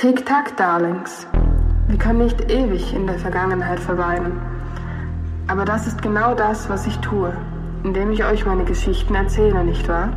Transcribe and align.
Tick-Tack, 0.00 0.58
Darlings. 0.58 1.26
Wir 1.88 1.96
können 1.98 2.18
nicht 2.24 2.50
ewig 2.50 2.92
in 2.92 3.06
der 3.06 3.18
Vergangenheit 3.18 3.80
verweilen. 3.80 4.38
Aber 5.48 5.64
das 5.64 5.86
ist 5.86 6.02
genau 6.02 6.34
das, 6.34 6.68
was 6.68 6.86
ich 6.86 6.96
tue, 6.98 7.34
indem 7.82 8.12
ich 8.12 8.22
euch 8.22 8.44
meine 8.44 8.64
Geschichten 8.64 9.14
erzähle, 9.14 9.64
nicht 9.64 9.88
wahr? 9.88 10.14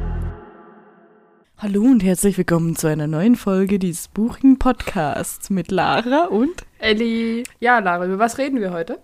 Hallo 1.57 1.81
und 1.81 2.04
herzlich 2.04 2.38
willkommen 2.38 2.76
zu 2.76 2.88
einer 2.88 3.07
neuen 3.07 3.38
Folge 3.38 3.79
dieses 3.79 4.10
buchigen 4.10 4.60
Podcasts 4.60 5.50
mit 5.50 5.71
Lara 5.71 6.25
und 6.25 6.66
Elli. 6.80 7.43
Ja, 7.61 7.80
Lara, 7.80 8.05
über 8.05 8.20
was 8.20 8.38
reden 8.38 8.59
wir 8.59 8.71
heute? 8.73 9.00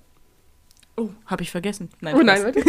Oh, 0.98 1.07
habe 1.26 1.41
ich 1.44 1.52
vergessen. 1.52 1.89
Nein, 2.02 2.16
Oh 2.16 2.21
nein, 2.21 2.44
warte. 2.44 2.62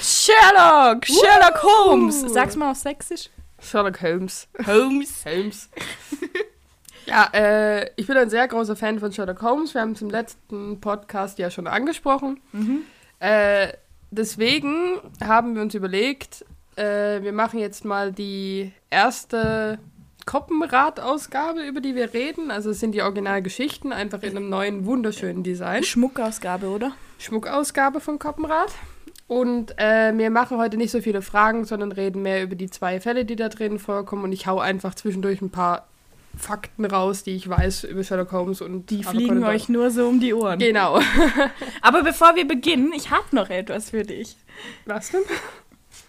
Sherlock, 0.00 1.06
Sherlock 1.06 1.62
Woo! 1.62 1.90
Holmes. 1.90 2.22
Sag's 2.22 2.56
mal 2.56 2.72
auf 2.72 2.76
Sächsisch. 2.76 3.30
Sherlock 3.62 4.02
Holmes. 4.02 4.48
Holmes. 4.66 5.24
Holmes. 5.24 5.68
ja, 7.06 7.28
äh, 7.32 7.90
ich 7.96 8.06
bin 8.06 8.16
ein 8.16 8.30
sehr 8.30 8.46
großer 8.48 8.76
Fan 8.76 8.98
von 8.98 9.12
Sherlock 9.12 9.42
Holmes. 9.42 9.74
Wir 9.74 9.80
haben 9.80 9.92
es 9.92 10.02
im 10.02 10.10
letzten 10.10 10.80
Podcast 10.80 11.38
ja 11.38 11.50
schon 11.50 11.66
angesprochen. 11.66 12.40
Mhm. 12.52 12.82
Äh, 13.20 13.68
deswegen 14.10 15.00
haben 15.22 15.54
wir 15.54 15.62
uns 15.62 15.74
überlegt, 15.74 16.44
äh, 16.76 17.22
wir 17.22 17.32
machen 17.32 17.58
jetzt 17.58 17.84
mal 17.84 18.12
die 18.12 18.72
erste 18.90 19.78
Koppenrad-Ausgabe, 20.26 21.62
über 21.66 21.80
die 21.80 21.94
wir 21.94 22.12
reden. 22.14 22.50
Also 22.50 22.70
es 22.70 22.80
sind 22.80 22.92
die 22.92 23.02
Originalgeschichten, 23.02 23.92
einfach 23.92 24.22
in 24.22 24.36
einem 24.36 24.48
neuen, 24.48 24.86
wunderschönen 24.86 25.42
Design. 25.42 25.82
Schmuckausgabe, 25.82 26.68
oder? 26.68 26.92
Schmuckausgabe 27.18 28.00
von 28.00 28.18
Koppenrad. 28.18 28.72
Und 29.32 29.78
äh, 29.78 30.12
wir 30.14 30.28
machen 30.28 30.58
heute 30.58 30.76
nicht 30.76 30.90
so 30.90 31.00
viele 31.00 31.22
Fragen, 31.22 31.64
sondern 31.64 31.90
reden 31.90 32.20
mehr 32.20 32.42
über 32.42 32.54
die 32.54 32.68
zwei 32.68 33.00
Fälle, 33.00 33.24
die 33.24 33.34
da 33.34 33.48
drin 33.48 33.78
vorkommen. 33.78 34.24
Und 34.24 34.32
ich 34.32 34.46
hau 34.46 34.58
einfach 34.58 34.94
zwischendurch 34.94 35.40
ein 35.40 35.48
paar 35.48 35.86
Fakten 36.36 36.84
raus, 36.84 37.22
die 37.22 37.30
ich 37.30 37.48
weiß 37.48 37.84
über 37.84 38.04
Sherlock 38.04 38.30
Holmes 38.32 38.60
und 38.60 38.90
Die 38.90 39.02
fliegen 39.02 39.36
Conan 39.36 39.44
euch 39.44 39.70
nur 39.70 39.90
so 39.90 40.06
um 40.06 40.20
die 40.20 40.34
Ohren. 40.34 40.58
Genau. 40.58 41.00
Aber 41.80 42.02
bevor 42.02 42.36
wir 42.36 42.46
beginnen, 42.46 42.92
ich 42.94 43.10
habe 43.10 43.24
noch 43.32 43.48
etwas 43.48 43.88
für 43.88 44.02
dich. 44.02 44.36
Was 44.84 45.10
denn? 45.12 45.22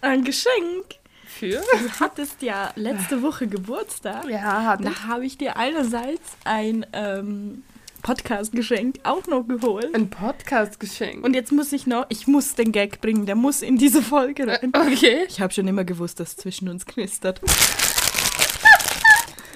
Ein 0.02 0.22
Geschenk. 0.24 0.84
Für? 1.26 1.62
Du 1.62 2.00
hattest 2.00 2.42
ja 2.42 2.72
letzte 2.76 3.22
Woche 3.22 3.46
Geburtstag. 3.46 4.28
Ja, 4.28 4.64
hat 4.64 4.84
Da 4.84 5.08
habe 5.08 5.24
ich 5.24 5.38
dir 5.38 5.56
einerseits 5.56 6.36
ein 6.44 6.84
ähm, 6.92 7.62
Podcast-Geschenk 8.04 8.96
auch 9.02 9.26
noch 9.28 9.48
geholt. 9.48 9.94
ein 9.94 10.10
Podcast-Geschenk. 10.10 11.24
Und 11.24 11.32
jetzt 11.34 11.50
muss 11.52 11.72
ich 11.72 11.86
noch, 11.86 12.04
ich 12.10 12.26
muss 12.26 12.54
den 12.54 12.70
Gag 12.70 13.00
bringen, 13.00 13.24
der 13.24 13.34
muss 13.34 13.62
in 13.62 13.78
diese 13.78 14.02
Folge 14.02 14.46
rein. 14.46 14.72
Okay. 14.74 15.24
Ich 15.26 15.40
habe 15.40 15.52
schon 15.54 15.66
immer 15.66 15.84
gewusst, 15.84 16.20
dass 16.20 16.28
es 16.32 16.36
zwischen 16.36 16.68
uns 16.68 16.84
knistert. 16.84 17.40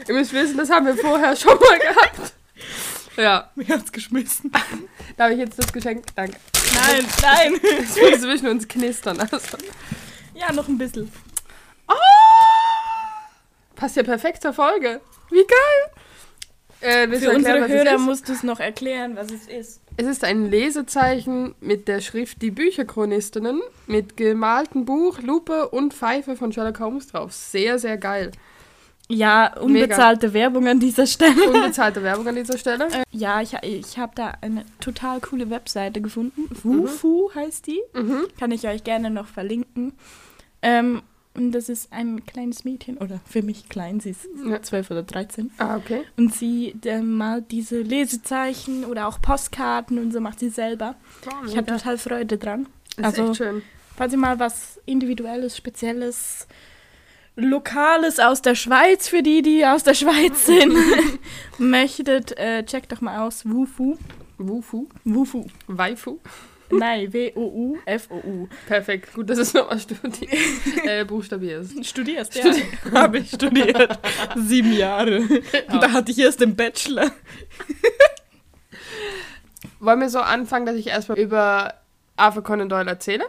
Ihr 0.09 0.15
müsst 0.15 0.33
wissen, 0.33 0.57
das 0.57 0.71
haben 0.71 0.87
wir 0.87 0.97
vorher 0.97 1.37
schon 1.37 1.59
mal 1.59 1.79
gehabt. 1.79 2.33
Ja, 3.19 3.51
Mir 3.55 3.69
hat's 3.69 3.93
geschmissen. 3.93 4.51
da 5.19 5.25
habe 5.25 5.35
ich 5.35 5.41
jetzt 5.41 5.59
das 5.59 5.71
Geschenk. 5.71 6.07
Danke. 6.17 6.39
Nein, 6.75 7.05
nein. 7.21 7.61
Es 7.83 7.97
würde 7.97 8.19
zwischen 8.19 8.49
uns 8.49 8.67
knistern. 8.67 9.21
Also. 9.21 9.59
Ja, 10.35 10.53
noch 10.55 10.69
ein 10.69 10.79
bisschen. 10.79 11.13
Passt 13.77 13.97
ja 13.97 14.03
perfekt 14.03 14.41
zur 14.41 14.55
Folge. 14.55 15.03
Wie 15.31 15.45
geil! 15.47 15.98
Äh, 16.81 17.09
Für 17.09 17.33
unsere 17.33 17.67
Hörer 17.69 17.95
ist? 17.97 18.01
musst 18.01 18.29
du 18.29 18.33
es 18.33 18.43
noch 18.43 18.61
erklären, 18.61 19.17
was 19.17 19.33
es 19.33 19.47
ist. 19.49 19.81
Es 19.97 20.07
ist 20.07 20.23
ein 20.25 20.49
Lesezeichen 20.51 21.55
mit 21.61 21.89
der 21.89 22.01
Schrift 22.01 22.41
Die 22.41 22.53
Bücherchronistinnen 22.53 23.61
mit 23.87 24.17
gemaltem 24.17 24.85
Buch, 24.85 25.21
Lupe 25.21 25.69
und 25.71 25.93
Pfeife 25.93 26.37
von 26.37 26.53
Sherlock 26.53 26.79
Holmes 26.79 27.09
drauf. 27.09 27.33
Sehr, 27.33 27.79
sehr 27.79 27.97
geil. 27.99 28.31
Ja, 29.11 29.57
unbezahlte 29.59 30.35
Werbung 30.35 30.69
an 30.69 30.79
dieser 30.81 31.07
Stelle. 31.07 31.51
Unbezahlte 31.51 32.03
Werbung 32.03 32.29
an 32.29 32.35
dieser 32.37 32.59
Stelle. 32.59 32.89
Äh, 32.89 33.05
ja, 33.11 33.41
ich, 33.41 33.55
ich 33.63 33.99
habe 33.99 34.13
da 34.15 34.35
eine 34.43 34.65
total 34.81 35.21
coole 35.21 35.49
Webseite 35.49 36.03
gefunden. 36.03 36.45
Wufu 36.63 37.31
heißt 37.35 37.67
die. 37.67 37.81
Mhm. 37.95 38.27
Kann 38.39 38.53
ich 38.53 38.69
euch 38.69 38.85
gerne 38.85 39.11
noch 39.11 39.27
verlinken. 39.27 39.95
Ähm, 40.61 41.03
und 41.39 41.53
das 41.53 41.69
ist 41.71 41.93
ein 41.93 42.27
kleines 42.27 42.65
Mädchen, 42.65 42.99
oder 42.99 43.21
für 43.29 43.43
mich 43.43 43.69
klein, 43.69 44.01
sie 44.01 44.11
ist 44.11 44.27
Ja. 44.45 44.61
12 44.61 44.91
oder 44.91 45.03
13. 45.05 45.51
Ah, 45.59 45.77
okay. 45.77 46.03
Und 46.17 46.35
sie 46.35 46.75
äh, 46.85 47.01
malt 47.01 47.51
diese 47.51 47.81
Lesezeichen 47.81 48.85
oder 48.85 49.09
auch 49.09 49.23
Postkarten 49.23 49.99
und 49.99 50.13
so 50.13 50.21
macht 50.21 50.41
sie 50.41 50.51
selber. 50.51 50.97
Ich 51.47 51.57
habe 51.57 51.67
total 51.67 51.97
Freude 51.97 52.37
dran. 52.37 52.67
Das 52.97 53.15
ist 53.15 53.19
also- 53.21 53.31
echt 53.31 53.37
schön. 53.39 53.63
Falls 53.97 54.13
ihr 54.13 54.19
mal 54.19 54.39
was 54.39 54.79
Individuelles, 54.87 55.57
Spezielles, 55.57 56.47
Lokales 57.37 58.19
aus 58.21 58.43
der 58.43 58.55
Schweiz, 58.55 59.09
für 59.09 59.23
die, 59.23 59.43
die 59.43 59.65
aus 59.67 59.83
der 59.85 59.95
Schweiz 59.95 60.47
sind, 60.47 60.73
möchtet, 61.59 62.37
äh, 62.39 62.65
checkt 62.65 62.93
doch 62.93 63.01
mal 63.01 63.27
aus. 63.27 63.45
Wufu. 63.49 63.97
Wufu. 64.39 64.89
Wufu. 65.05 65.47
Waifu. 65.67 66.19
Nein, 66.71 67.13
W-O-U-F-O-U. 67.13 68.49
Perfekt. 68.67 69.15
Gut, 69.15 69.31
dass 69.31 69.39
es 69.39 69.55
nochmal 69.55 69.79
studi 69.79 70.29
äh, 70.85 71.05
buchstabierst. 71.05 71.87
Studierst, 71.87 72.35
ja. 72.35 72.53
Habe 72.93 73.19
ich 73.19 73.31
studiert. 73.31 73.99
Sieben 74.37 74.73
Jahre. 74.73 75.21
Und 75.21 75.83
da 75.83 75.93
hatte 75.93 76.13
ich 76.13 76.19
erst 76.19 76.41
den 76.41 76.57
Bachelor. 76.57 77.11
Wollen 79.81 80.01
wir 80.01 80.11
so 80.11 80.21
anfangen, 80.21 80.67
dass 80.67 80.77
ich 80.77 80.89
erstmal 80.89 81.19
über 81.19 81.75
Arthur 82.17 82.43
Conan 82.43 82.69
Doyle 82.69 82.91
erzähle? 82.91 83.25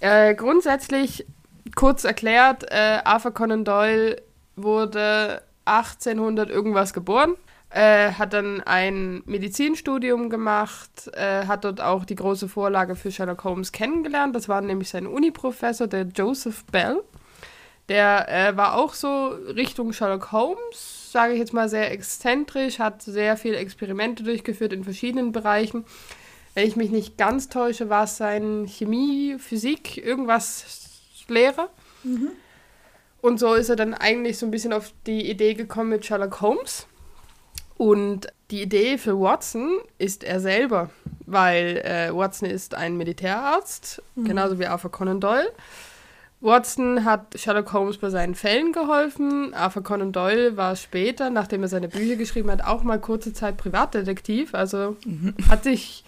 Äh, 0.00 0.34
grundsätzlich, 0.34 1.26
kurz 1.74 2.04
erklärt, 2.04 2.64
äh, 2.70 3.00
Arthur 3.04 3.32
Conan 3.32 3.64
Doyle 3.64 4.22
wurde 4.56 5.42
1800 5.66 6.50
irgendwas 6.50 6.92
geboren, 6.92 7.34
äh, 7.70 8.12
hat 8.12 8.32
dann 8.32 8.60
ein 8.62 9.22
Medizinstudium 9.26 10.30
gemacht, 10.30 11.10
äh, 11.14 11.46
hat 11.46 11.64
dort 11.64 11.80
auch 11.80 12.04
die 12.04 12.14
große 12.14 12.48
Vorlage 12.48 12.94
für 12.94 13.10
Sherlock 13.10 13.44
Holmes 13.44 13.72
kennengelernt. 13.72 14.34
Das 14.36 14.48
war 14.48 14.60
nämlich 14.60 14.88
sein 14.88 15.06
Uni-Professor, 15.06 15.86
der 15.86 16.02
Joseph 16.02 16.64
Bell. 16.66 17.02
Der 17.88 18.28
äh, 18.28 18.56
war 18.56 18.76
auch 18.76 18.94
so 18.94 19.28
Richtung 19.28 19.92
Sherlock 19.92 20.32
Holmes, 20.32 21.12
sage 21.12 21.34
ich 21.34 21.38
jetzt 21.38 21.52
mal, 21.52 21.68
sehr 21.68 21.92
exzentrisch, 21.92 22.78
hat 22.78 23.02
sehr 23.02 23.36
viele 23.36 23.56
Experimente 23.56 24.22
durchgeführt 24.22 24.72
in 24.72 24.84
verschiedenen 24.84 25.32
Bereichen. 25.32 25.84
Wenn 26.54 26.66
ich 26.66 26.76
mich 26.76 26.90
nicht 26.90 27.18
ganz 27.18 27.48
täusche, 27.48 27.90
war 27.90 28.04
es 28.04 28.16
sein 28.16 28.66
Chemie, 28.66 29.36
Physik, 29.38 29.98
irgendwas 29.98 31.24
Lehrer. 31.28 31.68
Und 33.20 33.38
so 33.38 33.54
ist 33.54 33.68
er 33.68 33.76
dann 33.76 33.94
eigentlich 33.94 34.38
so 34.38 34.46
ein 34.46 34.50
bisschen 34.50 34.72
auf 34.72 34.92
die 35.06 35.28
Idee 35.28 35.54
gekommen 35.54 35.90
mit 35.90 36.06
Sherlock 36.06 36.40
Holmes. 36.40 36.86
Und 37.76 38.28
die 38.50 38.62
Idee 38.62 38.96
für 38.96 39.18
Watson 39.20 39.78
ist 39.98 40.24
er 40.24 40.40
selber, 40.40 40.90
weil 41.26 41.78
äh, 41.78 42.14
Watson 42.14 42.48
ist 42.48 42.74
ein 42.74 42.96
Militärarzt, 42.96 44.02
genauso 44.16 44.58
wie 44.58 44.66
Arthur 44.66 44.90
Conan 44.90 45.20
Doyle. 45.20 45.52
Watson 46.40 47.04
hat 47.04 47.38
Sherlock 47.38 47.72
Holmes 47.72 47.98
bei 47.98 48.10
seinen 48.10 48.34
Fällen 48.34 48.72
geholfen. 48.72 49.52
Arthur 49.54 49.82
Conan 49.82 50.12
Doyle 50.12 50.56
war 50.56 50.76
später, 50.76 51.30
nachdem 51.30 51.62
er 51.62 51.68
seine 51.68 51.88
Bücher 51.88 52.16
geschrieben 52.16 52.50
hat, 52.50 52.62
auch 52.64 52.82
mal 52.82 53.00
kurze 53.00 53.32
Zeit 53.32 53.56
Privatdetektiv. 53.56 54.54
Also 54.54 54.96
hat 55.50 55.64
sich 55.64 56.04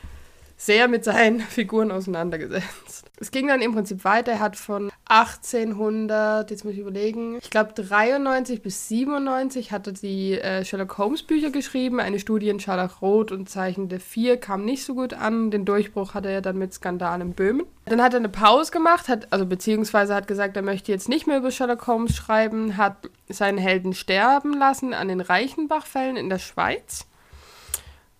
sehr 0.59 0.89
mit 0.89 1.05
seinen 1.05 1.41
Figuren 1.41 1.91
auseinandergesetzt. 1.91 3.07
Es 3.21 3.31
ging 3.31 3.49
dann 3.49 3.63
im 3.63 3.73
Prinzip 3.73 4.05
weiter. 4.05 4.33
Er 4.33 4.41
hat 4.41 4.57
von 4.57 4.91
1800, 5.07 6.51
jetzt 6.51 6.65
muss 6.65 6.75
ich 6.75 6.81
überlegen, 6.81 7.39
ich 7.41 7.51
glaube 7.51 7.73
93 7.75 8.61
bis 8.61 8.89
97 8.89 9.73
hat 9.73 9.87
er 9.87 9.93
die 9.95 10.39
äh, 10.39 10.65
Sherlock 10.65 10.99
Holmes 10.99 11.23
Bücher 11.23 11.51
geschrieben. 11.51 12.01
Eine 12.01 12.19
Studie 12.19 12.49
in 12.49 12.61
Scharlachrot 12.61 13.33
und 13.33 13.49
Zeichen 13.49 13.89
der 13.89 14.01
Vier 14.01 14.37
kam 14.37 14.65
nicht 14.65 14.85
so 14.85 14.95
gut 14.95 15.15
an. 15.15 15.51
Den 15.51 15.65
Durchbruch 15.65 16.15
hatte 16.15 16.29
er 16.29 16.43
dann 16.43 16.59
mit 16.59 16.75
Skandal 16.75 17.21
in 17.21 17.33
Böhmen. 17.33 17.65
Dann 17.87 18.03
hat 18.03 18.13
er 18.13 18.19
eine 18.19 18.29
Pause 18.29 18.71
gemacht, 18.71 19.09
hat, 19.09 19.33
also 19.33 19.47
beziehungsweise 19.47 20.15
hat 20.15 20.27
gesagt, 20.27 20.57
er 20.57 20.63
möchte 20.63 20.93
jetzt 20.93 21.09
nicht 21.09 21.27
mehr 21.27 21.39
über 21.39 21.51
Sherlock 21.51 21.87
Holmes 21.87 22.15
schreiben, 22.15 22.77
hat 22.77 23.09
seinen 23.29 23.59
Helden 23.59 23.95
sterben 23.95 24.53
lassen 24.53 24.93
an 24.93 25.09
den 25.09 25.21
Reichenbach-Fällen 25.21 26.17
in 26.17 26.29
der 26.29 26.39
Schweiz 26.39 27.07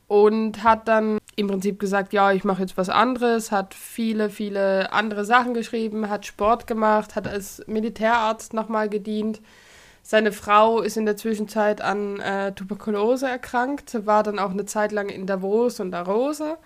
und 0.09 0.65
hat 0.65 0.89
dann 0.89 1.19
im 1.37 1.47
Prinzip 1.47 1.79
gesagt, 1.79 2.13
ja, 2.13 2.33
ich 2.33 2.43
mache 2.43 2.63
jetzt 2.63 2.77
was 2.77 2.89
anderes, 2.89 3.53
hat 3.53 3.75
viele, 3.75 4.31
viele 4.31 4.91
andere 4.93 5.25
Sachen 5.25 5.55
geschrieben, 5.55 6.09
hat 6.09 6.27
Sport 6.27 6.67
gemacht, 6.67 7.15
hat 7.15 7.29
als 7.29 7.63
Militärarzt 7.67 8.55
nochmal 8.55 8.89
gedient. 8.89 9.41
Seine 10.03 10.33
Frau 10.33 10.81
ist 10.81 10.97
in 10.97 11.05
der 11.05 11.19
Zwischenzeit 11.19 11.83
an 11.83 12.19
äh, 12.21 12.53
Tuberkulose 12.53 13.29
erkrankt, 13.29 14.07
war 14.07 14.23
dann 14.23 14.39
auch 14.39 14.51
eine 14.51 14.65
Zeit 14.65 14.91
lang 14.91 15.11
in 15.11 15.27
Davos 15.27 15.81
und 15.81 15.95
Arose, 15.95 16.57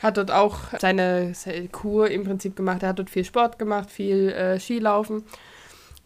hat 0.00 0.16
dort 0.16 0.32
auch 0.32 0.58
seine, 0.78 1.32
Kur 1.70 2.10
im 2.10 2.24
Prinzip 2.24 2.56
gemacht. 2.56 2.82
Er 2.82 2.90
hat 2.90 2.98
dort 2.98 3.10
viel 3.10 3.24
Sport 3.24 3.58
gemacht, 3.58 3.90
viel 3.90 4.30
äh, 4.30 4.58
Skilaufen. 4.58 5.22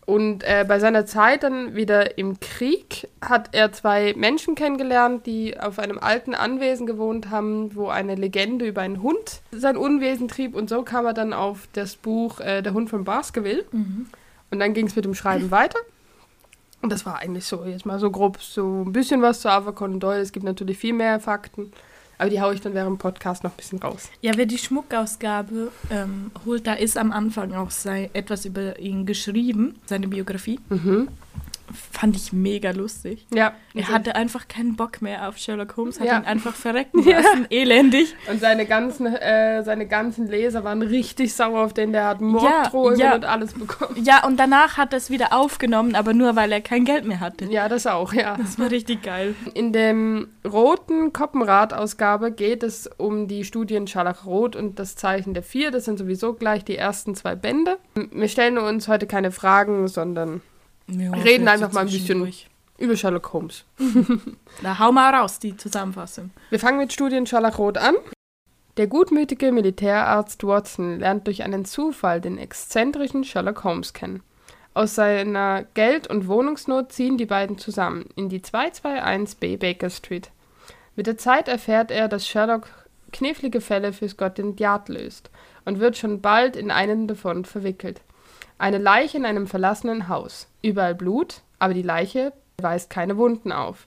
Und 0.06 0.42
äh, 0.42 0.64
bei 0.66 0.80
seiner 0.80 1.06
Zeit 1.06 1.42
dann 1.44 1.76
wieder 1.76 2.18
im 2.18 2.40
Krieg 2.40 3.08
hat 3.20 3.50
er 3.52 3.72
zwei 3.72 4.14
Menschen 4.16 4.54
kennengelernt, 4.54 5.26
die 5.26 5.58
auf 5.58 5.78
einem 5.78 5.98
alten 5.98 6.34
Anwesen 6.34 6.86
gewohnt 6.86 7.30
haben, 7.30 7.76
wo 7.76 7.88
eine 7.88 8.16
Legende 8.16 8.66
über 8.66 8.80
einen 8.80 9.02
Hund 9.02 9.42
sein 9.52 9.76
Unwesen 9.76 10.26
trieb. 10.26 10.56
Und 10.56 10.68
so 10.68 10.82
kam 10.82 11.06
er 11.06 11.12
dann 11.12 11.32
auf 11.32 11.68
das 11.74 11.96
Buch 11.96 12.40
äh, 12.40 12.62
Der 12.62 12.72
Hund 12.72 12.90
von 12.90 13.04
Baskerville. 13.04 13.64
Und 14.50 14.58
dann 14.58 14.74
ging 14.74 14.86
es 14.86 14.96
mit 14.96 15.04
dem 15.04 15.14
Schreiben 15.14 15.50
weiter. 15.50 15.78
Und 16.82 16.90
das 16.90 17.04
war 17.04 17.18
eigentlich 17.18 17.44
so, 17.44 17.64
jetzt 17.64 17.84
mal 17.84 17.98
so 17.98 18.10
grob, 18.10 18.40
so 18.40 18.84
ein 18.86 18.92
bisschen 18.92 19.20
was 19.22 19.40
zu 19.40 19.48
Conan 19.74 20.00
Doyle. 20.00 20.20
Es 20.20 20.32
gibt 20.32 20.44
natürlich 20.44 20.78
viel 20.78 20.94
mehr 20.94 21.20
Fakten, 21.20 21.72
aber 22.20 22.28
die 22.28 22.40
haue 22.40 22.54
ich 22.54 22.60
dann 22.60 22.74
während 22.74 22.90
dem 22.90 22.98
Podcast 22.98 23.44
noch 23.44 23.52
ein 23.52 23.56
bisschen 23.56 23.78
raus. 23.78 24.10
Ja, 24.20 24.32
wer 24.36 24.44
die 24.44 24.58
Schmuckausgabe 24.58 25.72
ähm, 25.90 26.30
holt, 26.44 26.66
da 26.66 26.74
ist 26.74 26.98
am 26.98 27.12
Anfang 27.12 27.54
auch 27.54 27.70
sei, 27.70 28.10
etwas 28.12 28.44
über 28.44 28.78
ihn 28.78 29.06
geschrieben, 29.06 29.76
seine 29.86 30.06
Biografie. 30.06 30.60
Mhm. 30.68 31.08
Fand 31.92 32.16
ich 32.16 32.32
mega 32.32 32.70
lustig. 32.72 33.26
Ja. 33.32 33.52
Er 33.74 33.88
hatte 33.88 34.14
einfach 34.16 34.48
keinen 34.48 34.76
Bock 34.76 35.02
mehr 35.02 35.28
auf 35.28 35.36
Sherlock 35.38 35.76
Holmes, 35.76 36.00
hat 36.00 36.06
Ja. 36.06 36.18
ihn 36.18 36.24
einfach 36.24 36.54
verrecken 36.54 37.02
Ja. 37.08 37.18
lassen, 37.20 37.46
elendig. 37.50 38.14
Und 38.30 38.40
seine 38.40 38.66
ganzen, 38.66 39.06
äh, 39.06 39.62
seine 39.62 39.86
ganzen 39.86 40.26
Leser 40.28 40.64
waren 40.64 40.82
richtig 40.82 41.34
sauer 41.34 41.64
auf 41.64 41.72
den, 41.74 41.92
der 41.92 42.06
hat 42.06 42.20
Morddrohungen 42.20 42.98
ja. 42.98 43.14
und 43.14 43.24
alles 43.24 43.54
bekommen. 43.54 44.02
Ja, 44.04 44.26
und 44.26 44.38
danach 44.38 44.76
hat 44.76 44.92
er 44.92 44.96
es 44.96 45.10
wieder 45.10 45.32
aufgenommen, 45.32 45.94
aber 45.94 46.12
nur, 46.14 46.36
weil 46.36 46.50
er 46.52 46.60
kein 46.60 46.84
Geld 46.84 47.04
mehr 47.04 47.20
hatte. 47.20 47.44
Ja, 47.46 47.68
das 47.68 47.86
auch, 47.86 48.12
ja. 48.12 48.36
Das 48.36 48.58
war 48.58 48.70
richtig 48.70 49.02
geil. 49.02 49.34
In 49.54 49.72
dem 49.72 50.28
roten 50.44 51.12
Koppenrad-Ausgabe 51.12 52.32
geht 52.32 52.62
es 52.62 52.88
um 52.96 53.28
die 53.28 53.44
Studien 53.44 53.86
Scharlachrot 53.86 54.56
und 54.56 54.78
das 54.78 54.96
Zeichen 54.96 55.34
der 55.34 55.42
Vier. 55.42 55.70
Das 55.70 55.84
sind 55.84 55.98
sowieso 55.98 56.32
gleich 56.34 56.64
die 56.64 56.76
ersten 56.76 57.14
zwei 57.14 57.34
Bände. 57.34 57.78
Wir 57.94 58.28
stellen 58.28 58.58
uns 58.58 58.88
heute 58.88 59.06
keine 59.06 59.30
Fragen, 59.30 59.88
sondern 59.88 60.40
Ja, 60.90 61.12
Reden 61.12 61.48
einfach 61.48 61.72
mal 61.72 61.80
ein 61.80 61.86
bisschen. 61.86 62.32
über 62.78 62.96
Sherlock 62.96 63.32
Holmes. 63.32 63.64
Na, 64.62 64.78
hau 64.78 64.92
mal 64.92 65.14
raus, 65.14 65.38
die 65.38 65.56
Zusammenfassung. 65.56 66.30
Wir 66.50 66.58
fangen 66.58 66.78
mit 66.78 66.92
Studien 66.92 67.26
Scharlachrot 67.26 67.78
an. 67.78 67.94
Der 68.76 68.86
gutmütige 68.86 69.52
Militärarzt 69.52 70.44
Watson 70.44 71.00
lernt 71.00 71.26
durch 71.26 71.42
einen 71.42 71.64
Zufall 71.64 72.20
den 72.20 72.38
exzentrischen 72.38 73.24
Sherlock 73.24 73.64
Holmes 73.64 73.92
kennen. 73.92 74.22
Aus 74.72 74.94
seiner 74.94 75.64
Geld- 75.74 76.06
und 76.06 76.28
Wohnungsnot 76.28 76.92
ziehen 76.92 77.18
die 77.18 77.26
beiden 77.26 77.58
zusammen 77.58 78.08
in 78.14 78.28
die 78.28 78.40
221b 78.40 79.58
Baker 79.58 79.90
Street. 79.90 80.30
Mit 80.96 81.06
der 81.06 81.18
Zeit 81.18 81.48
erfährt 81.48 81.90
er, 81.90 82.08
dass 82.08 82.26
Sherlock 82.26 82.68
knifflige 83.12 83.60
Fälle 83.60 83.92
für 83.92 84.08
Scotland 84.08 84.60
Yard 84.60 84.88
löst 84.88 85.30
und 85.64 85.80
wird 85.80 85.96
schon 85.98 86.20
bald 86.20 86.56
in 86.56 86.70
einen 86.70 87.08
davon 87.08 87.44
verwickelt. 87.44 88.00
Eine 88.60 88.76
Leiche 88.76 89.16
in 89.16 89.24
einem 89.24 89.46
verlassenen 89.46 90.08
Haus. 90.08 90.46
Überall 90.60 90.94
Blut, 90.94 91.40
aber 91.58 91.72
die 91.72 91.80
Leiche 91.80 92.34
weist 92.58 92.90
keine 92.90 93.16
Wunden 93.16 93.52
auf. 93.52 93.86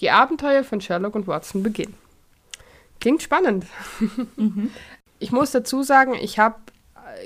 Die 0.00 0.10
Abenteuer 0.10 0.62
von 0.62 0.82
Sherlock 0.82 1.14
und 1.14 1.26
Watson 1.26 1.62
beginnen. 1.62 1.94
Klingt 3.00 3.22
spannend. 3.22 3.66
Ich 5.22 5.32
muss 5.32 5.50
dazu 5.50 5.82
sagen, 5.82 6.14
ich 6.14 6.38
habe, 6.38 6.56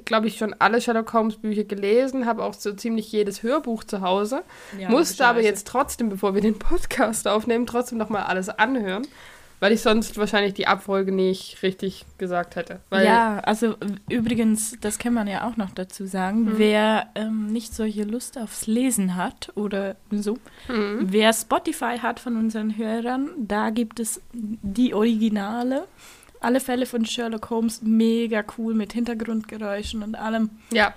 glaube 0.05 0.26
ich, 0.26 0.37
schon 0.37 0.52
alle 0.58 0.81
Sherlock 0.81 1.12
Holmes 1.12 1.37
Bücher 1.37 1.62
gelesen, 1.62 2.26
habe 2.26 2.43
auch 2.43 2.52
so 2.52 2.73
ziemlich 2.73 3.12
jedes 3.12 3.44
Hörbuch 3.44 3.85
zu 3.85 4.00
Hause, 4.00 4.43
Ja, 4.76 4.91
musste 4.91 5.25
aber 5.25 5.41
jetzt 5.41 5.69
trotzdem, 5.69 6.08
bevor 6.08 6.35
wir 6.35 6.41
den 6.41 6.58
Podcast 6.58 7.29
aufnehmen, 7.29 7.67
trotzdem 7.67 7.96
nochmal 7.96 8.25
alles 8.25 8.49
anhören, 8.49 9.06
weil 9.61 9.73
ich 9.73 9.81
sonst 9.83 10.17
wahrscheinlich 10.19 10.55
die 10.55 10.67
Abfolge 10.67 11.11
nicht 11.12 11.62
richtig 11.62 12.05
gesagt 12.19 12.56
hätte. 12.56 12.81
Ja, 12.93 13.39
also 13.41 13.77
übrigens, 14.11 14.77
das 14.81 14.99
kann 14.99 15.15
man 15.15 15.27
ja 15.27 15.47
auch 15.49 15.56
noch 15.56 15.71
dazu 15.71 16.06
sagen, 16.06 16.45
Mhm. 16.45 16.53
wer 16.59 17.09
ähm, 17.15 17.47
nicht 17.47 17.75
solche 17.75 18.05
Lust 18.05 18.37
aufs 18.39 18.67
Lesen 18.67 19.17
hat 19.17 19.53
oder 19.55 19.97
so, 20.11 20.39
Mhm. 20.69 21.06
wer 21.11 21.33
Spotify 21.33 21.99
hat 22.01 22.21
von 22.21 22.37
unseren 22.37 22.77
Hörern, 22.77 23.31
da 23.39 23.71
gibt 23.71 24.01
es 24.01 24.21
die 24.33 24.95
Originale. 24.95 25.87
Alle 26.41 26.61
Fälle 26.61 26.85
von 26.85 27.06
Sherlock 27.06 27.49
Holmes 27.49 27.81
mega 27.83 28.45
cool 28.59 28.75
mit 28.75 28.93
Hintergrundgeräuschen 28.93 30.03
und 30.03 30.15
allem. 30.15 30.51
Ja, 30.71 30.93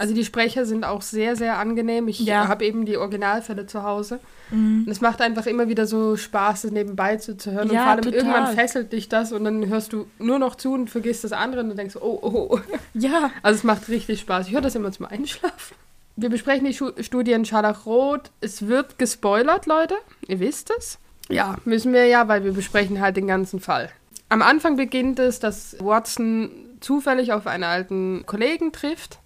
also 0.00 0.14
die 0.14 0.24
Sprecher 0.24 0.64
sind 0.66 0.84
auch 0.84 1.02
sehr, 1.02 1.36
sehr 1.36 1.58
angenehm. 1.58 2.08
Ich 2.08 2.20
Ja. 2.20 2.48
habe 2.48 2.64
eben 2.64 2.86
die 2.86 2.96
Originalfälle 2.96 3.66
zu 3.66 3.82
Hause. 3.82 4.18
Mhm. 4.50 4.84
Und 4.86 4.90
es 4.90 5.00
macht 5.00 5.20
einfach 5.20 5.46
immer 5.46 5.68
wieder 5.68 5.86
so 5.86 6.16
Spaß, 6.16 6.62
das 6.62 6.70
nebenbei 6.72 7.16
zuzuhören. 7.18 7.68
und 7.68 7.74
Ja, 7.74 7.82
vor 7.82 7.90
allem 7.92 8.02
total. 8.02 8.18
irgendwann 8.18 8.54
fesselt 8.54 8.92
dich 8.92 9.08
das 9.08 9.32
und 9.32 9.44
dann 9.44 9.68
hörst 9.68 9.92
du 9.92 10.06
nur 10.18 10.38
noch 10.38 10.54
zu 10.56 10.72
und 10.72 10.90
vergisst 10.90 11.22
das 11.22 11.32
andere 11.32 11.60
und 11.62 11.76
denkst, 11.76 11.96
oh, 12.00 12.18
oh, 12.22 12.48
oh. 12.52 12.60
Ja, 12.94 13.30
Also 13.42 13.58
es 13.58 13.64
macht 13.64 13.88
richtig 13.88 14.20
Spaß. 14.20 14.48
Ich 14.48 14.52
höre 14.54 14.60
das 14.62 14.74
immer 14.74 14.90
zum 14.90 15.06
Einschlafen. 15.06 15.76
Wir 16.16 16.28
besprechen 16.30 16.66
die 16.66 16.74
Schu 16.74 16.90
Studien 17.00 17.44
Scharlachrot. 17.44 18.30
Es 18.40 18.66
wird 18.66 18.98
gespoilert, 18.98 19.66
Leute. 19.66 19.94
Ihr 20.26 20.40
wisst 20.40 20.70
es. 20.76 20.98
Ja, 21.28 21.56
müssen 21.64 21.92
wir 21.92 22.06
ja, 22.06 22.26
weil 22.26 22.42
wir 22.42 22.52
besprechen 22.52 23.00
halt 23.00 23.16
den 23.16 23.26
ganzen 23.28 23.60
Fall. 23.60 23.90
Am 24.28 24.42
Anfang 24.42 24.76
beginnt 24.76 25.18
es, 25.20 25.38
dass 25.38 25.76
Watson 25.78 26.50
zufällig 26.80 27.32
auf 27.32 27.46
einen 27.46 27.64
alten 27.64 28.24
Kollegen 28.26 28.72
trifft, 28.72 29.18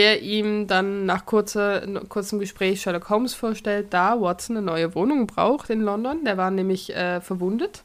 der 0.00 0.22
ihm 0.22 0.66
dann 0.66 1.04
nach 1.04 1.26
kurzer, 1.26 1.82
kurzem 2.08 2.38
Gespräch 2.38 2.80
Sherlock 2.80 3.10
Holmes 3.10 3.34
vorstellt, 3.34 3.88
da 3.90 4.18
Watson 4.18 4.56
eine 4.56 4.64
neue 4.64 4.94
Wohnung 4.94 5.26
braucht 5.26 5.68
in 5.68 5.82
London. 5.82 6.24
Der 6.24 6.38
war 6.38 6.50
nämlich 6.50 6.96
äh, 6.96 7.20
verwundet. 7.20 7.82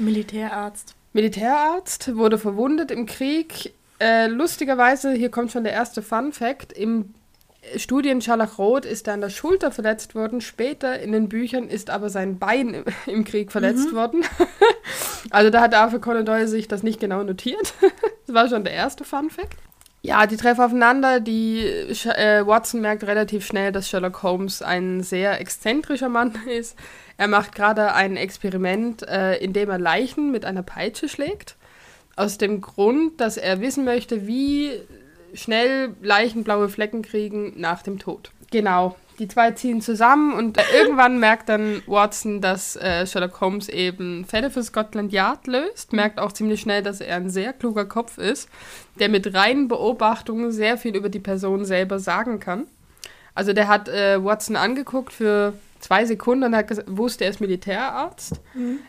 Militärarzt. 0.00 0.96
Militärarzt, 1.12 2.16
wurde 2.16 2.36
verwundet 2.36 2.90
im 2.90 3.06
Krieg. 3.06 3.74
Äh, 4.00 4.26
lustigerweise, 4.26 5.12
hier 5.12 5.30
kommt 5.30 5.52
schon 5.52 5.62
der 5.62 5.72
erste 5.72 6.02
Fun 6.02 6.32
Fact, 6.32 6.72
im 6.72 7.14
Studien 7.76 8.20
Scharlachrot 8.20 8.84
ist 8.84 9.06
er 9.06 9.14
an 9.14 9.20
der 9.20 9.30
Schulter 9.30 9.70
verletzt 9.70 10.16
worden. 10.16 10.40
Später 10.40 10.98
in 10.98 11.12
den 11.12 11.28
Büchern 11.28 11.68
ist 11.68 11.90
aber 11.90 12.10
sein 12.10 12.40
Bein 12.40 12.74
im, 12.74 12.84
im 13.06 13.24
Krieg 13.24 13.52
verletzt 13.52 13.94
worden. 13.94 14.24
also 15.30 15.48
da 15.50 15.60
hat 15.60 15.76
Arthur 15.76 16.00
Conan 16.00 16.26
Doyle 16.26 16.48
sich 16.48 16.66
das 16.66 16.82
nicht 16.82 16.98
genau 16.98 17.22
notiert. 17.22 17.74
das 18.26 18.34
war 18.34 18.48
schon 18.48 18.64
der 18.64 18.72
erste 18.72 19.04
Fun 19.04 19.30
Fact. 19.30 19.58
Ja, 20.04 20.26
die 20.26 20.36
treffen 20.36 20.62
aufeinander. 20.62 21.20
Die 21.20 21.60
äh, 21.60 22.44
Watson 22.44 22.80
merkt 22.80 23.04
relativ 23.04 23.46
schnell, 23.46 23.70
dass 23.70 23.88
Sherlock 23.88 24.24
Holmes 24.24 24.60
ein 24.60 25.00
sehr 25.02 25.40
exzentrischer 25.40 26.08
Mann 26.08 26.34
ist. 26.48 26.76
Er 27.16 27.28
macht 27.28 27.54
gerade 27.54 27.94
ein 27.94 28.16
Experiment, 28.16 29.06
äh, 29.08 29.36
in 29.36 29.52
dem 29.52 29.70
er 29.70 29.78
Leichen 29.78 30.32
mit 30.32 30.44
einer 30.44 30.64
Peitsche 30.64 31.08
schlägt. 31.08 31.56
Aus 32.16 32.36
dem 32.36 32.60
Grund, 32.60 33.20
dass 33.20 33.36
er 33.36 33.60
wissen 33.60 33.84
möchte, 33.84 34.26
wie 34.26 34.72
schnell 35.34 35.94
Leichen 36.02 36.42
blaue 36.42 36.68
Flecken 36.68 37.02
kriegen 37.02 37.52
nach 37.56 37.82
dem 37.82 37.98
Tod. 37.98 38.32
Genau. 38.50 38.96
Die 39.18 39.28
zwei 39.28 39.52
ziehen 39.52 39.80
zusammen 39.80 40.32
und 40.32 40.58
äh, 40.58 40.62
irgendwann 40.74 41.18
merkt 41.18 41.48
dann 41.48 41.82
Watson, 41.86 42.40
dass 42.40 42.76
äh, 42.76 43.06
Sherlock 43.06 43.40
Holmes 43.40 43.68
eben 43.68 44.24
Fälle 44.24 44.50
für 44.50 44.62
Scotland 44.62 45.12
Yard 45.12 45.46
löst. 45.46 45.92
Merkt 45.92 46.18
auch 46.18 46.32
ziemlich 46.32 46.60
schnell, 46.60 46.82
dass 46.82 47.00
er 47.00 47.16
ein 47.16 47.30
sehr 47.30 47.52
kluger 47.52 47.84
Kopf 47.84 48.18
ist, 48.18 48.48
der 48.98 49.08
mit 49.08 49.34
reinen 49.34 49.68
Beobachtungen 49.68 50.50
sehr 50.50 50.78
viel 50.78 50.96
über 50.96 51.08
die 51.08 51.20
Person 51.20 51.64
selber 51.64 51.98
sagen 51.98 52.40
kann. 52.40 52.66
Also 53.34 53.52
der 53.52 53.68
hat 53.68 53.88
äh, 53.88 54.22
Watson 54.22 54.56
angeguckt 54.56 55.12
für 55.12 55.54
zwei 55.80 56.04
Sekunden 56.04 56.44
und 56.44 56.56
hat 56.56 56.68
gewusst, 56.68 57.20
er 57.20 57.30
ist 57.30 57.40
Militärarzt. 57.40 58.40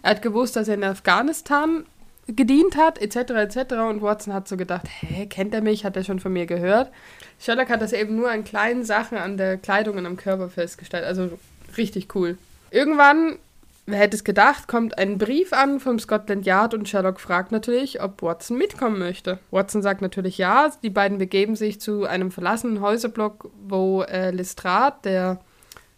Er 0.01 0.12
hat 0.12 0.21
gewusst, 0.21 0.55
dass 0.55 0.67
er 0.67 0.75
in 0.75 0.83
Afghanistan 0.83 1.86
gedient 2.27 2.77
hat, 2.77 3.01
etc., 3.01 3.31
etc. 3.31 3.74
Und 3.89 4.01
Watson 4.01 4.33
hat 4.33 4.47
so 4.47 4.55
gedacht, 4.55 4.86
hä, 4.88 5.25
kennt 5.27 5.53
er 5.53 5.62
mich? 5.62 5.83
Hat 5.83 5.97
er 5.97 6.03
schon 6.03 6.19
von 6.19 6.31
mir 6.31 6.45
gehört? 6.45 6.91
Sherlock 7.39 7.69
hat 7.69 7.81
das 7.81 7.93
eben 7.93 8.15
nur 8.15 8.29
an 8.29 8.43
kleinen 8.43 8.83
Sachen 8.83 9.17
an 9.17 9.37
der 9.37 9.57
Kleidung 9.57 9.97
und 9.97 10.05
am 10.05 10.17
Körper 10.17 10.49
festgestellt. 10.49 11.05
Also 11.05 11.37
richtig 11.77 12.15
cool. 12.15 12.37
Irgendwann, 12.71 13.37
wer 13.85 13.99
hätte 13.99 14.15
es 14.15 14.23
gedacht, 14.23 14.67
kommt 14.67 14.97
ein 14.97 15.17
Brief 15.17 15.53
an 15.53 15.79
vom 15.79 15.99
Scotland 15.99 16.45
Yard 16.45 16.73
und 16.73 16.87
Sherlock 16.87 17.19
fragt 17.19 17.51
natürlich, 17.51 18.01
ob 18.01 18.21
Watson 18.21 18.57
mitkommen 18.57 18.99
möchte. 18.99 19.39
Watson 19.51 19.81
sagt 19.81 20.01
natürlich 20.01 20.37
ja. 20.37 20.71
Die 20.81 20.89
beiden 20.89 21.17
begeben 21.17 21.55
sich 21.55 21.79
zu 21.79 22.05
einem 22.05 22.31
verlassenen 22.31 22.81
Häuserblock, 22.81 23.49
wo 23.61 24.03
äh, 24.03 24.31
Lestrade, 24.31 24.97
der 25.03 25.39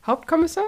Hauptkommissar, 0.06 0.66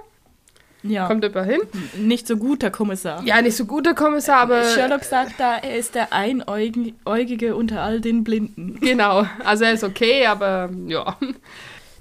Ja, 0.84 1.08
kommt 1.08 1.24
über 1.24 1.44
hin. 1.44 1.62
nicht 1.98 2.28
so 2.28 2.38
guter 2.38 2.70
Kommissar. 2.70 3.24
Ja, 3.24 3.42
nicht 3.42 3.56
so 3.56 3.66
guter 3.66 3.94
Kommissar, 3.94 4.38
aber 4.38 4.64
Sherlock 4.64 5.04
sagt 5.04 5.40
da, 5.40 5.58
er 5.58 5.78
ist 5.78 5.96
der 5.96 6.14
Einäugige 6.14 7.56
unter 7.56 7.82
all 7.82 8.00
den 8.02 8.24
Blinden. 8.24 8.80
Genau, 8.80 9.26
also 9.44 9.66
er 9.66 9.74
ist 9.74 9.84
okay, 9.84 10.26
aber 10.26 10.70
ja. 10.88 11.18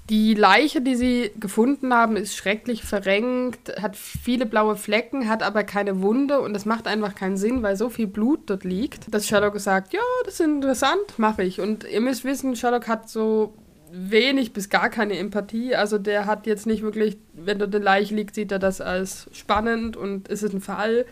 Die 0.09 0.35
Leiche, 0.35 0.79
die 0.79 0.95
sie 0.95 1.31
gefunden 1.37 1.93
haben, 1.93 2.15
ist 2.15 2.33
schrecklich 2.33 2.83
verrenkt, 2.83 3.81
hat 3.81 3.97
viele 3.97 4.45
blaue 4.45 4.77
Flecken, 4.77 5.27
hat 5.27 5.43
aber 5.43 5.65
keine 5.65 6.01
Wunde 6.01 6.39
und 6.39 6.53
das 6.53 6.65
macht 6.65 6.87
einfach 6.87 7.13
keinen 7.13 7.35
Sinn, 7.35 7.61
weil 7.61 7.75
so 7.75 7.89
viel 7.89 8.07
Blut 8.07 8.41
dort 8.45 8.63
liegt, 8.63 9.13
dass 9.13 9.27
Sherlock 9.27 9.59
sagt, 9.59 9.91
ja, 9.91 9.99
das 10.23 10.35
ist 10.35 10.39
interessant, 10.39 11.17
mache 11.17 11.43
ich. 11.43 11.59
Und 11.59 11.83
ihr 11.83 11.99
müsst 11.99 12.23
wissen, 12.23 12.55
Sherlock 12.55 12.87
hat 12.87 13.09
so 13.09 13.53
wenig 13.91 14.53
bis 14.53 14.69
gar 14.69 14.89
keine 14.89 15.17
Empathie. 15.17 15.75
Also 15.75 15.97
der 15.97 16.25
hat 16.25 16.47
jetzt 16.47 16.65
nicht 16.65 16.81
wirklich, 16.81 17.17
wenn 17.33 17.59
dort 17.59 17.73
eine 17.73 17.83
Leiche 17.83 18.15
liegt, 18.15 18.35
sieht 18.35 18.51
er 18.51 18.59
das 18.59 18.81
als 18.81 19.29
spannend 19.33 19.97
und 19.97 20.27
ist 20.27 20.43
es 20.43 20.53
ein 20.53 20.61
Fall 20.61 21.05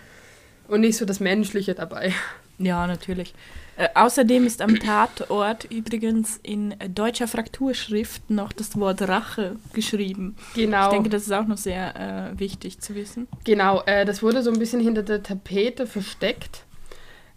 und 0.68 0.82
nicht 0.82 0.98
so 0.98 1.06
das 1.06 1.20
Menschliche 1.20 1.76
dabei. 1.76 2.14
Ja, 2.58 2.88
natürlich. 2.88 3.34
Äh, 3.78 3.90
außerdem 3.94 4.46
ist 4.46 4.62
am 4.62 4.80
Tatort 4.80 5.66
übrigens 5.66 6.40
in 6.42 6.76
deutscher 6.94 7.28
Frakturschrift 7.28 8.30
noch 8.30 8.54
das 8.54 8.80
Wort 8.80 9.02
Rache 9.02 9.58
geschrieben. 9.74 10.38
Genau. 10.54 10.86
Ich 10.86 10.94
denke, 10.94 11.10
das 11.10 11.24
ist 11.24 11.34
auch 11.34 11.46
noch 11.46 11.58
sehr 11.58 12.32
äh, 12.34 12.40
wichtig 12.40 12.80
zu 12.80 12.96
wissen. 12.96 13.28
Genau, 13.44 13.84
äh, 13.86 14.06
das 14.06 14.24
wurde 14.24 14.44
so 14.44 14.52
ein 14.52 14.60
bisschen 14.60 14.80
hinter 14.80 15.04
der 15.04 15.24
Tapete 15.24 15.88
versteckt. 15.88 16.64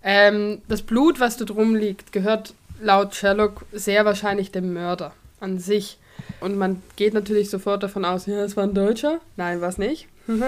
Ähm, 0.05 0.63
das 0.69 0.83
Blut, 0.83 1.19
was 1.19 1.37
da 1.37 1.45
drum 1.45 1.75
liegt, 1.75 2.13
gehört 2.13 2.55
laut 2.81 3.17
Sherlock 3.17 3.67
sehr 3.73 4.05
wahrscheinlich 4.05 4.53
dem 4.53 4.73
Mörder 4.73 5.13
an 5.41 5.59
sich. 5.59 5.99
Und 6.41 6.57
man 6.57 6.83
geht 6.97 7.15
natürlich 7.15 7.51
sofort 7.51 7.83
davon 7.83 8.05
aus, 8.05 8.27
ja, 8.27 8.43
es 8.43 8.57
war 8.57 8.65
ein 8.65 8.75
Deutscher. 8.75 9.21
Nein, 9.37 9.61
war 9.61 9.69
es 9.69 9.79
nicht. 9.79 10.09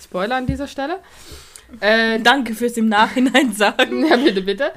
Spoiler 0.00 0.36
an 0.36 0.46
dieser 0.46 0.68
Stelle. 0.68 0.98
Äh, 1.80 2.20
Danke 2.20 2.54
fürs 2.54 2.76
im 2.76 2.88
Nachhinein 2.88 3.52
sagen. 3.52 4.06
Ja, 4.06 4.16
bitte, 4.16 4.42
bitte. 4.42 4.72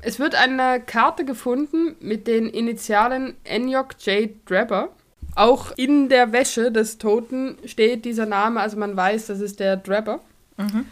Es 0.00 0.18
wird 0.18 0.34
eine 0.34 0.80
Karte 0.80 1.24
gefunden 1.24 1.96
mit 2.00 2.26
den 2.26 2.48
Initialen 2.48 3.34
Enyok 3.44 3.94
J. 4.04 4.30
Drebber. 4.46 4.90
Auch 5.34 5.72
in 5.76 6.08
der 6.08 6.32
Wäsche 6.32 6.72
des 6.72 6.98
Toten 6.98 7.58
steht 7.64 8.04
dieser 8.04 8.26
Name, 8.26 8.60
also 8.60 8.76
man 8.76 8.96
weiß, 8.96 9.26
das 9.26 9.40
ist 9.40 9.60
der 9.60 9.76
Drebber. 9.76 10.20
Mhm. 10.56 10.86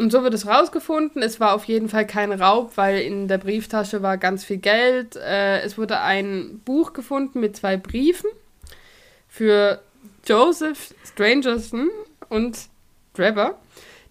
Und 0.00 0.12
so 0.12 0.22
wird 0.22 0.32
es 0.32 0.46
rausgefunden. 0.46 1.20
Es 1.20 1.40
war 1.40 1.52
auf 1.52 1.64
jeden 1.64 1.90
Fall 1.90 2.06
kein 2.06 2.32
Raub, 2.32 2.78
weil 2.78 3.00
in 3.00 3.28
der 3.28 3.36
Brieftasche 3.36 4.00
war 4.00 4.16
ganz 4.16 4.44
viel 4.44 4.56
Geld. 4.56 5.14
Äh, 5.16 5.60
es 5.60 5.76
wurde 5.76 6.00
ein 6.00 6.62
Buch 6.64 6.94
gefunden 6.94 7.38
mit 7.38 7.54
zwei 7.54 7.76
Briefen 7.76 8.30
für 9.28 9.82
Joseph 10.26 10.94
Strangerson 11.04 11.90
und 12.30 12.56
Trevor, 13.12 13.58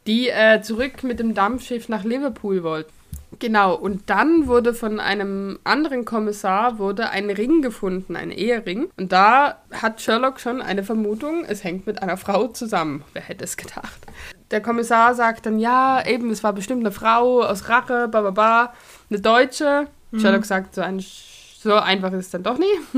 die 0.06 0.30
äh, 0.30 0.62
zurück 0.62 1.02
mit 1.02 1.20
dem 1.20 1.34
Dampfschiff 1.34 1.90
nach 1.90 2.04
Liverpool 2.04 2.62
wollten. 2.62 2.94
Genau, 3.40 3.74
und 3.74 4.12
dann 4.12 4.46
wurde 4.46 4.76
von 4.76 5.00
einem 5.00 5.58
anderen 5.64 6.06
Kommissar 6.06 6.78
wurde 6.78 7.10
ein 7.10 7.32
Ring 7.32 7.64
gefunden, 7.64 8.16
ein 8.16 8.30
Ehering. 8.30 8.92
Und 8.98 9.12
da 9.12 9.60
hat 9.72 10.02
Sherlock 10.02 10.40
schon 10.40 10.62
eine 10.62 10.84
Vermutung, 10.84 11.46
es 11.46 11.64
hängt 11.64 11.88
mit 11.88 12.04
einer 12.04 12.18
Frau 12.18 12.48
zusammen. 12.48 13.04
Wer 13.14 13.24
hätte 13.24 13.44
es 13.44 13.58
gedacht? 13.58 14.06
Der 14.52 14.62
Kommissar 14.62 15.14
sagt 15.14 15.46
dann, 15.46 15.60
ja, 15.60 16.06
eben, 16.06 16.32
es 16.32 16.44
war 16.44 16.54
bestimmt 16.54 16.82
eine 16.82 16.92
Frau 16.92 17.44
aus 17.44 17.70
Rache, 17.70 18.08
ba, 18.08 18.22
ba, 18.22 18.32
ba, 18.32 18.74
eine 19.10 19.20
Deutsche. 19.20 19.88
Mhm. 20.12 20.20
Sherlock 20.20 20.46
sagt, 20.46 20.76
so, 20.76 20.82
ein, 20.82 21.00
so 21.00 21.76
einfach 21.76 22.12
ist 22.14 22.26
es 22.26 22.32
dann 22.32 22.44
doch 22.44 22.58
nie. 22.58 22.66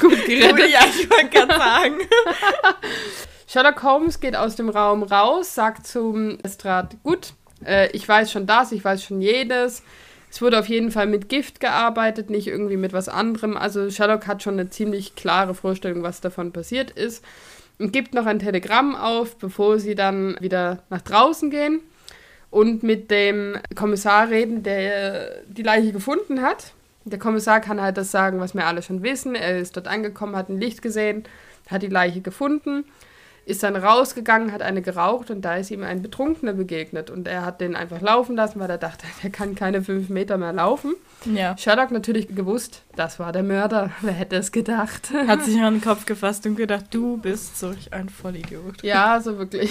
Gut 0.00 0.24
gerettet. 0.26 0.70
ja, 0.70 0.80
ich 0.88 1.10
wollte 1.10 1.28
gerade 1.30 1.54
sagen. 1.54 1.94
Sherlock 3.48 3.82
Holmes 3.82 4.20
geht 4.20 4.36
aus 4.36 4.56
dem 4.56 4.68
Raum 4.68 5.02
raus, 5.02 5.54
sagt 5.54 5.86
zum 5.86 6.38
Estrat, 6.42 6.96
gut, 7.02 7.34
äh, 7.64 7.90
ich 7.90 8.08
weiß 8.08 8.30
schon 8.30 8.46
das, 8.46 8.72
ich 8.72 8.84
weiß 8.84 9.02
schon 9.02 9.20
jedes. 9.20 9.82
Es 10.30 10.42
wurde 10.42 10.58
auf 10.58 10.68
jeden 10.68 10.90
Fall 10.90 11.06
mit 11.06 11.28
Gift 11.28 11.60
gearbeitet, 11.60 12.30
nicht 12.30 12.48
irgendwie 12.48 12.76
mit 12.76 12.92
was 12.92 13.08
anderem. 13.08 13.56
Also 13.56 13.88
Sherlock 13.90 14.26
hat 14.26 14.42
schon 14.42 14.54
eine 14.54 14.70
ziemlich 14.70 15.14
klare 15.14 15.54
Vorstellung, 15.54 16.02
was 16.02 16.20
davon 16.20 16.52
passiert 16.52 16.90
ist. 16.90 17.24
Und 17.78 17.92
gibt 17.92 18.14
noch 18.14 18.26
ein 18.26 18.38
Telegramm 18.38 18.94
auf, 18.94 19.36
bevor 19.36 19.78
sie 19.78 19.94
dann 19.94 20.36
wieder 20.40 20.82
nach 20.90 21.02
draußen 21.02 21.50
gehen 21.50 21.80
und 22.50 22.82
mit 22.82 23.10
dem 23.10 23.58
Kommissar 23.74 24.30
reden, 24.30 24.62
der 24.62 25.42
die 25.48 25.62
Leiche 25.62 25.92
gefunden 25.92 26.42
hat. 26.42 26.72
Der 27.04 27.18
Kommissar 27.18 27.60
kann 27.60 27.80
halt 27.80 27.96
das 27.96 28.10
sagen, 28.10 28.38
was 28.40 28.54
wir 28.54 28.66
alle 28.66 28.82
schon 28.82 29.02
wissen. 29.02 29.34
Er 29.34 29.58
ist 29.58 29.76
dort 29.76 29.88
angekommen, 29.88 30.36
hat 30.36 30.48
ein 30.48 30.60
Licht 30.60 30.82
gesehen, 30.82 31.24
hat 31.68 31.82
die 31.82 31.88
Leiche 31.88 32.20
gefunden 32.20 32.84
ist 33.46 33.62
dann 33.62 33.76
rausgegangen, 33.76 34.52
hat 34.52 34.62
eine 34.62 34.82
geraucht 34.82 35.30
und 35.30 35.42
da 35.42 35.56
ist 35.56 35.70
ihm 35.70 35.82
ein 35.82 36.02
Betrunkener 36.02 36.54
begegnet. 36.54 37.10
Und 37.10 37.28
er 37.28 37.44
hat 37.44 37.60
den 37.60 37.76
einfach 37.76 38.00
laufen 38.00 38.36
lassen, 38.36 38.60
weil 38.60 38.70
er 38.70 38.78
dachte, 38.78 39.06
der 39.22 39.30
kann 39.30 39.54
keine 39.54 39.82
fünf 39.82 40.08
Meter 40.08 40.38
mehr 40.38 40.52
laufen. 40.52 40.94
Ja. 41.24 41.56
Sherlock 41.56 41.90
natürlich 41.90 42.34
gewusst, 42.34 42.82
das 42.96 43.18
war 43.18 43.32
der 43.32 43.42
Mörder. 43.42 43.90
Wer 44.00 44.12
hätte 44.12 44.36
es 44.36 44.52
gedacht? 44.52 45.10
Hat 45.26 45.44
sich 45.44 45.60
an 45.60 45.74
den 45.74 45.82
Kopf 45.82 46.06
gefasst 46.06 46.46
und 46.46 46.56
gedacht, 46.56 46.86
du 46.90 47.16
bist 47.16 47.58
solch 47.58 47.92
ein 47.92 48.08
Vollidiot. 48.08 48.82
Ja, 48.82 49.20
so 49.20 49.38
wirklich. 49.38 49.70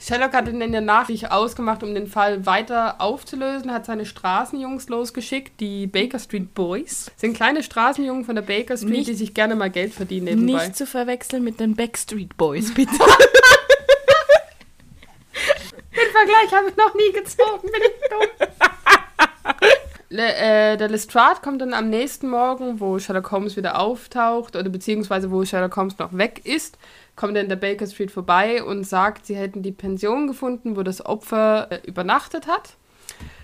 Sherlock 0.00 0.32
hat 0.32 0.48
ihn 0.48 0.62
in 0.62 0.72
der 0.72 0.80
Nachricht 0.80 1.30
ausgemacht, 1.30 1.82
um 1.82 1.94
den 1.94 2.06
Fall 2.06 2.46
weiter 2.46 3.02
aufzulösen, 3.02 3.70
hat 3.70 3.84
seine 3.84 4.06
Straßenjungs 4.06 4.88
losgeschickt, 4.88 5.60
die 5.60 5.86
Baker 5.86 6.18
Street 6.18 6.54
Boys. 6.54 7.10
Das 7.12 7.20
sind 7.20 7.34
kleine 7.34 7.62
Straßenjungen 7.62 8.24
von 8.24 8.34
der 8.34 8.40
Baker 8.40 8.78
Street, 8.78 8.90
nicht, 8.90 9.08
die 9.08 9.14
sich 9.14 9.34
gerne 9.34 9.56
mal 9.56 9.68
Geld 9.68 9.92
verdienen 9.92 10.24
nebenbei. 10.24 10.64
Nicht 10.64 10.76
zu 10.76 10.86
verwechseln 10.86 11.44
mit 11.44 11.60
den 11.60 11.76
Backstreet 11.76 12.34
Boys, 12.38 12.72
bitte. 12.74 12.92
den 12.92 12.98
Vergleich 16.12 16.50
habe 16.50 16.70
ich 16.70 16.76
noch 16.76 16.94
nie 16.94 17.12
gezogen, 17.12 17.70
bin 17.70 17.82
ich 17.82 18.08
dumm. 18.08 18.48
Le, 20.12 20.34
äh, 20.34 20.76
der 20.76 20.88
Lestrade 20.88 21.40
kommt 21.40 21.60
dann 21.60 21.74
am 21.74 21.88
nächsten 21.90 22.30
Morgen, 22.30 22.80
wo 22.80 22.98
Sherlock 22.98 23.30
Holmes 23.30 23.56
wieder 23.56 23.78
auftaucht, 23.78 24.56
oder 24.56 24.70
beziehungsweise 24.70 25.30
wo 25.30 25.44
Sherlock 25.44 25.76
Holmes 25.76 25.98
noch 25.98 26.16
weg 26.16 26.40
ist 26.44 26.78
kommt 27.20 27.36
er 27.36 27.42
in 27.42 27.50
der 27.50 27.56
Baker 27.56 27.86
Street 27.86 28.10
vorbei 28.10 28.64
und 28.64 28.84
sagt, 28.84 29.26
sie 29.26 29.36
hätten 29.36 29.62
die 29.62 29.72
Pension 29.72 30.26
gefunden, 30.26 30.74
wo 30.74 30.82
das 30.82 31.04
Opfer 31.04 31.70
äh, 31.70 31.80
übernachtet 31.86 32.46
hat. 32.46 32.70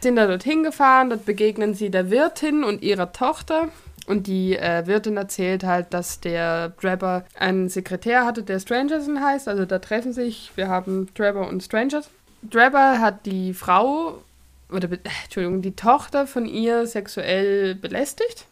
Sind 0.01 0.17
da 0.17 0.27
dorthin 0.27 0.63
gefahren, 0.63 1.11
dort 1.11 1.27
begegnen 1.27 1.75
sie 1.75 1.91
der 1.91 2.11
Wirtin 2.11 2.65
und 2.65 2.83
ihrer 2.83 3.13
Tochter. 3.13 3.69
Und 4.07 4.29
die 4.29 4.57
äh, 4.57 4.87
Wirtin 4.87 5.19
erzählt 5.19 5.63
halt, 5.63 5.93
dass 5.93 6.21
der 6.21 6.71
Drebber 6.71 7.27
einen 7.39 7.69
Sekretär 7.69 8.25
hatte, 8.25 8.43
der 8.43 8.61
Strangerson 8.61 9.23
heißt. 9.23 9.47
Also 9.47 9.67
da 9.67 9.79
treffen 9.79 10.15
sich, 10.15 10.53
wir 10.55 10.69
haben 10.69 11.09
Drebber 11.15 11.47
und 11.47 11.63
Strangers. 11.63 12.09
Drebber 12.43 12.99
hat 13.01 13.27
die 13.27 13.53
Frau, 13.53 14.23
oder 14.73 14.91
äh, 14.91 14.99
Entschuldigung, 15.25 15.61
die 15.61 15.77
Tochter 15.77 16.27
von 16.27 16.47
ihr 16.47 16.87
sexuell 16.87 17.75
belästigt. 17.75 18.47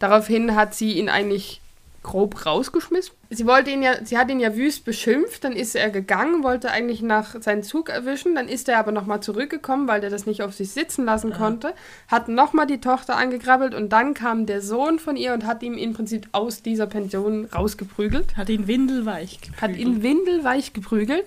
Daraufhin 0.00 0.56
hat 0.56 0.74
sie 0.74 0.94
ihn 0.94 1.08
eigentlich 1.08 1.60
grob 2.06 2.46
rausgeschmissen. 2.46 3.14
Sie 3.30 3.46
wollte 3.46 3.70
ihn 3.70 3.82
ja, 3.82 4.04
sie 4.04 4.16
hat 4.16 4.30
ihn 4.30 4.38
ja 4.38 4.54
wüst 4.54 4.84
beschimpft, 4.84 5.42
dann 5.42 5.52
ist 5.52 5.74
er 5.74 5.90
gegangen, 5.90 6.44
wollte 6.44 6.70
eigentlich 6.70 7.02
nach 7.02 7.34
seinen 7.42 7.64
Zug 7.64 7.88
erwischen, 7.88 8.36
dann 8.36 8.48
ist 8.48 8.68
er 8.68 8.78
aber 8.78 8.92
nochmal 8.92 9.20
zurückgekommen, 9.20 9.88
weil 9.88 10.00
der 10.00 10.08
das 10.08 10.24
nicht 10.24 10.42
auf 10.42 10.54
sich 10.54 10.70
sitzen 10.70 11.04
lassen 11.04 11.32
ja. 11.32 11.36
konnte, 11.36 11.74
hat 12.06 12.28
nochmal 12.28 12.68
die 12.68 12.80
Tochter 12.80 13.16
angegrabbelt 13.16 13.74
und 13.74 13.90
dann 13.90 14.14
kam 14.14 14.46
der 14.46 14.62
Sohn 14.62 15.00
von 15.00 15.16
ihr 15.16 15.34
und 15.34 15.44
hat 15.46 15.64
ihm 15.64 15.74
im 15.74 15.94
Prinzip 15.94 16.28
aus 16.30 16.62
dieser 16.62 16.86
Pension 16.86 17.46
rausgeprügelt. 17.46 18.36
Hat 18.36 18.48
ihn 18.48 18.68
windelweich 18.68 19.40
geprügelt. 19.40 19.62
Hat 19.62 19.76
ihn 19.76 20.02
windelweich 20.02 20.72
geprügelt. 20.72 21.26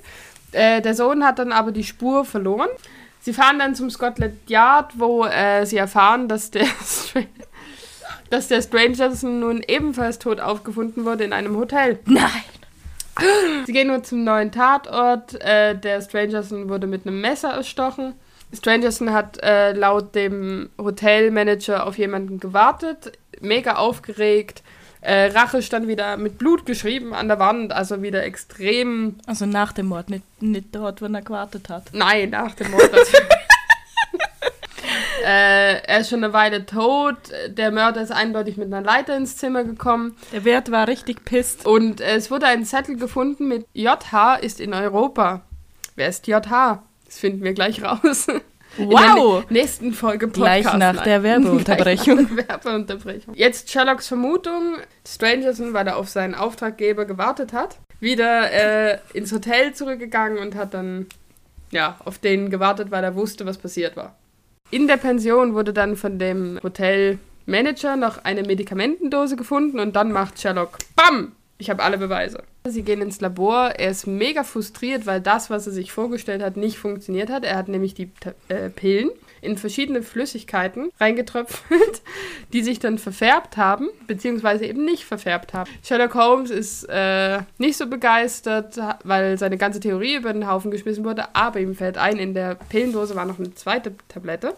Äh, 0.53 0.81
der 0.81 0.95
Sohn 0.95 1.25
hat 1.25 1.39
dann 1.39 1.51
aber 1.51 1.73
die 1.73 1.83
Spur 1.83 2.23
verloren. 2.23 2.69
Sie 3.19 3.33
fahren 3.33 3.59
dann 3.59 3.75
zum 3.75 3.89
Scotland 3.89 4.35
Yard, 4.49 4.97
wo 4.97 5.25
äh, 5.25 5.65
sie 5.65 5.75
erfahren, 5.75 6.29
dass 6.29 6.51
der 6.51 6.65
dass 8.29 8.47
der 8.47 8.61
Strangerson 8.61 9.39
nun 9.39 9.63
ebenfalls 9.67 10.19
tot 10.19 10.39
aufgefunden 10.39 11.05
wurde 11.05 11.23
in 11.23 11.33
einem 11.33 11.57
Hotel. 11.57 11.99
Nein! 12.05 12.43
Sie 13.65 13.73
gehen 13.73 13.87
nur 13.87 14.03
zum 14.03 14.23
neuen 14.23 14.51
Tatort. 14.51 15.41
Äh, 15.41 15.75
der 15.75 16.01
Strangerson 16.01 16.69
wurde 16.69 16.87
mit 16.87 17.05
einem 17.05 17.19
Messer 17.21 17.49
erstochen. 17.49 18.13
Strangerson 18.53 19.13
hat 19.13 19.41
äh, 19.43 19.73
laut 19.73 20.15
dem 20.15 20.69
Hotelmanager 20.77 21.85
auf 21.85 21.97
jemanden 21.97 22.39
gewartet, 22.39 23.11
mega 23.41 23.75
aufgeregt. 23.75 24.63
Äh, 25.01 25.27
Rache 25.27 25.61
stand 25.61 25.87
wieder 25.87 26.17
mit 26.17 26.37
Blut 26.37 26.65
geschrieben 26.65 27.13
an 27.13 27.27
der 27.27 27.39
Wand, 27.39 27.71
also 27.71 28.01
wieder 28.01 28.23
extrem. 28.23 29.15
Also 29.27 29.45
nach 29.45 29.71
dem 29.71 29.87
Mord, 29.87 30.09
nicht, 30.09 30.41
nicht 30.41 30.75
dort, 30.75 31.01
wenn 31.01 31.15
er 31.15 31.21
gewartet 31.21 31.69
hat. 31.69 31.83
Nein, 31.93 32.31
nach 32.31 32.55
dem 32.55 32.71
Mord. 32.71 32.89
Äh, 35.25 35.81
er 35.83 35.99
ist 35.99 36.09
schon 36.09 36.23
eine 36.23 36.33
Weile 36.33 36.65
tot. 36.65 37.17
Der 37.49 37.71
Mörder 37.71 38.01
ist 38.01 38.11
eindeutig 38.11 38.57
mit 38.57 38.67
einer 38.67 38.81
Leiter 38.81 39.15
ins 39.15 39.37
Zimmer 39.37 39.63
gekommen. 39.63 40.15
Der 40.31 40.45
Wert 40.45 40.71
war 40.71 40.87
richtig 40.87 41.25
pisst. 41.25 41.65
Und 41.65 42.01
äh, 42.01 42.15
es 42.15 42.31
wurde 42.31 42.47
ein 42.47 42.65
Zettel 42.65 42.97
gefunden 42.97 43.47
mit 43.47 43.65
JH 43.73 44.35
ist 44.35 44.59
in 44.59 44.73
Europa. 44.73 45.41
Wer 45.95 46.09
ist 46.09 46.27
JH? 46.27 46.83
Das 47.05 47.19
finden 47.19 47.43
wir 47.43 47.53
gleich 47.53 47.83
raus. 47.83 48.27
Wow! 48.77 49.43
nächsten 49.49 49.93
Folge 49.93 50.27
Podcast. 50.27 50.61
Gleich 50.61 50.77
nach 50.77 51.03
der 51.03 51.23
Werbeunterbrechung. 51.23 52.35
Der 52.35 52.47
Werbeunterbrechung. 52.47 53.33
Jetzt 53.33 53.71
Sherlocks 53.71 54.07
Vermutung. 54.07 54.77
Strangerson, 55.07 55.73
weil 55.73 55.87
er 55.87 55.97
auf 55.97 56.07
seinen 56.07 56.35
Auftraggeber 56.35 57.05
gewartet 57.05 57.51
hat, 57.51 57.77
wieder 57.99 58.51
äh, 58.51 58.99
ins 59.13 59.31
Hotel 59.31 59.73
zurückgegangen 59.73 60.37
und 60.37 60.55
hat 60.55 60.73
dann 60.73 61.07
ja, 61.71 61.97
auf 62.05 62.19
den 62.19 62.49
gewartet, 62.49 62.91
weil 62.91 63.03
er 63.03 63.15
wusste, 63.15 63.45
was 63.45 63.57
passiert 63.57 63.95
war. 63.95 64.15
In 64.71 64.87
der 64.87 64.97
Pension 64.97 65.55
wurde 65.55 65.73
dann 65.73 65.95
von 65.95 66.19
dem 66.19 66.59
Hotelmanager 66.61 67.95
noch 67.95 68.23
eine 68.23 68.43
Medikamentendose 68.43 69.35
gefunden 69.35 69.79
und 69.79 69.95
dann 69.95 70.11
macht 70.11 70.39
Sherlock 70.39 70.77
BAM! 70.95 71.31
Ich 71.57 71.69
habe 71.69 71.83
alle 71.83 71.97
Beweise. 71.97 72.43
Sie 72.65 72.83
gehen 72.83 73.01
ins 73.01 73.19
Labor. 73.19 73.71
Er 73.71 73.89
ist 73.89 74.07
mega 74.07 74.43
frustriert, 74.43 75.05
weil 75.05 75.19
das, 75.19 75.49
was 75.49 75.67
er 75.67 75.73
sich 75.73 75.91
vorgestellt 75.91 76.41
hat, 76.41 76.55
nicht 76.55 76.77
funktioniert 76.77 77.29
hat. 77.29 77.43
Er 77.43 77.57
hat 77.57 77.67
nämlich 77.67 77.95
die 77.95 78.11
äh, 78.47 78.69
Pillen 78.69 79.09
in 79.41 79.57
verschiedene 79.57 80.01
Flüssigkeiten 80.01 80.91
reingetröpfelt, 80.99 82.01
die 82.53 82.63
sich 82.63 82.79
dann 82.79 82.97
verfärbt 82.97 83.57
haben, 83.57 83.89
beziehungsweise 84.07 84.65
eben 84.65 84.85
nicht 84.85 85.05
verfärbt 85.05 85.53
haben. 85.53 85.69
Sherlock 85.83 86.15
Holmes 86.15 86.49
ist 86.49 86.83
äh, 86.89 87.39
nicht 87.57 87.77
so 87.77 87.87
begeistert, 87.87 88.79
weil 89.03 89.37
seine 89.37 89.57
ganze 89.57 89.79
Theorie 89.79 90.15
über 90.15 90.33
den 90.33 90.47
Haufen 90.47 90.71
geschmissen 90.71 91.05
wurde, 91.05 91.35
aber 91.35 91.59
ihm 91.59 91.75
fällt 91.75 91.97
ein, 91.97 92.17
in 92.17 92.33
der 92.33 92.55
Pillendose 92.55 93.15
war 93.15 93.25
noch 93.25 93.39
eine 93.39 93.53
zweite 93.53 93.93
Tablette. 94.07 94.55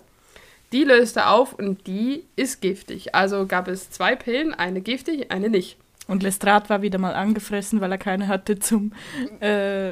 Die 0.71 0.83
löst 0.85 1.17
er 1.17 1.31
auf 1.31 1.53
und 1.53 1.85
die 1.85 2.23
ist 2.38 2.61
giftig. 2.61 3.13
Also 3.13 3.45
gab 3.45 3.67
es 3.67 3.89
zwei 3.89 4.15
Pillen, 4.15 4.53
eine 4.53 4.81
giftig, 4.81 5.29
eine 5.31 5.50
nicht. 5.50 5.77
Und 6.07 6.23
Lestrade 6.23 6.69
war 6.69 6.81
wieder 6.81 6.97
mal 6.97 7.13
angefressen, 7.13 7.81
weil 7.81 7.91
er 7.91 7.97
keine 7.97 8.27
hatte 8.27 8.59
zum 8.59 8.93
äh, 9.39 9.91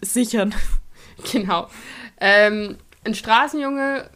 Sichern. 0.00 0.54
Genau. 1.30 1.68
Ähm, 2.20 2.78
ein 3.04 3.14
Straßenjunge, 3.14 4.08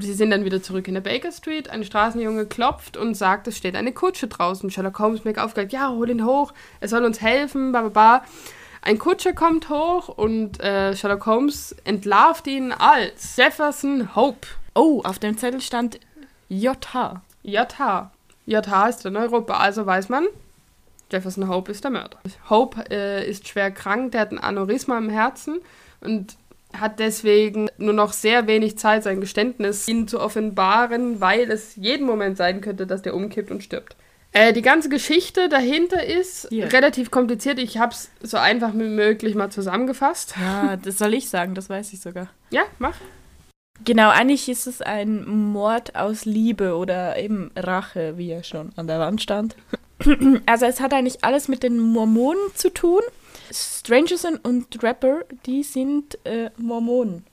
sie 0.00 0.12
sind 0.12 0.30
dann 0.30 0.44
wieder 0.44 0.62
zurück 0.62 0.86
in 0.86 0.94
der 0.94 1.00
Baker 1.00 1.32
Street, 1.32 1.70
ein 1.70 1.82
Straßenjunge 1.82 2.46
klopft 2.46 2.96
und 2.96 3.14
sagt, 3.14 3.48
es 3.48 3.56
steht 3.56 3.74
eine 3.74 3.92
Kutsche 3.92 4.28
draußen. 4.28 4.70
Sherlock 4.70 4.98
Holmes 4.98 5.24
merkt 5.24 5.38
aufgeregt, 5.38 5.72
ja, 5.72 5.88
hol 5.88 6.10
ihn 6.10 6.24
hoch, 6.24 6.52
er 6.80 6.88
soll 6.88 7.04
uns 7.04 7.22
helfen, 7.22 7.72
bla 7.72 7.80
bla 7.82 7.90
bla. 7.90 8.24
Ein 8.82 8.98
Kutscher 8.98 9.32
kommt 9.32 9.70
hoch 9.70 10.08
und 10.08 10.60
äh, 10.60 10.94
Sherlock 10.94 11.24
Holmes 11.24 11.74
entlarvt 11.84 12.46
ihn 12.46 12.72
als 12.72 13.36
Jefferson 13.36 14.14
Hope. 14.14 14.46
Oh, 14.74 15.00
auf 15.04 15.18
dem 15.18 15.38
Zettel 15.38 15.62
stand 15.62 15.98
JH. 16.50 17.22
JH. 17.42 18.10
JH 18.44 18.88
ist 18.88 19.06
in 19.06 19.16
Europa, 19.16 19.56
also 19.56 19.86
weiß 19.86 20.10
man, 20.10 20.26
Jefferson 21.10 21.48
Hope 21.48 21.72
ist 21.72 21.82
der 21.82 21.92
Mörder. 21.92 22.18
Hope 22.50 22.84
äh, 22.90 23.26
ist 23.26 23.48
schwer 23.48 23.70
krank, 23.70 24.12
der 24.12 24.20
hat 24.20 24.32
ein 24.32 24.38
Aneurysma 24.38 24.98
im 24.98 25.08
Herzen 25.08 25.60
und 26.02 26.36
hat 26.78 26.98
deswegen 26.98 27.68
nur 27.78 27.92
noch 27.92 28.12
sehr 28.12 28.46
wenig 28.46 28.78
Zeit, 28.78 29.02
sein 29.02 29.20
Geständnis 29.20 29.88
ihnen 29.88 30.08
zu 30.08 30.20
offenbaren, 30.20 31.20
weil 31.20 31.50
es 31.50 31.76
jeden 31.76 32.06
Moment 32.06 32.36
sein 32.36 32.60
könnte, 32.60 32.86
dass 32.86 33.02
der 33.02 33.14
umkippt 33.14 33.50
und 33.50 33.62
stirbt. 33.62 33.96
Äh, 34.32 34.52
die 34.52 34.62
ganze 34.62 34.88
Geschichte 34.88 35.48
dahinter 35.48 36.04
ist 36.04 36.48
Hier. 36.50 36.72
relativ 36.72 37.12
kompliziert. 37.12 37.60
Ich 37.60 37.78
habe 37.78 37.92
es 37.92 38.10
so 38.20 38.36
einfach 38.36 38.74
wie 38.74 38.88
möglich 38.88 39.36
mal 39.36 39.50
zusammengefasst. 39.50 40.34
Ja, 40.40 40.76
das 40.76 40.98
soll 40.98 41.14
ich 41.14 41.28
sagen, 41.28 41.54
das 41.54 41.70
weiß 41.70 41.92
ich 41.92 42.00
sogar. 42.00 42.28
Ja, 42.50 42.62
mach. 42.80 42.96
Genau, 43.84 44.10
eigentlich 44.10 44.48
ist 44.48 44.66
es 44.66 44.82
ein 44.82 45.24
Mord 45.26 45.94
aus 45.94 46.24
Liebe 46.24 46.76
oder 46.76 47.16
eben 47.16 47.52
Rache, 47.56 48.18
wie 48.18 48.30
er 48.30 48.42
schon 48.42 48.72
an 48.76 48.86
der 48.86 48.98
Wand 48.98 49.22
stand. 49.22 49.56
Also 50.46 50.66
es 50.66 50.80
hat 50.80 50.92
eigentlich 50.92 51.24
alles 51.24 51.48
mit 51.48 51.62
den 51.62 51.78
Mormonen 51.78 52.40
zu 52.54 52.68
tun. 52.68 53.00
Strangerson 53.52 54.36
und 54.42 54.82
Rapper, 54.82 55.22
die 55.46 55.62
sind 55.62 56.18
äh, 56.24 56.50
Mormonen. 56.56 57.24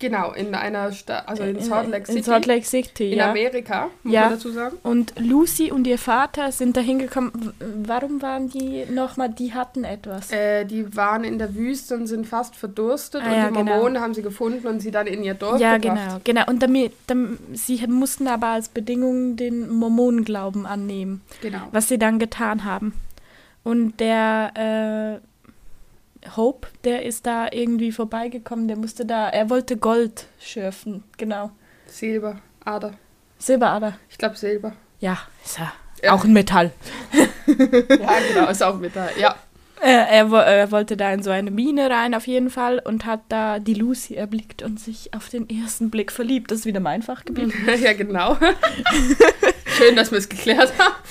Genau, 0.00 0.32
in 0.32 0.54
einer 0.56 0.90
Stadt, 0.92 1.26
also 1.28 1.44
in 1.44 1.60
Salt 1.60 1.88
Lake 1.88 2.04
City. 2.06 2.18
In 2.18 2.24
Salt 2.24 2.46
Lake 2.46 2.66
City, 2.66 3.12
in 3.12 3.18
ja. 3.18 3.30
Amerika, 3.30 3.88
muss 4.02 4.12
Ja. 4.12 4.22
man 4.22 4.30
dazu 4.32 4.50
sagen. 4.50 4.76
Und 4.82 5.14
Lucy 5.18 5.70
und 5.70 5.86
ihr 5.86 5.98
Vater 5.98 6.50
sind 6.52 6.76
da 6.76 6.80
hingekommen. 6.80 7.54
Warum 7.86 8.20
waren 8.20 8.48
die 8.50 8.84
nochmal? 8.90 9.30
Die 9.30 9.54
hatten 9.54 9.84
etwas. 9.84 10.30
Äh, 10.32 10.64
die 10.66 10.94
waren 10.96 11.22
in 11.24 11.38
der 11.38 11.54
Wüste 11.54 11.94
und 11.94 12.08
sind 12.08 12.26
fast 12.26 12.56
verdurstet 12.56 13.22
Ah, 13.22 13.26
und 13.26 13.32
ja, 13.32 13.48
die 13.50 13.54
genau. 13.56 13.72
Mormonen 13.76 14.00
haben 14.02 14.14
sie 14.14 14.22
gefunden 14.22 14.66
und 14.66 14.80
sie 14.80 14.90
dann 14.90 15.06
in 15.06 15.22
ihr 15.22 15.34
Dorf 15.34 15.60
ja, 15.60 15.78
gebracht. 15.78 16.24
genau, 16.24 16.40
genau. 16.42 16.50
Und 16.50 16.62
damit, 16.62 16.92
dam- 17.06 17.38
sie 17.52 17.86
mussten 17.86 18.26
aber 18.26 18.48
als 18.48 18.68
Bedingung 18.68 19.36
den 19.36 19.70
Mormonenglauben 19.70 20.66
annehmen. 20.66 21.22
Genau. 21.40 21.68
was 21.70 21.88
sie 21.88 21.98
dann 21.98 22.18
getan 22.18 22.64
haben. 22.64 22.94
Und 23.62 24.00
der 24.00 25.20
äh, 25.22 25.26
Hope, 26.36 26.68
der 26.84 27.04
ist 27.04 27.26
da 27.26 27.48
irgendwie 27.50 27.92
vorbeigekommen, 27.92 28.68
der 28.68 28.76
musste 28.76 29.04
da, 29.06 29.28
er 29.28 29.50
wollte 29.50 29.76
Gold 29.76 30.26
schürfen, 30.40 31.04
genau. 31.16 31.50
Silber, 31.86 32.40
Ader. 32.64 32.94
Silberader. 33.38 33.98
Ich 34.08 34.18
glaube 34.18 34.36
Silber. 34.36 34.72
Ja, 35.00 35.18
ist 35.44 35.58
ja, 35.58 35.72
Ja. 36.02 36.12
auch 36.12 36.24
ein 36.24 36.32
Metall. 36.32 36.70
Ja, 37.46 38.12
genau, 38.32 38.48
ist 38.50 38.62
auch 38.62 38.80
da. 38.94 39.08
Ja. 39.18 39.34
Äh, 39.82 39.90
er, 39.90 40.32
er 40.32 40.70
wollte 40.70 40.96
da 40.96 41.12
in 41.12 41.22
so 41.22 41.28
eine 41.30 41.50
Mine 41.50 41.90
rein 41.90 42.14
auf 42.14 42.26
jeden 42.26 42.48
Fall 42.48 42.78
und 42.78 43.04
hat 43.04 43.20
da 43.28 43.58
die 43.58 43.74
Lucy 43.74 44.14
erblickt 44.14 44.62
und 44.62 44.80
sich 44.80 45.12
auf 45.12 45.28
den 45.28 45.46
ersten 45.50 45.90
Blick 45.90 46.10
verliebt. 46.10 46.50
Das 46.50 46.60
ist 46.60 46.64
wieder 46.66 46.80
mein 46.80 47.02
Fachgebiet. 47.02 47.52
ja, 47.82 47.92
genau. 47.92 48.38
Schön, 49.76 49.96
dass 49.96 50.10
wir 50.10 50.18
es 50.18 50.28
geklärt 50.28 50.72
haben. 50.78 50.94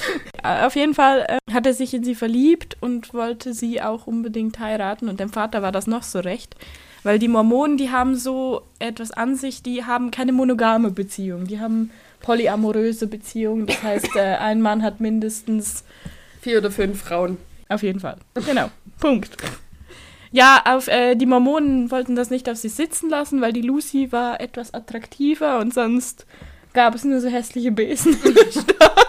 Äh, 0.45 0.65
Auf 0.65 0.75
jeden 0.75 0.93
Fall 0.93 1.25
äh, 1.29 1.53
hat 1.53 1.65
er 1.65 1.73
sich 1.73 1.93
in 1.93 2.03
sie 2.03 2.15
verliebt 2.15 2.75
und 2.81 3.13
wollte 3.13 3.53
sie 3.53 3.81
auch 3.81 4.07
unbedingt 4.07 4.59
heiraten. 4.59 5.07
Und 5.07 5.21
dem 5.21 5.29
Vater 5.29 5.61
war 5.61 5.71
das 5.71 5.87
noch 5.87 6.03
so 6.03 6.19
recht. 6.19 6.57
Weil 7.03 7.17
die 7.17 7.29
Mormonen, 7.29 7.77
die 7.77 7.91
haben 7.91 8.17
so 8.17 8.61
etwas 8.77 9.11
an 9.11 9.37
sich, 9.37 9.63
die 9.63 9.85
haben 9.85 10.11
keine 10.11 10.33
monogame 10.33 10.91
Beziehung. 10.91 11.47
Die 11.47 11.61
haben 11.61 11.91
polyamoröse 12.19 13.07
Beziehungen. 13.07 13.67
Das 13.67 13.81
heißt, 13.83 14.17
äh, 14.17 14.35
ein 14.35 14.61
Mann 14.61 14.83
hat 14.83 14.99
mindestens. 14.99 15.85
Vier 16.41 16.57
oder 16.57 16.71
fünf 16.71 17.01
Frauen. 17.01 17.37
Auf 17.69 17.81
jeden 17.81 18.01
Fall. 18.01 18.17
Genau. 18.45 18.69
Punkt. 18.99 19.37
Ja, 20.31 20.61
auf, 20.65 20.87
äh, 20.87 21.15
die 21.15 21.25
Mormonen 21.25 21.89
wollten 21.91 22.15
das 22.15 22.31
nicht 22.31 22.49
auf 22.49 22.57
sich 22.57 22.73
sitzen 22.73 23.09
lassen, 23.09 23.39
weil 23.39 23.53
die 23.53 23.61
Lucy 23.61 24.11
war 24.11 24.41
etwas 24.41 24.73
attraktiver 24.73 25.59
und 25.59 25.73
sonst 25.73 26.25
gab 26.73 26.95
es 26.95 27.03
nur 27.03 27.19
so 27.21 27.27
hässliche 27.29 27.71
Besen 27.71 28.13
in 28.23 28.33
der 28.35 28.51
Stadt. 28.51 29.07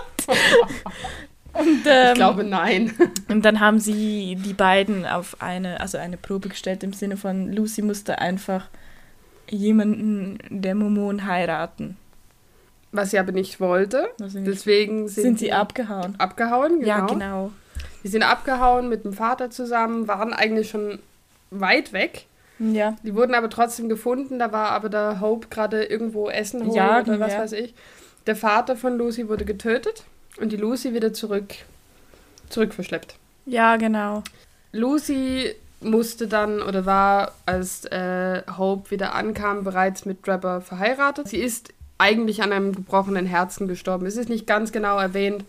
Und, 1.53 1.83
ähm, 1.87 2.09
Ich 2.09 2.15
glaube, 2.15 2.45
nein. 2.45 2.93
und 3.29 3.45
dann 3.45 3.61
haben 3.61 3.79
sie 3.79 4.37
die 4.45 4.55
beiden 4.55 5.07
auf 5.07 5.37
eine, 5.41 5.81
also 5.81 5.99
eine 5.99 6.17
Probe 6.17 6.49
gestellt 6.49 6.83
im 6.83 6.93
Sinne 6.93 7.17
von 7.17 7.53
Lucy 7.53 7.83
musste 7.83 8.19
einfach 8.19 8.69
jemanden 9.49 10.39
der 10.49 10.75
Mormonen 10.75 11.27
heiraten. 11.27 11.97
Was 12.93 13.11
sie 13.11 13.19
aber 13.19 13.33
nicht 13.33 13.61
wollte. 13.61 14.09
Deswegen 14.19 14.45
Deswegen 14.45 15.09
sind, 15.09 15.23
sind 15.25 15.39
sie 15.41 15.53
abgehauen. 15.53 16.15
abgehauen. 16.19 16.81
Genau. 16.81 16.87
Ja, 16.87 17.07
genau. 17.07 17.53
Die 18.03 18.09
sind 18.09 18.23
abgehauen 18.23 18.89
mit 18.89 19.05
dem 19.05 19.13
Vater 19.13 19.51
zusammen, 19.51 20.07
waren 20.09 20.33
eigentlich 20.33 20.71
schon 20.71 20.99
weit 21.51 21.93
weg. 21.93 22.27
Ja. 22.59 22.97
Die 23.03 23.15
wurden 23.15 23.35
aber 23.35 23.51
trotzdem 23.51 23.89
gefunden. 23.89 24.39
Da 24.39 24.53
war 24.53 24.71
aber 24.71 24.89
der 24.89 25.21
Hope 25.21 25.49
gerade 25.49 25.85
irgendwo 25.85 26.29
Essen 26.29 26.63
holen 26.63 26.75
Ja, 26.75 27.01
oder 27.01 27.21
was 27.21 27.33
ja. 27.33 27.41
weiß 27.41 27.53
ich. 27.53 27.75
Der 28.27 28.37
Vater 28.37 28.77
von 28.77 28.97
Lucy 28.97 29.29
wurde 29.29 29.45
getötet 29.45 30.05
und 30.41 30.53
die 30.53 30.57
Lucy 30.57 30.95
wieder 30.95 31.13
zurück, 31.13 31.55
zurückverschleppt. 32.49 33.17
Ja, 33.47 33.77
genau. 33.77 34.23
Lucy 34.73 35.55
musste 35.81 36.27
dann 36.27 36.63
oder 36.63 36.87
war, 36.87 37.33
als 37.45 37.85
äh, 37.87 38.43
Hope 38.57 38.91
wieder 38.91 39.15
ankam, 39.15 39.65
bereits 39.65 40.07
mit 40.07 40.23
Trapper 40.23 40.61
verheiratet. 40.63 41.29
Sie 41.29 41.39
ist 41.39 41.75
eigentlich 41.99 42.43
an 42.43 42.53
einem 42.53 42.75
gebrochenen 42.75 43.27
Herzen 43.27 43.69
gestorben. 43.69 44.07
Es 44.07 44.17
ist 44.17 44.29
nicht 44.29 44.47
ganz 44.47 44.73
genau 44.73 44.99
erwähnt, 44.99 45.45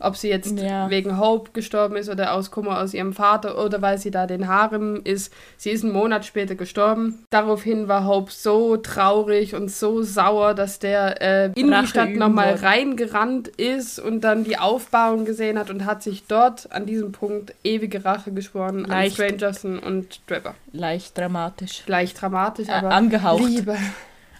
ob 0.00 0.16
sie 0.16 0.28
jetzt 0.28 0.58
Ja. 0.58 0.90
wegen 0.90 1.18
Hope 1.18 1.50
gestorben 1.52 1.96
ist 1.96 2.08
oder 2.08 2.32
aus 2.34 2.50
Kummer 2.50 2.80
aus 2.80 2.94
ihrem 2.94 3.12
Vater 3.12 3.62
oder 3.64 3.80
weil 3.82 3.98
sie 3.98 4.10
da 4.10 4.26
den 4.26 4.48
Harem 4.48 5.00
ist. 5.04 5.32
Sie 5.56 5.70
ist 5.70 5.84
einen 5.84 5.92
Monat 5.92 6.24
später 6.24 6.54
gestorben. 6.54 7.24
Daraufhin 7.30 7.86
war 7.88 8.06
Hope 8.06 8.32
so 8.32 8.76
traurig 8.76 9.54
und 9.54 9.70
so 9.70 10.02
sauer, 10.02 10.54
dass 10.54 10.78
der 10.78 11.20
äh, 11.20 11.52
in 11.54 11.72
Rache 11.72 11.82
die 11.82 11.88
Stadt 11.88 12.10
nochmal 12.16 12.54
reingerannt 12.54 13.48
ist 13.48 13.98
und 13.98 14.22
dann 14.22 14.44
die 14.44 14.58
Aufbauung 14.58 15.24
gesehen 15.24 15.58
hat 15.58 15.70
und 15.70 15.84
hat 15.84 16.02
sich 16.02 16.24
dort 16.26 16.72
an 16.72 16.86
diesem 16.86 17.12
Punkt 17.12 17.54
ewige 17.62 18.04
Rache 18.04 18.32
geschworen 18.32 18.84
Leicht. 18.84 19.20
an 19.20 19.26
Strangerson 19.28 19.78
und 19.78 20.26
Trapper. 20.26 20.54
Leicht 20.72 21.16
dramatisch. 21.16 21.82
Leicht 21.86 22.20
dramatisch, 22.20 22.68
Äh, 22.68 22.72
aber 22.72 22.90
angehaucht. 22.90 23.44
Liebe. 23.44 23.76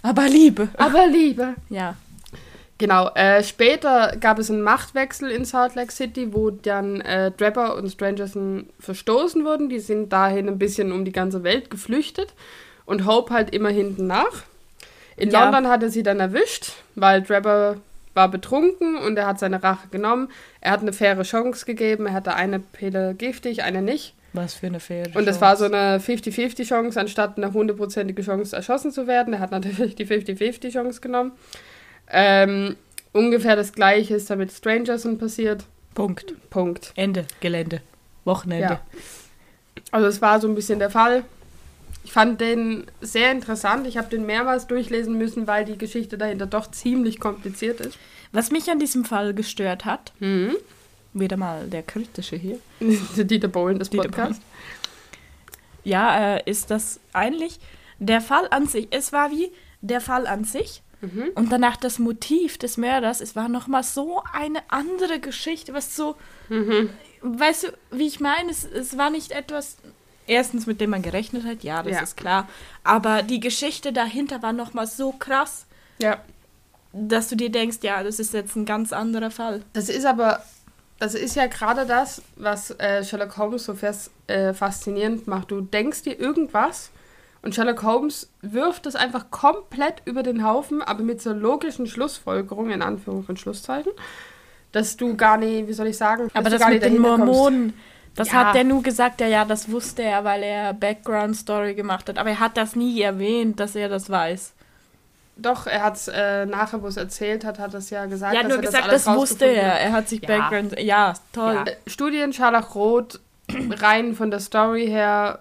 Aber 0.03 0.27
Liebe. 0.29 0.69
Aber 0.79 1.07
Liebe. 1.07 1.55
Ja. 1.69 1.95
Genau, 2.81 3.11
äh, 3.15 3.45
später 3.45 4.17
gab 4.19 4.39
es 4.39 4.51
einen 4.51 4.63
Machtwechsel 4.63 5.31
in 5.31 5.45
Salt 5.45 5.75
Lake 5.75 5.93
City, 5.93 6.33
wo 6.33 6.49
dann 6.49 7.03
äh, 7.03 7.31
Trapper 7.31 7.77
und 7.77 7.91
Strangerson 7.91 8.71
verstoßen 8.79 9.45
wurden. 9.45 9.69
Die 9.69 9.81
sind 9.81 10.11
dahin 10.15 10.49
ein 10.49 10.59
bisschen 10.59 10.91
um 10.91 11.05
die 11.05 11.13
ganze 11.13 11.45
Welt 11.45 11.69
geflüchtet 11.69 12.33
und 12.87 13.05
Hope 13.05 13.35
halt 13.35 13.55
immer 13.55 13.69
hinten 13.69 14.07
nach. 14.07 14.45
In 15.19 15.29
Ja. 15.31 15.45
London 15.45 15.69
hat 15.71 15.83
er 15.83 15.91
sie 15.91 16.03
dann 16.03 16.21
erwischt, 16.21 16.73
weil 16.95 17.23
Trapper 17.23 17.77
war 18.15 18.31
betrunken 18.31 18.97
und 18.97 19.19
er 19.19 19.27
hat 19.27 19.39
seine 19.39 19.63
Rache 19.63 19.89
genommen. 19.91 20.31
Er 20.63 20.73
hat 20.73 20.81
eine 20.81 20.95
faire 20.95 21.23
Chance 21.23 21.67
gegeben. 21.67 22.07
Er 22.07 22.15
hatte 22.15 22.33
eine 22.33 22.61
Pille 22.61 23.15
giftig, 23.15 23.63
eine 23.63 23.83
nicht. 23.83 24.15
Was 24.33 24.55
für 24.55 24.69
eine 24.69 24.81
faire 24.81 25.15
Und 25.17 25.27
das 25.27 25.43
war 25.43 25.55
so 25.57 25.67
eine 25.67 25.99
50-50 25.99 26.67
Chance, 26.67 26.99
anstatt 26.99 27.37
eine 27.37 27.53
hundertprozentige 27.53 28.23
Chance 28.23 28.57
erschossen 28.57 28.91
zu 28.91 29.07
werden. 29.07 29.35
Er 29.35 29.41
hat 29.41 29.51
natürlich 29.51 29.97
die 29.97 30.07
50-50 30.07 30.73
Chance 30.73 31.03
genommen. 31.03 31.33
Ähm, 32.13 32.77
ungefähr 33.13 33.57
das 33.57 33.73
gleiche 33.73 34.15
ist 34.15 34.31
da 34.31 34.37
mit 34.37 34.53
Strangerson 34.53 35.19
passiert. 35.19 35.65
Punkt. 35.95 36.35
Punkt. 36.51 36.93
Ende. 36.97 37.27
Gelände. 37.41 37.81
Wochenende. 38.25 38.75
Ja. 38.75 38.81
Also 39.91 40.07
es 40.07 40.21
war 40.23 40.41
so 40.41 40.49
ein 40.49 40.55
bisschen 40.55 40.79
der 40.79 40.91
Fall. 40.91 41.25
Ich 42.05 42.13
fand 42.13 42.41
den 42.41 42.87
sehr 43.01 43.31
interessant. 43.33 43.87
Ich 43.87 43.99
habe 43.99 44.09
den 44.09 44.25
mehrmals 44.27 44.67
durchlesen 44.67 45.19
müssen, 45.19 45.47
weil 45.47 45.65
die 45.65 45.77
Geschichte 45.79 46.17
dahinter 46.17 46.47
doch 46.47 46.71
ziemlich 46.71 47.21
kompliziert 47.21 47.81
ist. 47.81 47.99
Was 48.33 48.51
mich 48.51 48.71
an 48.71 48.79
diesem 48.79 49.05
Fall 49.05 49.35
gestört 49.35 49.85
hat, 49.85 50.13
Mhm. 50.21 50.57
wieder 51.13 51.37
mal 51.37 51.67
der 51.67 51.83
kritische 51.83 52.37
hier, 52.37 52.59
Dieter 53.17 53.49
Bohlen 53.49 53.79
des 53.79 53.91
Dieter 53.91 54.05
Podcasts. 54.05 54.41
ja, 55.85 56.37
äh, 56.37 56.43
ist 56.51 56.71
das 56.71 57.01
eigentlich 57.13 57.59
der 57.99 58.21
Fall 58.21 58.47
an 58.51 58.67
sich. 58.67 58.89
Es 58.91 59.13
war 59.13 59.31
wie 59.31 59.51
der 59.81 60.01
Fall 60.01 60.27
an 60.27 60.45
sich 60.45 60.83
Mhm. 61.03 61.31
und 61.35 61.51
danach 61.51 61.77
das 61.77 61.99
Motiv 61.99 62.59
des 62.59 62.77
Mörders. 62.77 63.21
Es 63.21 63.35
war 63.37 63.49
nochmal 63.49 63.83
so 63.83 64.23
eine 64.33 64.59
andere 64.69 65.19
Geschichte, 65.21 65.73
was 65.75 65.97
so, 65.97 66.17
Mhm. 66.49 66.91
weißt 67.23 67.65
du, 67.65 67.69
wie 67.91 68.07
ich 68.07 68.21
meine, 68.21 68.51
es, 68.51 68.65
es 68.65 68.99
war 68.99 69.09
nicht 69.11 69.33
etwas, 69.33 69.77
erstens 70.27 70.67
mit 70.67 70.81
dem 70.81 70.91
man 70.91 71.03
gerechnet 71.03 71.45
hat, 71.45 71.63
ja, 71.65 71.83
das 71.83 71.93
Ja. 71.97 72.03
ist 72.03 72.17
klar, 72.17 72.49
aber 72.85 73.23
die 73.23 73.41
Geschichte 73.41 73.93
dahinter 73.93 74.43
war 74.43 74.53
nochmal 74.53 74.87
so 74.87 75.13
krass, 75.13 75.67
Ja. 75.99 76.19
dass 76.93 77.29
du 77.29 77.37
dir 77.37 77.51
denkst, 77.51 77.79
ja, 77.83 78.03
das 78.03 78.19
ist 78.19 78.35
jetzt 78.35 78.57
ein 78.57 78.65
ganz 78.67 78.93
anderer 78.93 79.31
Fall. 79.31 79.63
Das 79.73 79.89
ist 79.89 80.05
aber, 80.05 80.45
das 80.99 81.15
ist 81.15 81.35
ja 81.37 81.47
gerade 81.47 81.87
das, 81.87 82.21
was 82.37 82.73
äh, 82.79 83.03
Sherlock 83.05 83.39
Holmes 83.39 83.65
so 83.65 83.75
fas 83.75 84.11
äh, 84.27 84.53
faszinierend 84.53 85.27
macht. 85.27 85.51
Du 85.51 85.61
denkst 85.63 86.03
dir 86.03 86.19
irgendwas 86.21 86.91
Und 87.43 87.55
Sherlock 87.55 87.83
Holmes 87.83 88.31
wirft 88.43 88.85
es 88.87 88.97
einfach 88.97 89.31
komplett 89.31 90.03
über 90.05 90.23
den 90.23 90.45
Haufen, 90.45 90.83
aber 90.83 91.03
mit 91.03 91.23
so 91.23 91.33
logischen 91.33 91.87
Schlussfolgerungen, 91.87 92.73
in 92.73 92.83
Anführungs- 92.83 93.29
und 93.29 93.41
Schlusszeichen, 93.41 93.93
dass 94.73 94.97
du 94.97 95.17
gar 95.17 95.37
nicht, 95.39 95.67
wie 95.67 95.73
soll 95.73 95.87
ich 95.87 95.97
sagen, 95.97 96.25
dass 96.29 96.35
Aber 96.37 96.45
du 96.45 96.51
das 96.51 96.61
gar 96.61 96.71
mit 96.71 96.83
nicht 96.83 96.93
den. 96.95 97.01
Mormonen, 97.01 97.73
das 98.15 98.29
Ja. 98.33 98.45
hat 98.47 98.55
der 98.55 98.65
nur 98.65 98.83
gesagt, 98.83 99.21
ja, 99.23 99.27
ja, 99.27 99.45
das 99.45 99.71
wusste 99.71 100.03
er, 100.03 100.23
weil 100.25 100.43
er 100.43 100.75
Background-Story 100.75 101.75
gemacht 101.75 102.09
hat. 102.09 102.19
Aber 102.19 102.29
er 102.31 102.41
hat 102.41 102.57
das 102.57 102.77
nie 102.77 103.01
erwähnt, 103.01 103.59
dass 103.59 103.75
er 103.75 103.89
das 103.89 104.11
weiß. 104.11 104.53
Doch, 105.37 105.67
er 105.67 105.83
hat 105.85 105.97
es 105.97 106.09
äh, 106.09 106.45
nachher, 106.45 106.83
wo 106.83 106.89
es 106.89 106.99
erzählt 106.99 107.47
hat, 107.47 107.59
hat 107.59 107.73
es 107.73 107.89
ja 107.89 108.05
gesagt, 108.05 108.35
Er 108.35 108.41
hat 108.41 108.45
dass 108.45 108.51
nur 108.57 108.59
er 108.63 108.67
gesagt, 108.71 108.93
das, 108.93 109.05
das, 109.05 109.17
wusste 109.17 109.47
er. 109.47 109.73
hat. 109.75 109.81
Er 109.81 109.93
hat 109.93 110.09
sich 110.11 110.21
Ja. 110.21 110.29
Background. 110.29 110.79
Ja, 110.79 111.15
toll. 111.33 111.55
Ja. 111.55 111.63
Äh, 111.65 111.77
Studien 111.87 112.35
Scharlachrot, 112.35 113.21
rein 113.81 114.15
von 114.15 114.31
der 114.31 114.41
Story 114.41 114.87
her, 114.87 115.39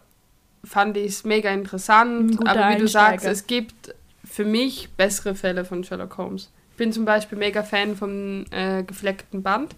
fand 0.69 0.97
ich 0.97 1.08
es 1.08 1.23
mega 1.23 1.49
interessant. 1.49 2.39
Aber 2.47 2.69
wie 2.69 2.75
du 2.75 2.84
Einsteiger. 2.84 2.89
sagst, 2.89 3.25
es 3.25 3.47
gibt 3.47 3.95
für 4.23 4.45
mich 4.45 4.89
bessere 4.91 5.34
Fälle 5.34 5.65
von 5.65 5.84
Sherlock 5.84 6.17
Holmes. 6.17 6.51
Ich 6.71 6.77
bin 6.77 6.93
zum 6.93 7.05
Beispiel 7.05 7.38
mega 7.38 7.63
Fan 7.63 7.95
vom 7.95 8.45
äh, 8.51 8.84
gefleckten 8.84 9.41
Band 9.41 9.75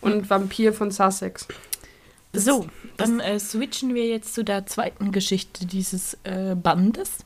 und 0.00 0.28
Vampir 0.28 0.72
von 0.72 0.90
Sussex. 0.90 1.46
So, 2.32 2.66
dann 2.96 3.20
äh, 3.20 3.38
switchen 3.38 3.94
wir 3.94 4.06
jetzt 4.06 4.34
zu 4.34 4.44
der 4.44 4.66
zweiten 4.66 5.12
Geschichte 5.12 5.64
dieses 5.66 6.18
äh, 6.24 6.54
Bandes. 6.54 7.18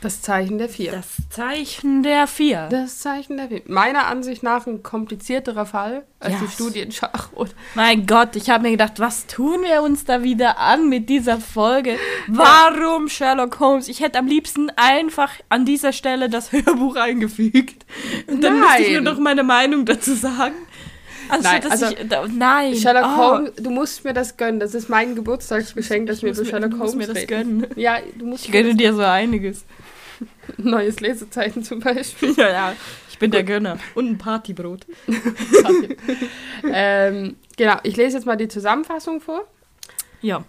Das 0.00 0.20
Zeichen 0.20 0.58
der 0.58 0.68
Vier. 0.68 0.92
Das 0.92 1.06
Zeichen 1.30 2.02
der 2.02 2.26
Vier. 2.26 2.68
Das 2.70 2.98
Zeichen 2.98 3.36
der 3.36 3.48
Vier. 3.48 3.62
Meiner 3.66 4.06
Ansicht 4.06 4.42
nach 4.42 4.66
ein 4.66 4.82
komplizierterer 4.82 5.64
Fall 5.66 6.04
als 6.20 6.38
die 6.38 6.44
Yes. 6.44 6.54
Studien 6.54 6.92
Scharlachrot. 6.92 7.54
Mein 7.74 8.06
Gott, 8.06 8.36
ich 8.36 8.50
habe 8.50 8.64
mir 8.64 8.70
gedacht, 8.72 9.00
was 9.00 9.26
tun 9.26 9.62
wir 9.62 9.82
uns 9.82 10.04
da 10.04 10.22
wieder 10.22 10.58
an 10.58 10.88
mit 10.88 11.08
dieser 11.08 11.38
Folge? 11.38 11.98
Warum 12.28 13.08
Sherlock 13.08 13.60
Holmes? 13.60 13.88
Ich 13.88 14.00
hätte 14.00 14.18
am 14.18 14.26
liebsten 14.26 14.70
einfach 14.76 15.30
an 15.48 15.64
dieser 15.64 15.92
Stelle 15.92 16.28
das 16.28 16.52
Hörbuch 16.52 16.96
eingefügt. 16.96 17.86
Und 18.26 18.42
dann 18.42 18.60
müsste 18.60 18.82
ich 18.82 18.92
nur 18.92 19.00
Nein. 19.02 19.14
noch 19.14 19.20
meine 19.20 19.42
Meinung 19.42 19.84
dazu 19.84 20.14
sagen. 20.14 20.54
Anstatt, 21.28 21.62
Nein, 21.62 21.70
also 21.72 21.86
ich, 21.86 22.08
da, 22.08 22.26
nein. 22.28 22.74
Sherlock 22.74 23.04
oh, 23.04 23.16
Holmes, 23.16 23.52
du 23.56 23.70
musst 23.70 24.04
mir 24.04 24.12
das 24.12 24.36
gönnen. 24.36 24.60
Das 24.60 24.74
ist 24.74 24.88
mein 24.88 25.14
Geburtstagsgeschenk, 25.14 26.06
dass 26.06 26.22
wir 26.22 26.30
muss 26.30 26.38
über 26.38 26.44
mir- 26.44 26.50
Sherlock 26.50 26.70
du 26.72 26.76
musst 26.76 26.92
Holmes 26.94 27.08
mir 27.08 27.14
das 27.14 27.22
reden. 27.22 27.60
gönnen. 27.62 27.66
Ja, 27.76 27.98
du 28.16 28.26
musst 28.26 28.44
Ich 28.46 28.52
gönne 28.52 28.74
dir 28.74 28.94
so 28.94 29.02
einiges. 29.02 29.64
ein 30.58 30.64
neues 30.70 31.00
Lesezeichen 31.00 31.62
zum 31.64 31.80
Beispiel. 31.80 32.34
Ja, 32.36 32.48
ja. 32.50 32.72
Ich 33.10 33.18
bin 33.20 33.30
der 33.30 33.44
Gönner. 33.44 33.78
Und 33.94 34.08
ein 34.10 34.18
Partybrot. 34.18 34.86
ähm, 36.72 37.36
genau, 37.56 37.76
ich 37.82 37.96
lese 37.96 38.16
jetzt 38.16 38.26
mal 38.26 38.36
die 38.36 38.48
Zusammenfassung 38.48 39.20
vor. 39.20 39.44
Ja. 40.20 40.44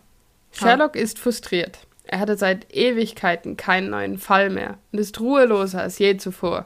Sherlock 0.52 0.96
ist 0.96 1.20
frustriert. 1.20 1.80
Er 2.06 2.20
hatte 2.20 2.38
seit 2.38 2.74
Ewigkeiten 2.74 3.58
keinen 3.58 3.90
neuen 3.90 4.18
Fall 4.18 4.50
mehr 4.50 4.78
und 4.92 5.00
ist 5.00 5.20
ruheloser 5.20 5.82
als 5.82 6.00
je 6.00 6.18
zuvor. 6.18 6.66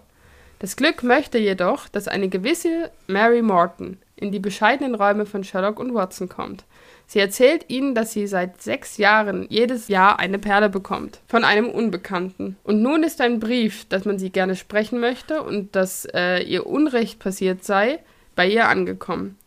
Das 0.59 0.75
Glück 0.75 1.03
möchte 1.03 1.37
jedoch, 1.37 1.87
dass 1.87 2.09
eine 2.09 2.27
gewisse 2.27 2.91
Mary 3.07 3.41
Morton 3.41 3.97
in 4.17 4.33
die 4.33 4.39
bescheidenen 4.39 4.93
Räume 4.93 5.25
von 5.25 5.45
Sherlock 5.45 5.79
und 5.79 5.93
Watson 5.93 6.27
kommt. 6.27 6.65
Sie 7.07 7.19
erzählt 7.19 7.65
ihnen, 7.69 7.95
dass 7.95 8.11
sie 8.11 8.27
seit 8.27 8.61
sechs 8.61 8.97
Jahren 8.97 9.47
jedes 9.49 9.87
Jahr 9.87 10.19
eine 10.19 10.37
Perle 10.37 10.69
bekommt. 10.69 11.21
Von 11.27 11.45
einem 11.45 11.69
Unbekannten. 11.69 12.57
Und 12.63 12.81
nun 12.81 13.03
ist 13.03 13.21
ein 13.21 13.39
Brief, 13.39 13.85
dass 13.85 14.03
man 14.03 14.19
sie 14.19 14.31
gerne 14.31 14.57
sprechen 14.57 14.99
möchte 14.99 15.41
und 15.41 15.75
dass 15.77 16.05
äh, 16.13 16.43
ihr 16.43 16.67
Unrecht 16.67 17.19
passiert 17.19 17.63
sei, 17.63 17.99
bei 18.35 18.45
ihr 18.47 18.67
angekommen. 18.67 19.37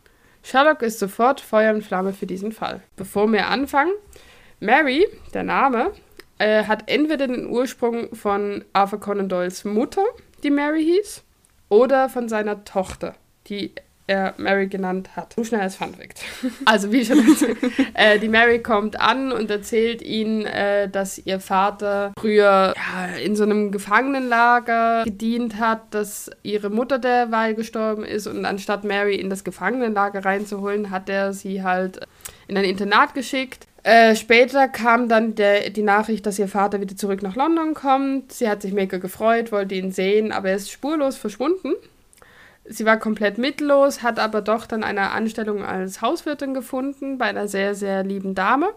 Sherlock 0.41 0.81
ist 0.81 0.99
sofort 0.99 1.39
Feuer 1.39 1.73
und 1.73 1.83
Flamme 1.83 2.11
für 2.11 2.25
diesen 2.25 2.51
Fall. 2.51 2.81
Bevor 2.97 3.31
wir 3.31 3.47
anfangen, 3.47 3.93
Mary, 4.59 5.07
der 5.33 5.43
Name, 5.43 5.91
äh, 6.39 6.63
hat 6.65 6.89
entweder 6.89 7.27
den 7.27 7.45
Ursprung 7.47 8.13
von 8.15 8.65
Arthur 8.73 8.99
Conan 8.99 9.29
Doyles 9.29 9.63
Mutter, 9.63 10.03
die 10.43 10.51
Mary 10.51 10.83
hieß, 10.83 11.23
oder 11.69 12.09
von 12.09 12.29
seiner 12.29 12.63
Tochter, 12.65 13.15
die 13.47 13.71
er 14.05 14.33
Mary 14.37 14.67
genannt 14.67 15.15
hat. 15.15 15.33
So 15.33 15.43
schnell 15.43 15.61
als 15.61 15.75
Fun 15.75 15.93
Fact. 15.93 16.21
Also 16.65 16.91
wie 16.91 17.05
schon 17.05 17.25
erzählt, 17.25 17.57
äh, 17.93 18.19
die 18.19 18.27
Mary 18.27 18.61
kommt 18.61 18.99
an 18.99 19.31
und 19.31 19.49
erzählt 19.49 20.01
ihnen, 20.01 20.45
äh, 20.45 20.89
dass 20.89 21.17
ihr 21.19 21.39
Vater 21.39 22.11
früher 22.19 22.73
ja, 22.75 23.15
in 23.23 23.35
so 23.35 23.43
einem 23.43 23.71
Gefangenenlager 23.71 25.03
gedient 25.05 25.57
hat, 25.57 25.93
dass 25.93 26.29
ihre 26.43 26.69
Mutter 26.69 26.99
derweil 26.99 27.55
gestorben 27.55 28.03
ist 28.03 28.27
und 28.27 28.45
anstatt 28.45 28.83
Mary 28.83 29.15
in 29.15 29.29
das 29.29 29.43
Gefangenenlager 29.43 30.25
reinzuholen, 30.25 30.89
hat 30.89 31.09
er 31.09 31.33
sie 31.33 31.63
halt 31.63 32.01
in 32.47 32.57
ein 32.57 32.65
Internat 32.65 33.13
geschickt. 33.13 33.67
Äh, 33.83 34.15
später 34.15 34.69
kam 34.69 35.09
dann 35.09 35.35
der, 35.35 35.69
die 35.69 35.83
Nachricht, 35.83 36.25
dass 36.25 36.39
ihr 36.39 36.47
Vater 36.47 36.79
wieder 36.79 36.95
zurück 36.95 37.21
nach 37.21 37.35
London 37.35 37.73
kommt. 37.73 38.31
Sie 38.31 38.47
hat 38.47 38.61
sich 38.61 38.73
mega 38.73 38.97
gefreut, 38.97 39.51
wollte 39.51 39.75
ihn 39.75 39.91
sehen, 39.91 40.31
aber 40.31 40.49
er 40.49 40.55
ist 40.55 40.71
spurlos 40.71 41.17
verschwunden. 41.17 41.73
Sie 42.65 42.85
war 42.85 42.97
komplett 42.97 43.37
mittellos, 43.37 44.01
hat 44.01 44.19
aber 44.19 44.41
doch 44.41 44.65
dann 44.65 44.85
eine 44.85 45.11
Anstellung 45.11 45.63
als 45.63 46.01
Hauswirtin 46.01 46.53
gefunden 46.53 47.17
bei 47.17 47.25
einer 47.25 47.49
sehr, 47.49 47.75
sehr 47.75 48.03
lieben 48.03 48.35
Dame 48.35 48.69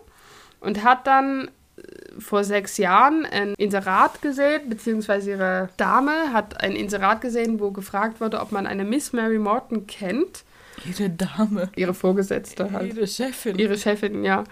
und 0.59 0.83
hat 0.83 1.07
dann 1.07 1.53
äh, 1.77 2.21
vor 2.21 2.43
sechs 2.43 2.77
Jahren 2.77 3.25
ein 3.27 3.55
Inserat 3.59 4.23
gesehen, 4.23 4.69
beziehungsweise 4.69 5.31
ihre 5.31 5.69
Dame 5.77 6.33
hat 6.33 6.61
ein 6.61 6.73
Inserat 6.73 7.21
gesehen, 7.21 7.61
wo 7.61 7.71
gefragt 7.71 8.21
wurde, 8.21 8.41
ob 8.41 8.51
man 8.51 8.67
eine 8.67 8.85
Miss 8.85 9.13
Mary 9.13 9.39
Morton 9.39 9.87
kennt. 9.87 10.43
Ihre 10.85 11.11
Dame. 11.11 11.71
Ihre 11.77 11.95
Vorgesetzte 11.95 12.71
halt. 12.73 12.95
Ihre 12.95 13.07
Chefin. 13.07 13.59
Ihre 13.59 13.79
Chefin, 13.79 14.25
ja. 14.25 14.45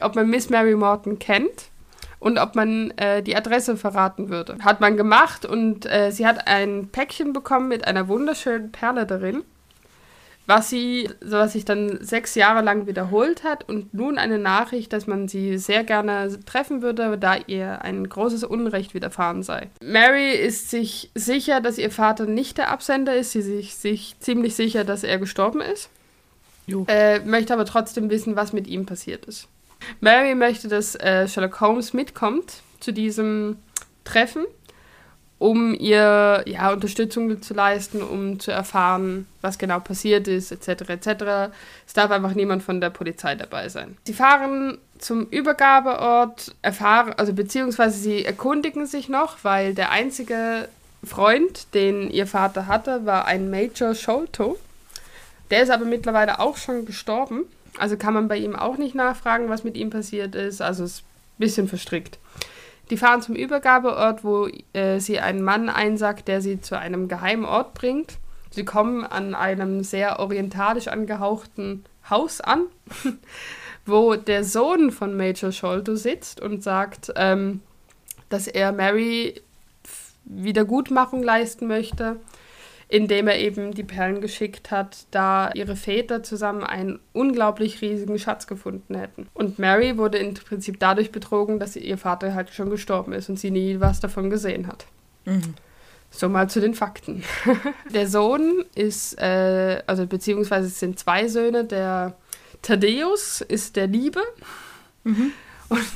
Ob 0.00 0.14
man 0.14 0.28
Miss 0.28 0.50
Mary 0.50 0.74
Morton 0.74 1.18
kennt 1.18 1.70
und 2.18 2.38
ob 2.38 2.54
man 2.54 2.92
äh, 2.92 3.22
die 3.22 3.34
Adresse 3.34 3.76
verraten 3.76 4.28
würde. 4.28 4.58
Hat 4.62 4.80
man 4.80 4.96
gemacht 4.96 5.44
und 5.44 5.86
äh, 5.86 6.10
sie 6.12 6.26
hat 6.26 6.46
ein 6.46 6.88
Päckchen 6.92 7.32
bekommen 7.32 7.68
mit 7.68 7.86
einer 7.86 8.08
wunderschönen 8.08 8.70
Perle 8.70 9.06
darin, 9.06 9.42
was 10.50 10.68
sie, 10.68 11.08
was 11.20 11.52
sich 11.52 11.64
dann 11.64 11.98
sechs 12.02 12.34
Jahre 12.34 12.60
lang 12.60 12.88
wiederholt 12.88 13.44
hat 13.44 13.68
und 13.68 13.94
nun 13.94 14.18
eine 14.18 14.38
Nachricht, 14.38 14.92
dass 14.92 15.06
man 15.06 15.28
sie 15.28 15.58
sehr 15.58 15.84
gerne 15.84 16.38
treffen 16.44 16.82
würde, 16.82 17.16
da 17.16 17.36
ihr 17.46 17.82
ein 17.82 18.08
großes 18.08 18.42
Unrecht 18.42 18.92
widerfahren 18.92 19.44
sei. 19.44 19.70
Mary 19.80 20.32
ist 20.32 20.68
sich 20.68 21.10
sicher, 21.14 21.60
dass 21.60 21.78
ihr 21.78 21.92
Vater 21.92 22.26
nicht 22.26 22.58
der 22.58 22.70
Absender 22.70 23.14
ist, 23.14 23.30
sie 23.30 23.38
ist 23.38 23.46
sich, 23.46 23.76
sich 23.76 24.16
ziemlich 24.18 24.56
sicher, 24.56 24.84
dass 24.84 25.04
er 25.04 25.18
gestorben 25.18 25.60
ist 25.60 25.88
äh, 26.88 27.20
möchte 27.20 27.52
aber 27.52 27.64
trotzdem 27.64 28.10
wissen, 28.10 28.36
was 28.36 28.52
mit 28.52 28.66
ihm 28.66 28.86
passiert 28.86 29.26
ist. 29.26 29.48
Mary 30.00 30.34
möchte, 30.34 30.68
dass 30.68 30.94
äh, 30.96 31.26
Sherlock 31.26 31.60
Holmes 31.60 31.92
mitkommt 31.92 32.62
zu 32.80 32.92
diesem 32.92 33.56
Treffen, 34.04 34.44
um 35.40 35.74
ihr 35.74 36.44
ja, 36.46 36.70
Unterstützung 36.70 37.40
zu 37.40 37.54
leisten, 37.54 38.02
um 38.02 38.38
zu 38.38 38.50
erfahren, 38.50 39.26
was 39.40 39.56
genau 39.56 39.80
passiert 39.80 40.28
ist, 40.28 40.52
etc. 40.52 40.90
etc. 40.90 41.52
Es 41.86 41.94
darf 41.94 42.10
einfach 42.10 42.34
niemand 42.34 42.62
von 42.62 42.78
der 42.78 42.90
Polizei 42.90 43.34
dabei 43.36 43.70
sein. 43.70 43.96
Sie 44.04 44.12
fahren 44.12 44.76
zum 44.98 45.26
Übergabeort, 45.28 46.54
erfahren, 46.60 47.14
also 47.16 47.32
beziehungsweise 47.32 47.98
sie 47.98 48.22
erkundigen 48.22 48.84
sich 48.84 49.08
noch, 49.08 49.38
weil 49.42 49.72
der 49.72 49.90
einzige 49.90 50.68
Freund, 51.02 51.72
den 51.72 52.10
ihr 52.10 52.26
Vater 52.26 52.66
hatte, 52.66 53.06
war 53.06 53.24
ein 53.24 53.50
Major 53.50 53.94
Sholto. 53.94 54.58
Der 55.50 55.62
ist 55.62 55.70
aber 55.70 55.86
mittlerweile 55.86 56.38
auch 56.38 56.58
schon 56.58 56.84
gestorben. 56.84 57.44
Also 57.78 57.96
kann 57.96 58.12
man 58.12 58.28
bei 58.28 58.36
ihm 58.36 58.54
auch 58.54 58.76
nicht 58.76 58.94
nachfragen, 58.94 59.48
was 59.48 59.64
mit 59.64 59.78
ihm 59.78 59.88
passiert 59.88 60.34
ist. 60.34 60.60
Also 60.60 60.84
ist 60.84 61.00
ein 61.00 61.38
bisschen 61.38 61.66
verstrickt. 61.66 62.18
Die 62.90 62.96
fahren 62.96 63.22
zum 63.22 63.36
Übergabeort, 63.36 64.24
wo 64.24 64.48
äh, 64.72 64.98
sie 64.98 65.20
einen 65.20 65.42
Mann 65.42 65.68
einsackt, 65.68 66.26
der 66.26 66.40
sie 66.40 66.60
zu 66.60 66.76
einem 66.76 67.06
geheimen 67.08 67.44
Ort 67.44 67.74
bringt. 67.74 68.18
Sie 68.50 68.64
kommen 68.64 69.04
an 69.04 69.34
einem 69.34 69.84
sehr 69.84 70.18
orientalisch 70.18 70.88
angehauchten 70.88 71.84
Haus 72.08 72.40
an, 72.40 72.64
wo 73.86 74.16
der 74.16 74.42
Sohn 74.42 74.90
von 74.90 75.16
Major 75.16 75.52
Sholto 75.52 75.94
sitzt 75.94 76.40
und 76.40 76.64
sagt, 76.64 77.12
ähm, 77.14 77.60
dass 78.28 78.48
er 78.48 78.72
Mary 78.72 79.40
Wiedergutmachung 80.24 81.22
leisten 81.22 81.66
möchte 81.68 82.16
indem 82.90 83.28
er 83.28 83.38
eben 83.38 83.72
die 83.72 83.84
Perlen 83.84 84.20
geschickt 84.20 84.72
hat, 84.72 85.06
da 85.12 85.52
ihre 85.54 85.76
Väter 85.76 86.24
zusammen 86.24 86.64
einen 86.64 86.98
unglaublich 87.12 87.80
riesigen 87.80 88.18
Schatz 88.18 88.48
gefunden 88.48 88.96
hätten. 88.96 89.28
Und 89.32 89.60
Mary 89.60 89.96
wurde 89.96 90.18
im 90.18 90.34
Prinzip 90.34 90.80
dadurch 90.80 91.12
betrogen, 91.12 91.60
dass 91.60 91.76
ihr 91.76 91.98
Vater 91.98 92.34
halt 92.34 92.50
schon 92.50 92.68
gestorben 92.68 93.12
ist 93.12 93.28
und 93.28 93.38
sie 93.38 93.52
nie 93.52 93.78
was 93.78 94.00
davon 94.00 94.28
gesehen 94.28 94.66
hat. 94.66 94.86
Mhm. 95.24 95.54
So 96.10 96.28
mal 96.28 96.50
zu 96.50 96.60
den 96.60 96.74
Fakten. 96.74 97.22
der 97.94 98.08
Sohn 98.08 98.64
ist, 98.74 99.16
äh, 99.20 99.82
also 99.86 100.06
beziehungsweise 100.06 100.66
es 100.66 100.80
sind 100.80 100.98
zwei 100.98 101.28
Söhne, 101.28 101.64
der 101.64 102.16
Thaddeus 102.62 103.40
ist 103.40 103.76
der 103.76 103.86
Liebe 103.86 104.20
Mhm. 105.04 105.32
und 105.70 105.86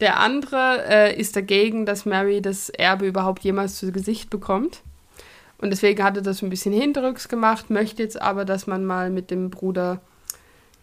der 0.00 0.18
andere 0.18 0.84
äh, 0.88 1.20
ist 1.20 1.36
dagegen, 1.36 1.86
dass 1.86 2.04
Mary 2.04 2.42
das 2.42 2.68
Erbe 2.70 3.06
überhaupt 3.06 3.44
jemals 3.44 3.76
zu 3.78 3.92
Gesicht 3.92 4.30
bekommt. 4.30 4.82
Und 5.58 5.70
deswegen 5.70 6.02
hat 6.02 6.16
er 6.16 6.22
das 6.22 6.42
ein 6.42 6.50
bisschen 6.50 6.72
hinterrücks 6.72 7.28
gemacht, 7.28 7.70
möchte 7.70 8.02
jetzt 8.02 8.20
aber, 8.20 8.44
dass 8.44 8.66
man 8.66 8.84
mal 8.84 9.10
mit 9.10 9.30
dem 9.30 9.50
Bruder 9.50 10.00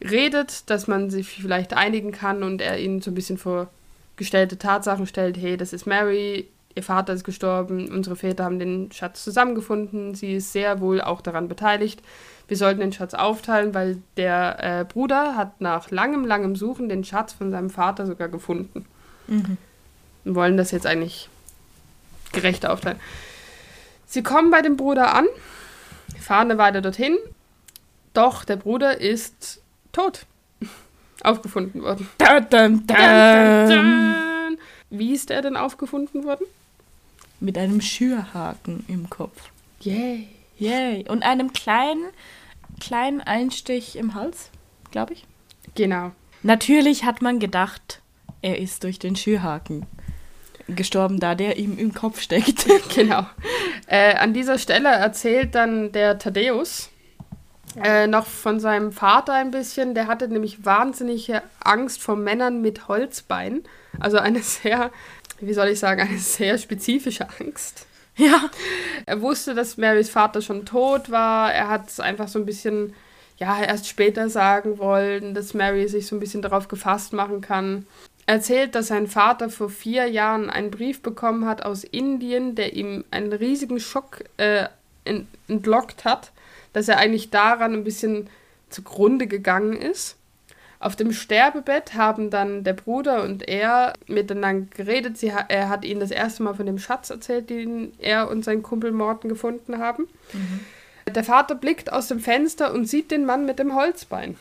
redet, 0.02 0.70
dass 0.70 0.88
man 0.88 1.10
sich 1.10 1.28
vielleicht 1.28 1.74
einigen 1.74 2.12
kann 2.12 2.44
und 2.44 2.62
er 2.62 2.80
ihn 2.80 3.02
so 3.02 3.12
ein 3.12 3.16
bisschen 3.16 3.38
vor 3.38 3.68
gestellte 4.16 4.58
Tatsachen 4.58 5.08
stellt, 5.08 5.38
hey, 5.38 5.58
das 5.58 5.74
ist 5.74 5.86
Mary, 5.86 6.48
ihr 6.76 6.84
Vater 6.84 7.14
ist 7.14 7.24
gestorben, 7.24 7.90
unsere 7.90 8.16
Väter 8.16 8.44
haben 8.44 8.60
den 8.60 8.92
Schatz 8.92 9.24
zusammengefunden, 9.24 10.16
sie 10.16 10.36
ist 10.36 10.54
sehr 10.54 10.80
wohl 10.80 11.02
auch 11.02 11.22
daran 11.22 11.48
beteiligt. 11.48 12.02
Wir 12.48 12.58
sollten 12.58 12.82
den 12.82 12.94
Schatz 12.94 13.14
aufteilen, 13.14 13.74
weil 13.74 13.98
der 14.18 14.58
äh, 14.82 14.86
Bruder 14.86 15.36
hat 15.36 15.62
nach 15.62 15.90
langem, 15.90 16.26
langem 16.26 16.56
Suchen 16.56 16.90
den 16.90 17.04
Schatz 17.04 17.34
von 17.34 17.50
seinem 17.50 17.70
Vater 17.70 18.06
sogar 18.06 18.28
gefunden. 18.28 18.86
Mhm. 19.28 19.58
Und 20.26 20.36
wollen 20.36 20.58
das 20.58 20.72
jetzt 20.72 20.86
eigentlich 20.86 21.30
gerecht 22.32 22.66
aufteilen. 22.66 23.00
Sie 24.12 24.24
kommen 24.24 24.52
bei 24.52 24.62
dem 24.62 24.76
Bruder 24.76 25.16
an, 25.16 25.26
fahren 26.20 26.52
eine 26.52 26.58
Weile 26.58 26.82
dorthin, 26.82 27.18
doch 28.14 28.44
der 28.44 28.58
Bruder 28.58 29.00
ist 29.00 29.62
tot. 29.94 30.26
Aufgefunden 31.24 31.82
worden. 31.82 32.10
Dun, 32.18 32.50
dun, 32.50 32.88
dun. 32.88 34.58
Wie 34.90 35.14
ist 35.14 35.32
er 35.32 35.42
denn 35.42 35.56
aufgefunden 35.56 36.26
worden? 36.26 36.46
Mit 37.40 37.58
einem 37.58 37.80
Schürhaken 37.80 38.84
im 38.90 39.10
Kopf. 39.10 39.50
Yay. 39.80 40.28
Yay. 40.58 41.06
Und 41.08 41.24
einem 41.24 41.54
kleinen, 41.54 42.04
kleinen 42.82 43.22
Einstich 43.22 43.96
im 43.96 44.14
Hals, 44.14 44.50
glaube 44.92 45.14
ich. 45.14 45.26
Genau. 45.76 46.12
Natürlich 46.44 47.06
hat 47.06 47.22
man 47.22 47.40
gedacht, 47.40 48.02
er 48.42 48.60
ist 48.60 48.84
durch 48.84 49.00
den 49.00 49.16
Schürhaken 49.16 49.86
gestorben, 50.68 51.20
da 51.20 51.36
der 51.36 51.58
ihm 51.58 51.78
im 51.78 51.94
Kopf 51.94 52.22
steckt. 52.22 52.66
genau. 52.96 53.26
Äh, 53.88 54.16
an 54.16 54.34
dieser 54.34 54.58
Stelle 54.58 54.90
erzählt 54.90 55.56
dann 55.56 55.92
der 55.92 56.18
Thaddeus 56.18 56.90
äh, 57.82 58.08
noch 58.08 58.26
von 58.26 58.60
seinem 58.60 58.92
Vater 58.92 59.34
ein 59.34 59.52
bisschen. 59.52 59.96
Der 59.96 60.08
hatte 60.08 60.28
nämlich 60.28 60.66
wahnsinnige 60.66 61.42
Angst 61.60 62.02
vor 62.02 62.16
Männern 62.16 62.62
mit 62.62 62.88
Holzbeinen. 62.88 63.64
Also 64.00 64.18
eine 64.18 64.42
sehr, 64.42 64.92
wie 65.40 65.54
soll 65.54 65.70
ich 65.70 65.80
sagen, 65.80 66.02
eine 66.02 66.18
sehr 66.18 66.58
spezifische 66.58 67.28
Angst. 67.40 67.86
Ja. 68.18 68.50
Er 69.06 69.22
wusste, 69.22 69.56
dass 69.56 69.78
Marys 69.78 70.10
Vater 70.10 70.42
schon 70.42 70.66
tot 70.66 71.12
war. 71.12 71.54
Er 71.54 71.70
hat 71.70 71.90
es 71.90 72.00
einfach 72.00 72.28
so 72.28 72.40
ein 72.40 72.46
bisschen, 72.46 72.94
ja, 73.38 73.64
erst 73.64 73.88
später 73.88 74.30
sagen 74.30 74.78
wollen, 74.78 75.34
dass 75.34 75.54
Mary 75.54 75.88
sich 75.88 76.08
so 76.08 76.16
ein 76.16 76.20
bisschen 76.20 76.42
darauf 76.42 76.68
gefasst 76.68 77.14
machen 77.14 77.42
kann 77.42 77.86
erzählt, 78.32 78.76
dass 78.76 78.88
sein 78.88 79.08
Vater 79.08 79.50
vor 79.50 79.70
vier 79.70 80.08
Jahren 80.08 80.50
einen 80.50 80.72
Brief 80.72 81.02
bekommen 81.02 81.46
hat 81.46 81.64
aus 81.64 81.84
Indien, 81.84 82.56
der 82.56 82.74
ihm 82.74 83.04
einen 83.12 83.34
riesigen 83.34 83.82
Schock 83.82 84.24
äh, 84.38 84.68
entlockt 85.48 86.06
hat, 86.06 86.32
dass 86.72 86.88
er 86.88 86.98
eigentlich 86.98 87.30
daran 87.30 87.74
ein 87.74 87.84
bisschen 87.84 88.30
zugrunde 88.70 89.28
gegangen 89.28 89.74
ist. 89.74 90.16
Auf 90.80 90.96
dem 90.96 91.12
Sterbebett 91.12 91.94
haben 91.96 92.30
dann 92.30 92.64
der 92.64 92.72
Bruder 92.74 93.24
und 93.24 93.48
er 93.50 93.94
miteinander 94.08 94.68
geredet. 94.76 95.18
Sie, 95.18 95.34
er 95.50 95.68
hat 95.68 95.84
ihnen 95.84 96.00
das 96.00 96.10
erste 96.10 96.42
Mal 96.42 96.54
von 96.54 96.66
dem 96.66 96.80
Schatz 96.80 97.10
erzählt, 97.10 97.50
den 97.50 97.92
er 98.00 98.32
und 98.32 98.46
sein 98.46 98.64
Kumpel 98.64 98.94
Morten 98.94 99.28
gefunden 99.28 99.78
haben. 99.78 100.08
Mhm. 100.32 101.14
Der 101.14 101.26
Vater 101.26 101.56
blickt 101.56 101.92
aus 101.92 102.08
dem 102.08 102.22
Fenster 102.22 102.74
und 102.74 102.86
sieht 102.86 103.12
den 103.12 103.26
Mann 103.26 103.46
mit 103.46 103.60
dem 103.60 103.76
Holzbein. 103.76 104.38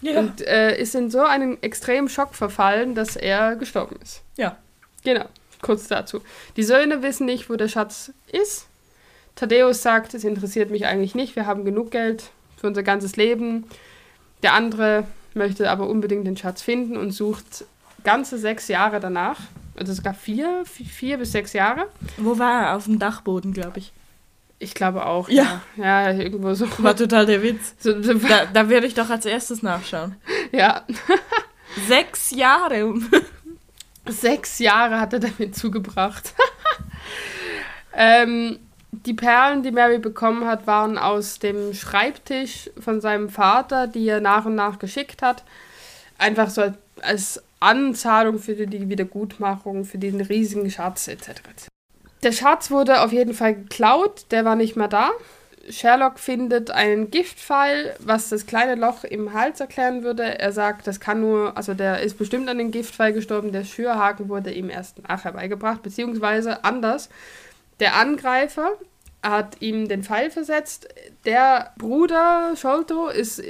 Ja. 0.00 0.20
Und 0.20 0.40
äh, 0.46 0.80
ist 0.80 0.94
in 0.94 1.10
so 1.10 1.20
einen 1.20 1.62
extremen 1.62 2.08
Schock 2.08 2.34
verfallen, 2.34 2.94
dass 2.94 3.16
er 3.16 3.56
gestorben 3.56 3.96
ist. 4.02 4.22
Ja. 4.36 4.56
Genau, 5.04 5.26
kurz 5.62 5.88
dazu. 5.88 6.20
Die 6.56 6.62
Söhne 6.62 7.02
wissen 7.02 7.26
nicht, 7.26 7.50
wo 7.50 7.56
der 7.56 7.68
Schatz 7.68 8.12
ist. 8.30 8.66
Thaddeus 9.36 9.82
sagt, 9.82 10.14
es 10.14 10.24
interessiert 10.24 10.70
mich 10.70 10.86
eigentlich 10.86 11.14
nicht, 11.14 11.36
wir 11.36 11.46
haben 11.46 11.64
genug 11.64 11.90
Geld 11.92 12.30
für 12.56 12.66
unser 12.66 12.82
ganzes 12.82 13.16
Leben. 13.16 13.64
Der 14.42 14.52
andere 14.54 15.04
möchte 15.34 15.70
aber 15.70 15.88
unbedingt 15.88 16.26
den 16.26 16.36
Schatz 16.36 16.62
finden 16.62 16.96
und 16.96 17.12
sucht 17.12 17.64
ganze 18.04 18.38
sechs 18.38 18.68
Jahre 18.68 19.00
danach. 19.00 19.38
Also 19.76 19.92
es 19.92 20.02
gab 20.02 20.16
vier, 20.16 20.64
vier 20.64 21.18
bis 21.18 21.32
sechs 21.32 21.52
Jahre. 21.52 21.86
Wo 22.16 22.38
war 22.38 22.62
er? 22.62 22.76
Auf 22.76 22.84
dem 22.84 22.98
Dachboden, 22.98 23.52
glaube 23.52 23.78
ich. 23.78 23.92
Ich 24.60 24.74
glaube 24.74 25.06
auch, 25.06 25.28
ja. 25.28 25.62
ja. 25.76 26.10
Ja, 26.10 26.18
irgendwo 26.18 26.52
so. 26.54 26.66
War 26.78 26.96
total 26.96 27.26
der 27.26 27.42
Witz. 27.42 27.74
So, 27.80 27.92
da, 27.92 28.46
da 28.46 28.68
würde 28.68 28.86
ich 28.86 28.94
doch 28.94 29.08
als 29.08 29.24
erstes 29.24 29.62
nachschauen. 29.62 30.16
Ja. 30.52 30.84
Sechs 31.86 32.30
Jahre. 32.30 32.94
Sechs 34.06 34.58
Jahre 34.58 34.98
hat 34.98 35.12
er 35.12 35.20
damit 35.20 35.54
zugebracht. 35.54 36.34
ähm, 37.94 38.58
die 38.90 39.14
Perlen, 39.14 39.62
die 39.62 39.70
Mary 39.70 39.98
bekommen 39.98 40.46
hat, 40.46 40.66
waren 40.66 40.98
aus 40.98 41.38
dem 41.38 41.74
Schreibtisch 41.74 42.70
von 42.80 43.00
seinem 43.00 43.28
Vater, 43.28 43.86
die 43.86 44.08
er 44.08 44.20
nach 44.20 44.46
und 44.46 44.54
nach 44.54 44.78
geschickt 44.78 45.22
hat. 45.22 45.44
Einfach 46.16 46.50
so 46.50 46.72
als 47.02 47.42
Anzahlung 47.60 48.38
für 48.38 48.66
die 48.66 48.88
Wiedergutmachung, 48.88 49.84
für 49.84 49.98
den 49.98 50.20
riesigen 50.20 50.70
Schatz 50.70 51.06
etc. 51.06 51.42
Der 52.22 52.32
Schatz 52.32 52.70
wurde 52.70 53.00
auf 53.02 53.12
jeden 53.12 53.34
Fall 53.34 53.54
geklaut, 53.54 54.26
der 54.30 54.44
war 54.44 54.56
nicht 54.56 54.76
mehr 54.76 54.88
da. 54.88 55.10
Sherlock 55.70 56.18
findet 56.18 56.70
einen 56.70 57.10
Giftpfeil, 57.10 57.94
was 57.98 58.30
das 58.30 58.46
kleine 58.46 58.74
Loch 58.74 59.04
im 59.04 59.34
Hals 59.34 59.60
erklären 59.60 60.02
würde. 60.02 60.38
Er 60.38 60.52
sagt, 60.52 60.86
das 60.86 60.98
kann 60.98 61.20
nur, 61.20 61.56
also 61.56 61.74
der 61.74 62.00
ist 62.00 62.18
bestimmt 62.18 62.48
an 62.48 62.58
den 62.58 62.70
Giftpfeil 62.70 63.12
gestorben, 63.12 63.52
der 63.52 63.64
Schürhaken 63.64 64.28
wurde 64.28 64.50
ihm 64.50 64.70
erst 64.70 65.06
nachher 65.06 65.32
beigebracht, 65.32 65.82
beziehungsweise 65.82 66.64
anders. 66.64 67.10
Der 67.80 67.96
Angreifer 67.96 68.72
hat 69.22 69.60
ihm 69.60 69.88
den 69.88 70.02
Pfeil 70.02 70.30
versetzt. 70.30 70.88
Der 71.24 71.72
Bruder 71.76 72.54
Scholto 72.56 73.08
ist 73.08 73.42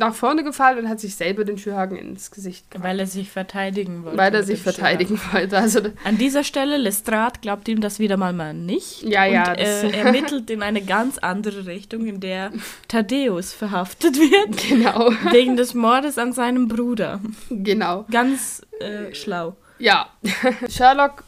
nach 0.00 0.14
vorne 0.14 0.42
gefallen 0.42 0.78
und 0.78 0.88
hat 0.88 0.98
sich 0.98 1.14
selber 1.14 1.44
den 1.44 1.58
Schürhaken 1.58 1.96
ins 1.96 2.30
Gesicht 2.30 2.70
gemacht. 2.70 2.88
Weil 2.88 2.98
er 2.98 3.06
sich 3.06 3.30
verteidigen 3.30 4.02
wollte. 4.02 4.18
Weil 4.18 4.34
er 4.34 4.42
sich 4.42 4.60
verteidigen 4.60 5.20
wollte. 5.32 5.58
Also 5.58 5.80
An 6.04 6.16
dieser 6.16 6.42
Stelle, 6.42 6.78
Lestrade 6.78 7.38
glaubt 7.40 7.68
ihm 7.68 7.80
das 7.80 7.98
wieder 7.98 8.16
mal 8.16 8.32
mal 8.32 8.54
nicht. 8.54 9.02
Ja, 9.02 9.26
ja. 9.26 9.50
Und 9.50 9.58
äh, 9.58 9.90
ermittelt 9.90 10.50
in 10.50 10.62
eine 10.62 10.80
ganz 10.80 11.18
andere 11.18 11.66
Richtung, 11.66 12.06
in 12.06 12.18
der 12.18 12.50
Thaddeus 12.88 13.52
verhaftet 13.52 14.16
wird. 14.18 14.30
Genau. 14.70 15.10
Wegen 15.32 15.56
des 15.56 15.74
Mordes 15.74 16.16
an 16.16 16.32
seinem 16.32 16.68
Bruder. 16.68 17.20
Genau. 17.50 18.06
Ganz 18.10 18.62
äh, 18.78 19.12
schlau. 19.14 19.56
Ja. 19.78 20.08
Sherlock 20.68 21.24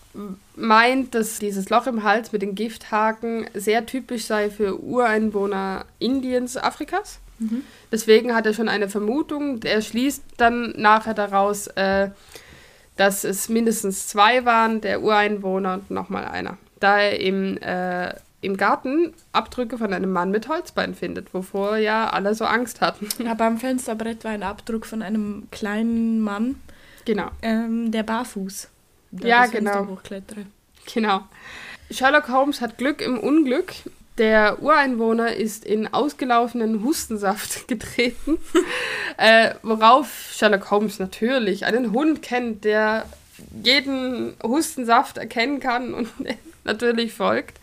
meint, 0.54 1.14
dass 1.14 1.38
dieses 1.38 1.68
Loch 1.68 1.86
im 1.86 2.02
Hals 2.02 2.32
mit 2.32 2.42
den 2.42 2.54
Gifthaken 2.54 3.46
sehr 3.54 3.84
typisch 3.84 4.24
sei 4.24 4.48
für 4.50 4.80
Ureinwohner 4.80 5.84
Indiens, 5.98 6.56
Afrikas. 6.56 7.20
Mhm. 7.42 7.62
Deswegen 7.90 8.34
hat 8.34 8.46
er 8.46 8.54
schon 8.54 8.68
eine 8.68 8.88
Vermutung. 8.88 9.62
Er 9.62 9.82
schließt 9.82 10.22
dann 10.36 10.74
nachher 10.76 11.14
daraus, 11.14 11.66
äh, 11.68 12.10
dass 12.96 13.24
es 13.24 13.48
mindestens 13.48 14.08
zwei 14.08 14.44
waren, 14.44 14.80
der 14.80 15.02
Ureinwohner 15.02 15.74
und 15.74 15.90
nochmal 15.90 16.24
einer. 16.24 16.58
Da 16.80 16.98
er 16.98 17.20
im, 17.20 17.56
äh, 17.58 18.14
im 18.40 18.56
Garten 18.56 19.14
Abdrücke 19.32 19.78
von 19.78 19.92
einem 19.92 20.12
Mann 20.12 20.30
mit 20.30 20.48
Holzbein 20.48 20.94
findet, 20.94 21.32
wovor 21.32 21.76
ja 21.76 22.10
alle 22.10 22.34
so 22.34 22.44
Angst 22.44 22.80
hatten. 22.80 23.08
Aber 23.28 23.44
am 23.44 23.58
Fensterbrett 23.58 24.24
war 24.24 24.32
ein 24.32 24.42
Abdruck 24.42 24.86
von 24.86 25.02
einem 25.02 25.48
kleinen 25.50 26.20
Mann. 26.20 26.56
Genau. 27.04 27.30
Ähm, 27.42 27.90
der 27.90 28.02
barfuß. 28.02 28.68
Der 29.12 29.28
ja, 29.28 29.46
genau. 29.46 29.98
Genau. 30.92 31.22
Sherlock 31.90 32.28
Holmes 32.28 32.60
hat 32.60 32.78
Glück 32.78 33.00
im 33.00 33.18
Unglück. 33.18 33.72
Der 34.18 34.62
Ureinwohner 34.62 35.34
ist 35.34 35.64
in 35.64 35.92
ausgelaufenen 35.92 36.84
Hustensaft 36.84 37.66
getreten, 37.68 38.38
äh, 39.16 39.54
worauf 39.62 40.30
Sherlock 40.32 40.70
Holmes 40.70 40.98
natürlich 40.98 41.64
einen 41.64 41.92
Hund 41.92 42.22
kennt, 42.22 42.64
der 42.64 43.06
jeden 43.62 44.34
Hustensaft 44.42 45.16
erkennen 45.16 45.60
kann 45.60 45.94
und 45.94 46.10
natürlich 46.64 47.14
folgt. 47.14 47.58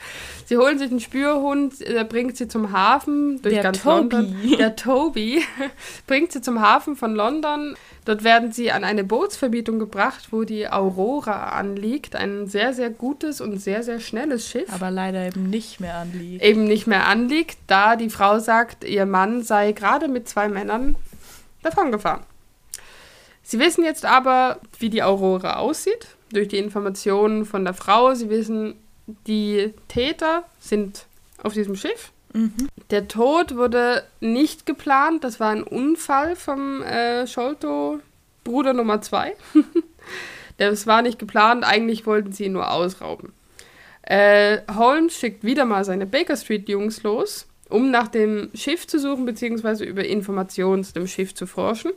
Sie 0.49 0.57
holen 0.57 0.79
sich 0.79 0.89
einen 0.89 0.99
Spürhund, 0.99 1.79
der 1.79 2.03
bringt 2.05 2.35
sie 2.35 2.47
zum 2.47 2.71
Hafen 2.71 3.39
durch 3.43 3.53
der 3.53 3.61
ganz 3.61 3.83
Toby. 3.83 4.15
London. 4.15 4.35
Der 4.57 4.75
Toby 4.75 5.43
bringt 6.07 6.31
sie 6.31 6.41
zum 6.41 6.59
Hafen 6.59 6.95
von 6.95 7.13
London. 7.13 7.75
Dort 8.05 8.23
werden 8.23 8.51
sie 8.51 8.71
an 8.71 8.83
eine 8.83 9.03
Bootsverbietung 9.03 9.77
gebracht, 9.77 10.29
wo 10.31 10.45
die 10.45 10.67
Aurora 10.67 11.49
anliegt. 11.49 12.15
Ein 12.15 12.47
sehr, 12.47 12.73
sehr 12.73 12.89
gutes 12.89 13.41
und 13.41 13.59
sehr, 13.59 13.83
sehr 13.83 13.99
schnelles 13.99 14.47
Schiff. 14.49 14.73
Aber 14.73 14.89
leider 14.89 15.23
eben 15.27 15.51
nicht 15.51 15.79
mehr 15.79 15.97
anliegt. 15.97 16.43
Eben 16.43 16.63
nicht 16.63 16.87
mehr 16.87 17.05
anliegt, 17.05 17.59
da 17.67 17.95
die 17.95 18.09
Frau 18.09 18.39
sagt, 18.39 18.83
ihr 18.83 19.05
Mann 19.05 19.43
sei 19.43 19.71
gerade 19.73 20.07
mit 20.07 20.27
zwei 20.27 20.49
Männern 20.49 20.95
davongefahren. 21.61 22.23
Sie 23.43 23.59
wissen 23.59 23.83
jetzt 23.83 24.03
aber, 24.03 24.59
wie 24.79 24.89
die 24.89 25.03
Aurora 25.03 25.57
aussieht, 25.57 26.07
durch 26.31 26.47
die 26.47 26.57
Informationen 26.57 27.45
von 27.45 27.65
der 27.65 27.75
Frau. 27.75 28.15
Sie 28.15 28.31
wissen, 28.31 28.73
die 29.27 29.73
Täter 29.87 30.43
sind 30.59 31.05
auf 31.41 31.53
diesem 31.53 31.75
Schiff. 31.75 32.11
Mhm. 32.33 32.69
Der 32.91 33.07
Tod 33.07 33.55
wurde 33.55 34.03
nicht 34.19 34.65
geplant. 34.65 35.23
Das 35.23 35.39
war 35.39 35.51
ein 35.51 35.63
Unfall 35.63 36.35
vom 36.35 36.81
äh, 36.81 37.27
Scholto, 37.27 37.99
Bruder 38.43 38.73
Nummer 38.73 39.01
2. 39.01 39.35
das 40.57 40.87
war 40.87 41.01
nicht 41.01 41.19
geplant. 41.19 41.63
Eigentlich 41.63 42.05
wollten 42.05 42.31
sie 42.31 42.45
ihn 42.45 42.53
nur 42.53 42.71
ausrauben. 42.71 43.33
Äh, 44.03 44.59
Holmes 44.75 45.17
schickt 45.17 45.43
wieder 45.43 45.65
mal 45.65 45.85
seine 45.85 46.05
Baker 46.05 46.35
Street-Jungs 46.35 47.03
los, 47.03 47.47
um 47.69 47.91
nach 47.91 48.07
dem 48.07 48.49
Schiff 48.55 48.87
zu 48.87 48.99
suchen, 48.99 49.25
beziehungsweise 49.25 49.85
über 49.85 50.03
Informationen 50.03 50.83
zu 50.83 50.93
dem 50.93 51.07
Schiff 51.07 51.35
zu 51.35 51.45
forschen. 51.45 51.91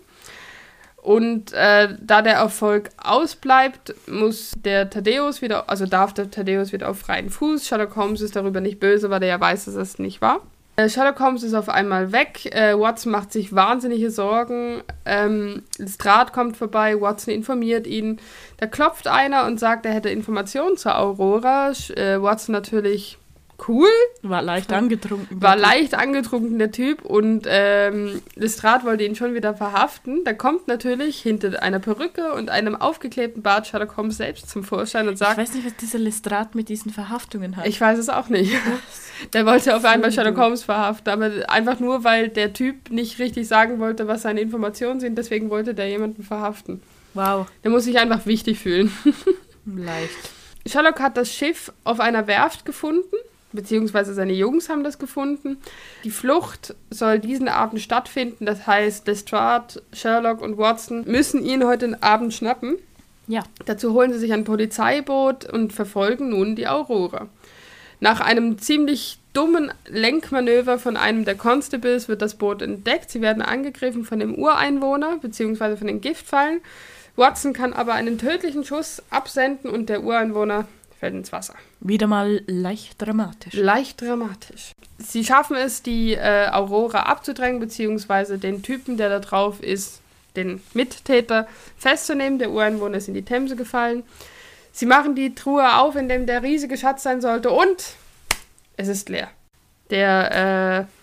Und 1.03 1.53
äh, 1.53 1.89
da 2.01 2.23
der 2.23 2.35
Erfolg 2.35 2.91
ausbleibt, 2.97 3.93
muss 4.09 4.53
der 4.57 4.89
Thaddeus 4.89 5.43
wieder, 5.43 5.69
also 5.69 5.85
darf 5.85 6.15
der 6.15 6.31
Thaddeus 6.31 6.73
wieder 6.73 6.89
auf 6.89 7.01
freien 7.01 7.29
Fuß. 7.29 7.67
Sherlock 7.67 7.97
Holmes 7.97 8.21
ist 8.21 8.37
darüber 8.37 8.61
nicht 8.61 8.79
böse, 8.79 9.11
weil 9.11 9.21
er 9.25 9.29
ja 9.29 9.41
weiß, 9.41 9.65
dass 9.65 9.75
das 9.75 9.99
nicht 9.99 10.23
war. 10.23 10.43
Äh, 10.77 10.89
Sherlock 10.89 11.19
Holmes 11.19 11.43
ist 11.43 11.55
auf 11.55 11.69
einmal 11.69 12.13
weg. 12.13 12.47
Äh, 12.55 12.79
Watson 12.79 13.11
macht 13.11 13.33
sich 13.33 13.53
wahnsinnige 13.53 14.13
Sorgen. 14.13 14.85
Ähm, 15.05 15.65
Lestrade 15.77 16.31
kommt 16.31 16.57
vorbei. 16.57 17.01
Watson 17.01 17.35
informiert 17.35 17.89
ihn. 17.89 18.21
Da 18.59 18.67
klopft 18.67 19.09
einer 19.09 19.47
und 19.47 19.59
sagt, 19.59 19.85
er 19.85 19.93
hätte 19.93 20.09
Informationen 20.09 20.77
zur 20.77 20.97
Aurora. 20.97 21.73
Äh, 21.97 22.23
Watson 22.23 22.53
natürlich 22.53 23.19
cool. 23.69 23.89
War 24.23 24.43
leicht 24.43 24.73
angetrunken. 24.73 25.41
War 25.41 25.57
leicht 25.57 25.95
angetrunken, 25.95 26.59
der 26.59 26.71
Typ. 26.71 27.05
Und 27.05 27.47
ähm, 27.49 28.23
Lestrade 28.35 28.85
wollte 28.85 29.05
ihn 29.05 29.15
schon 29.15 29.35
wieder 29.35 29.55
verhaften. 29.55 30.25
Da 30.25 30.33
kommt 30.33 30.69
natürlich 30.69 31.21
hinter 31.21 31.63
einer 31.63 31.79
Perücke 31.79 32.33
und 32.33 32.51
einem 32.51 32.75
aufgeklebten 32.75 33.43
Bart 33.43 33.67
Sherlock 33.67 33.97
Holmes 33.97 34.17
selbst 34.17 34.51
zum 34.51 34.65
Vorschein 34.65 35.09
und 35.09 35.17
sagt... 35.17 35.33
Ich 35.33 35.39
weiß 35.39 35.55
nicht, 35.55 35.67
was 35.67 35.77
dieser 35.77 35.99
Lestrade 35.99 36.51
mit 36.55 36.69
diesen 36.69 36.93
Verhaftungen 36.93 37.57
hat. 37.57 37.67
Ich 37.67 37.81
weiß 37.81 37.99
es 37.99 38.09
auch 38.09 38.29
nicht. 38.29 38.53
Der 39.33 39.47
wollte 39.47 39.77
auf 39.77 39.85
einmal 39.85 40.11
Sherlock 40.11 40.37
Holmes 40.37 40.65
verhaften, 40.65 41.13
aber 41.13 41.31
einfach 41.49 41.79
nur, 41.79 42.03
weil 42.03 42.29
der 42.29 42.53
Typ 42.53 42.91
nicht 42.91 43.21
richtig 43.21 43.47
sagen 43.47 43.79
wollte, 43.79 44.09
was 44.09 44.23
seine 44.23 44.41
Informationen 44.41 44.99
sind. 44.99 45.17
Deswegen 45.17 45.49
wollte 45.49 45.75
der 45.75 45.89
jemanden 45.89 46.25
verhaften. 46.25 46.83
Wow. 47.15 47.47
Der 47.63 47.71
muss 47.71 47.85
sich 47.85 47.99
einfach 47.99 48.27
wichtig 48.27 48.59
fühlen. 48.59 48.93
Leicht. 49.65 50.31
Sherlock 50.67 51.01
hat 51.01 51.17
das 51.17 51.33
Schiff 51.33 51.73
auf 51.85 52.01
einer 52.01 52.27
Werft 52.27 52.65
gefunden 52.65 53.15
beziehungsweise 53.53 54.15
seine 54.15 54.33
Jungs 54.33 54.69
haben 54.69 54.85
das 54.85 54.99
gefunden. 54.99 55.59
Die 56.05 56.11
Flucht 56.11 56.75
soll 56.91 57.19
diesen 57.19 57.49
Abend 57.49 57.81
stattfinden. 57.81 58.47
Das 58.47 58.67
heißt, 58.67 59.07
Lestrade, 59.07 59.83
Sherlock 59.93 60.41
und 60.41 60.59
Watson 60.59 61.05
müssen 61.07 61.45
ihn 61.45 61.65
heute 61.65 61.97
Abend 62.03 62.35
schnappen. 62.35 62.77
Ja. 63.29 63.43
Dazu 63.67 63.93
holen 63.93 64.13
sie 64.13 64.19
sich 64.19 64.33
ein 64.33 64.45
Polizeiboot 64.45 65.51
und 65.51 65.73
verfolgen 65.73 66.31
nun 66.31 66.57
die 66.57 66.67
Aurora. 66.67 67.29
Nach 68.01 68.21
einem 68.21 68.59
ziemlich 68.59 69.19
dummen 69.33 69.73
Lenkmanöver 69.87 70.79
von 70.79 70.97
einem 70.97 71.25
der 71.25 71.37
Constables 71.37 72.09
wird 72.09 72.21
das 72.21 72.35
Boot 72.35 72.61
entdeckt. 72.61 73.11
Sie 73.11 73.21
werden 73.21 73.43
angegriffen 73.43 74.05
von 74.05 74.19
dem 74.19 74.35
Ureinwohner 74.35 75.19
beziehungsweise 75.23 75.77
von 75.77 75.87
den 75.87 76.01
Giftfallen. 76.01 76.61
Watson 77.15 77.53
kann 77.53 77.73
aber 77.73 77.95
einen 77.95 78.19
tödlichen 78.19 78.65
Schuss 78.65 79.03
absenden 79.11 79.71
und 79.71 79.89
der 79.89 80.03
Ureinwohner 80.03 80.67
fällt 81.03 81.15
ins 81.15 81.33
Wasser. 81.33 81.55
Wieder 81.81 82.07
mal 82.07 82.43
leicht 82.47 83.03
dramatisch. 83.03 83.55
Leicht 83.55 84.01
dramatisch. 84.01 84.71
Sie 84.99 85.25
schaffen 85.25 85.57
es, 85.57 85.83
die 85.83 86.15
äh, 86.15 86.49
Aurora 86.53 87.01
abzudrängen, 87.07 87.59
beziehungsweise 87.59 88.39
den 88.39 88.63
Typen, 88.63 88.97
der 88.97 89.09
da 89.09 89.19
drauf 89.19 89.61
ist, 89.61 90.01
den 90.37 90.63
Mittäter, 90.75 91.49
festzunehmen. 91.77 92.39
Der 92.39 92.53
Ureinwohner 92.53 92.99
ist 92.99 93.09
in 93.09 93.15
die 93.15 93.25
Themse 93.25 93.57
gefallen. 93.57 94.05
Sie 94.71 94.87
machen 94.87 95.17
die 95.17 95.35
Truhe 95.35 95.77
auf, 95.77 95.97
in 95.97 96.09
dem 96.09 96.27
der 96.27 96.45
riesige 96.45 96.77
Schatz 96.77 97.03
sein 97.03 97.21
sollte, 97.21 97.51
und 97.51 97.97
es 98.77 98.87
ist 98.87 99.09
leer. 99.09 99.29
Der 99.91 100.87
äh, 100.87 101.02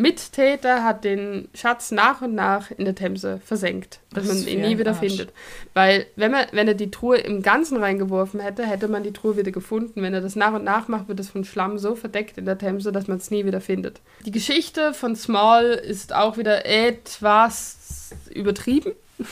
Mittäter 0.00 0.82
hat 0.82 1.04
den 1.04 1.48
Schatz 1.54 1.90
nach 1.90 2.22
und 2.22 2.34
nach 2.34 2.70
in 2.70 2.84
der 2.84 2.94
Themse 2.94 3.40
versenkt, 3.44 4.00
dass 4.12 4.26
Was 4.28 4.38
man 4.38 4.48
ihn 4.48 4.60
nie 4.62 4.78
wieder 4.78 4.92
Arsch. 4.92 5.00
findet. 5.00 5.32
Weil, 5.74 6.06
wenn, 6.16 6.30
man, 6.30 6.46
wenn 6.52 6.68
er 6.68 6.74
die 6.74 6.90
Truhe 6.90 7.18
im 7.18 7.42
Ganzen 7.42 7.76
reingeworfen 7.76 8.40
hätte, 8.40 8.66
hätte 8.66 8.88
man 8.88 9.02
die 9.02 9.12
Truhe 9.12 9.36
wieder 9.36 9.50
gefunden. 9.50 10.02
Wenn 10.02 10.14
er 10.14 10.22
das 10.22 10.36
nach 10.36 10.54
und 10.54 10.64
nach 10.64 10.88
macht, 10.88 11.08
wird 11.08 11.20
es 11.20 11.28
von 11.28 11.44
Schlamm 11.44 11.78
so 11.78 11.94
verdeckt 11.94 12.38
in 12.38 12.46
der 12.46 12.56
Themse, 12.56 12.92
dass 12.92 13.08
man 13.08 13.18
es 13.18 13.30
nie 13.30 13.44
wieder 13.44 13.60
findet. 13.60 14.00
Die 14.24 14.30
Geschichte 14.30 14.94
von 14.94 15.14
Small 15.16 15.66
ist 15.66 16.14
auch 16.14 16.38
wieder 16.38 16.64
etwas 16.66 18.10
übertrieben. 18.32 18.92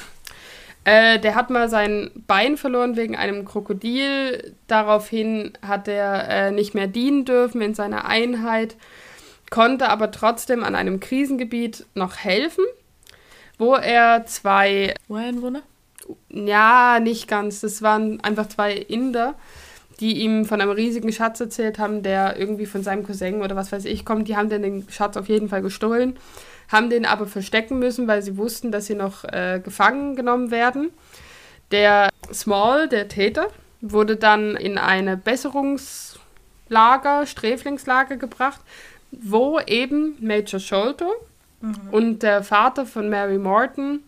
Äh, 0.85 1.18
der 1.18 1.35
hat 1.35 1.50
mal 1.50 1.68
sein 1.68 2.11
Bein 2.26 2.57
verloren 2.57 2.96
wegen 2.96 3.14
einem 3.14 3.44
Krokodil. 3.44 4.54
Daraufhin 4.68 5.52
hat 5.61 5.87
er 5.87 6.28
äh, 6.31 6.50
nicht 6.50 6.74
mehr 6.74 6.87
dienen 6.87 7.26
dürfen 7.26 7.61
in 7.61 7.74
seiner 7.74 8.07
Einheit 8.07 8.74
konnte 9.51 9.89
aber 9.89 10.11
trotzdem 10.11 10.65
an 10.65 10.75
einem 10.75 11.01
Krisengebiet 11.01 11.87
noch 11.95 12.17
helfen, 12.17 12.65
wo 13.59 13.75
er 13.75 14.25
zwei, 14.27 14.95
Ureinwohner? 15.09 15.63
ja, 16.31 17.01
nicht 17.01 17.29
ganz, 17.29 17.61
das 17.61 17.83
waren 17.83 18.21
einfach 18.21 18.49
zwei 18.49 18.73
Inder, 18.73 19.35
die 20.01 20.23
ihm 20.23 20.45
von 20.45 20.61
einem 20.61 20.71
riesigen 20.71 21.13
Schatz 21.13 21.41
erzählt 21.41 21.79
haben, 21.79 22.03
der 22.03 22.39
irgendwie 22.39 22.67
von 22.67 22.83
seinem 22.83 23.05
Cousin 23.05 23.43
oder 23.43 23.57
was 23.57 23.73
weiß 23.73 23.85
ich 23.85 24.05
kommt. 24.05 24.29
Die 24.29 24.37
haben 24.37 24.49
dann 24.49 24.63
den 24.63 24.89
Schatz 24.89 25.17
auf 25.17 25.29
jeden 25.29 25.49
Fall 25.49 25.63
gestohlen, 25.63 26.17
haben 26.71 26.89
den 26.89 27.05
aber 27.05 27.27
verstecken 27.27 27.81
müssen, 27.81 28.07
weil 28.07 28.23
sie 28.23 28.37
wussten, 28.37 28.71
dass 28.71 28.87
sie 28.87 28.95
noch 28.95 29.25
äh, 29.25 29.61
gefangen 29.63 30.15
genommen 30.15 30.53
werden. 30.53 30.91
Der 31.73 32.11
Small, 32.33 32.89
der 32.89 33.09
Täter, 33.09 33.49
wurde 33.81 34.17
dann 34.17 34.57
in 34.57 34.79
eine 34.79 35.17
Besserungslager, 35.17 37.27
Sträflingslager 37.27 38.17
gebracht, 38.17 38.61
wo 39.11 39.59
eben 39.66 40.16
Major 40.21 40.61
Sholto 40.61 41.07
und 41.90 42.23
der 42.23 42.42
Vater 42.42 42.87
von 42.87 43.09
Mary 43.09 43.38
Morton 43.38 44.01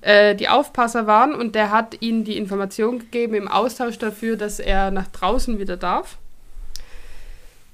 äh, 0.00 0.34
die 0.34 0.48
Aufpasser 0.48 1.06
waren 1.06 1.34
und 1.34 1.54
der 1.54 1.70
hat 1.70 2.00
ihnen 2.00 2.24
die 2.24 2.36
Information 2.36 3.00
gegeben 3.00 3.34
im 3.34 3.48
Austausch 3.48 3.98
dafür, 3.98 4.36
dass 4.36 4.60
er 4.60 4.90
nach 4.90 5.08
draußen 5.08 5.58
wieder 5.58 5.76
darf. 5.76 6.18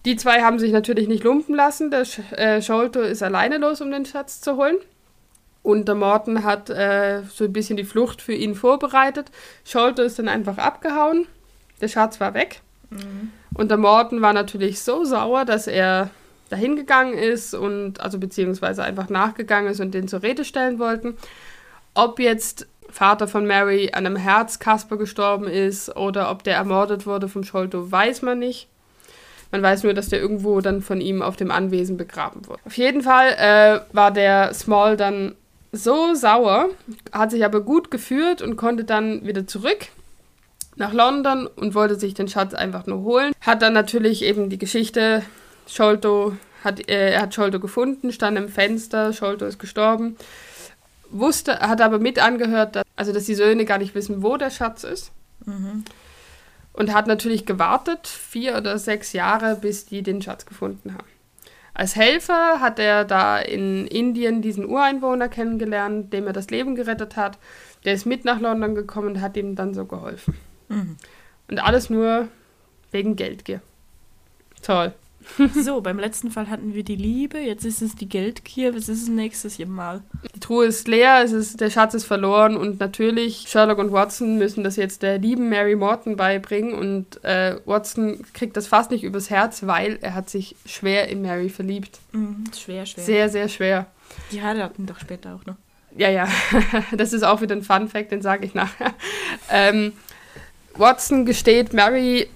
Die 0.04 0.16
zwei 0.16 0.42
haben 0.42 0.58
sich 0.58 0.72
natürlich 0.72 1.08
nicht 1.08 1.24
lumpen 1.24 1.54
lassen. 1.54 1.90
Der 1.90 2.04
Sch 2.04 2.20
äh, 2.32 2.62
Sholto 2.62 3.00
ist 3.00 3.22
alleine 3.22 3.58
los, 3.58 3.80
um 3.80 3.90
den 3.90 4.06
Schatz 4.06 4.40
zu 4.40 4.56
holen. 4.56 4.76
Und 5.62 5.88
der 5.88 5.96
Morton 5.96 6.44
hat 6.44 6.70
äh, 6.70 7.22
so 7.24 7.44
ein 7.44 7.52
bisschen 7.52 7.76
die 7.76 7.84
Flucht 7.84 8.22
für 8.22 8.32
ihn 8.32 8.54
vorbereitet. 8.54 9.32
Sholto 9.64 10.02
ist 10.02 10.18
dann 10.18 10.28
einfach 10.28 10.58
abgehauen. 10.58 11.26
Der 11.80 11.88
Schatz 11.88 12.20
war 12.20 12.34
weg. 12.34 12.60
Und 13.54 13.68
der 13.68 13.78
Morton 13.78 14.22
war 14.22 14.32
natürlich 14.32 14.80
so 14.80 15.04
sauer, 15.04 15.44
dass 15.44 15.66
er 15.66 16.10
dahin 16.48 16.76
gegangen 16.76 17.14
ist 17.14 17.54
und 17.54 18.00
also 18.00 18.18
beziehungsweise 18.18 18.84
einfach 18.84 19.08
nachgegangen 19.08 19.70
ist 19.70 19.80
und 19.80 19.92
den 19.94 20.08
zur 20.08 20.22
Rede 20.22 20.44
stellen 20.44 20.78
wollten. 20.78 21.16
Ob 21.94 22.18
jetzt 22.18 22.66
Vater 22.88 23.26
von 23.26 23.46
Mary 23.46 23.90
an 23.92 24.06
einem 24.06 24.16
Herzkasper 24.16 24.96
gestorben 24.96 25.48
ist 25.48 25.96
oder 25.96 26.30
ob 26.30 26.44
der 26.44 26.56
ermordet 26.56 27.06
wurde 27.06 27.28
vom 27.28 27.44
Scholto, 27.44 27.90
weiß 27.90 28.22
man 28.22 28.38
nicht. 28.38 28.68
Man 29.52 29.62
weiß 29.62 29.84
nur, 29.84 29.94
dass 29.94 30.08
der 30.08 30.20
irgendwo 30.20 30.60
dann 30.60 30.82
von 30.82 31.00
ihm 31.00 31.22
auf 31.22 31.36
dem 31.36 31.50
Anwesen 31.50 31.96
begraben 31.96 32.46
wurde. 32.46 32.60
Auf 32.64 32.76
jeden 32.76 33.02
Fall 33.02 33.28
äh, 33.38 33.94
war 33.94 34.10
der 34.10 34.52
Small 34.54 34.96
dann 34.96 35.34
so 35.72 36.14
sauer, 36.14 36.70
hat 37.12 37.30
sich 37.30 37.44
aber 37.44 37.60
gut 37.60 37.90
geführt 37.90 38.42
und 38.42 38.56
konnte 38.56 38.84
dann 38.84 39.26
wieder 39.26 39.46
zurück 39.46 39.88
nach 40.76 40.92
London 40.92 41.46
und 41.46 41.74
wollte 41.74 41.96
sich 41.96 42.14
den 42.14 42.28
Schatz 42.28 42.54
einfach 42.54 42.86
nur 42.86 43.02
holen. 43.02 43.32
Hat 43.40 43.62
dann 43.62 43.72
natürlich 43.72 44.22
eben 44.22 44.50
die 44.50 44.58
Geschichte, 44.58 45.22
Sholto 45.66 46.36
hat, 46.64 46.88
äh, 46.88 47.12
er 47.12 47.22
hat 47.22 47.34
Sholto 47.34 47.60
gefunden, 47.60 48.12
stand 48.12 48.38
im 48.38 48.48
Fenster, 48.48 49.12
Sholto 49.12 49.44
ist 49.46 49.58
gestorben. 49.58 50.16
Wusste, 51.10 51.60
hat 51.60 51.80
aber 51.80 51.98
mit 51.98 52.18
angehört, 52.18 52.76
dass, 52.76 52.84
also 52.96 53.12
dass 53.12 53.24
die 53.24 53.34
Söhne 53.34 53.64
gar 53.64 53.78
nicht 53.78 53.94
wissen, 53.94 54.22
wo 54.22 54.36
der 54.36 54.50
Schatz 54.50 54.84
ist. 54.84 55.12
Und 56.72 56.92
hat 56.92 57.06
natürlich 57.06 57.46
gewartet, 57.46 58.06
vier 58.06 58.56
oder 58.56 58.78
sechs 58.78 59.12
Jahre, 59.12 59.56
bis 59.56 59.86
die 59.86 60.02
den 60.02 60.20
Schatz 60.20 60.46
gefunden 60.46 60.94
haben. 60.94 61.06
Als 61.72 61.94
Helfer 61.94 62.60
hat 62.60 62.78
er 62.78 63.04
da 63.04 63.38
in 63.38 63.86
Indien 63.86 64.40
diesen 64.42 64.64
Ureinwohner 64.64 65.28
kennengelernt, 65.28 66.12
dem 66.12 66.26
er 66.26 66.32
das 66.32 66.50
Leben 66.50 66.74
gerettet 66.74 67.16
hat. 67.16 67.38
Der 67.84 67.92
ist 67.92 68.06
mit 68.06 68.24
nach 68.24 68.40
London 68.40 68.74
gekommen 68.74 69.08
und 69.08 69.20
hat 69.20 69.36
ihm 69.36 69.54
dann 69.54 69.74
so 69.74 69.84
geholfen. 69.84 70.34
Und 71.48 71.58
alles 71.62 71.90
nur 71.90 72.28
wegen 72.90 73.14
Geldgier. 73.14 73.60
Toll. 74.62 74.92
So, 75.54 75.80
beim 75.80 75.98
letzten 75.98 76.30
Fall 76.30 76.48
hatten 76.48 76.74
wir 76.74 76.84
die 76.84 76.96
Liebe, 76.96 77.38
jetzt 77.38 77.64
ist 77.64 77.82
es 77.82 77.94
die 77.94 78.08
Geldgier. 78.08 78.74
Was 78.74 78.88
ist 78.88 79.02
es 79.02 79.08
nächstes 79.08 79.58
Mal? 79.58 80.02
Die 80.34 80.40
Truhe 80.40 80.66
ist 80.66 80.88
leer, 80.88 81.22
es 81.24 81.32
ist, 81.32 81.60
der 81.60 81.70
Schatz 81.70 81.94
ist 81.94 82.04
verloren 82.04 82.56
und 82.56 82.80
natürlich 82.80 83.46
Sherlock 83.48 83.78
und 83.78 83.92
Watson 83.92 84.38
müssen 84.38 84.64
das 84.64 84.76
jetzt 84.76 85.02
der 85.02 85.18
lieben 85.18 85.48
Mary 85.48 85.76
Morton 85.76 86.16
beibringen 86.16 86.74
und 86.74 87.22
äh, 87.24 87.56
Watson 87.64 88.24
kriegt 88.32 88.56
das 88.56 88.66
fast 88.66 88.90
nicht 88.90 89.04
übers 89.04 89.30
Herz, 89.30 89.66
weil 89.66 89.98
er 90.00 90.14
hat 90.14 90.30
sich 90.30 90.56
schwer 90.64 91.08
in 91.08 91.22
Mary 91.22 91.48
verliebt. 91.48 91.98
Mhm, 92.12 92.44
schwer, 92.56 92.86
schwer. 92.86 93.04
Sehr, 93.04 93.28
sehr 93.28 93.48
schwer. 93.48 93.86
Die 94.32 94.42
heiraten 94.42 94.86
doch 94.86 95.00
später 95.00 95.34
auch 95.34 95.44
noch. 95.46 95.56
Ja, 95.96 96.10
ja, 96.10 96.28
das 96.96 97.12
ist 97.12 97.22
auch 97.22 97.40
wieder 97.40 97.56
ein 97.56 97.62
Fun 97.62 97.88
Fact, 97.88 98.12
den 98.12 98.22
sage 98.22 98.44
ich 98.44 98.54
nachher. 98.54 98.94
Ähm, 99.50 99.92
Watson 100.74 101.24
gesteht 101.24 101.72
Mary 101.72 102.28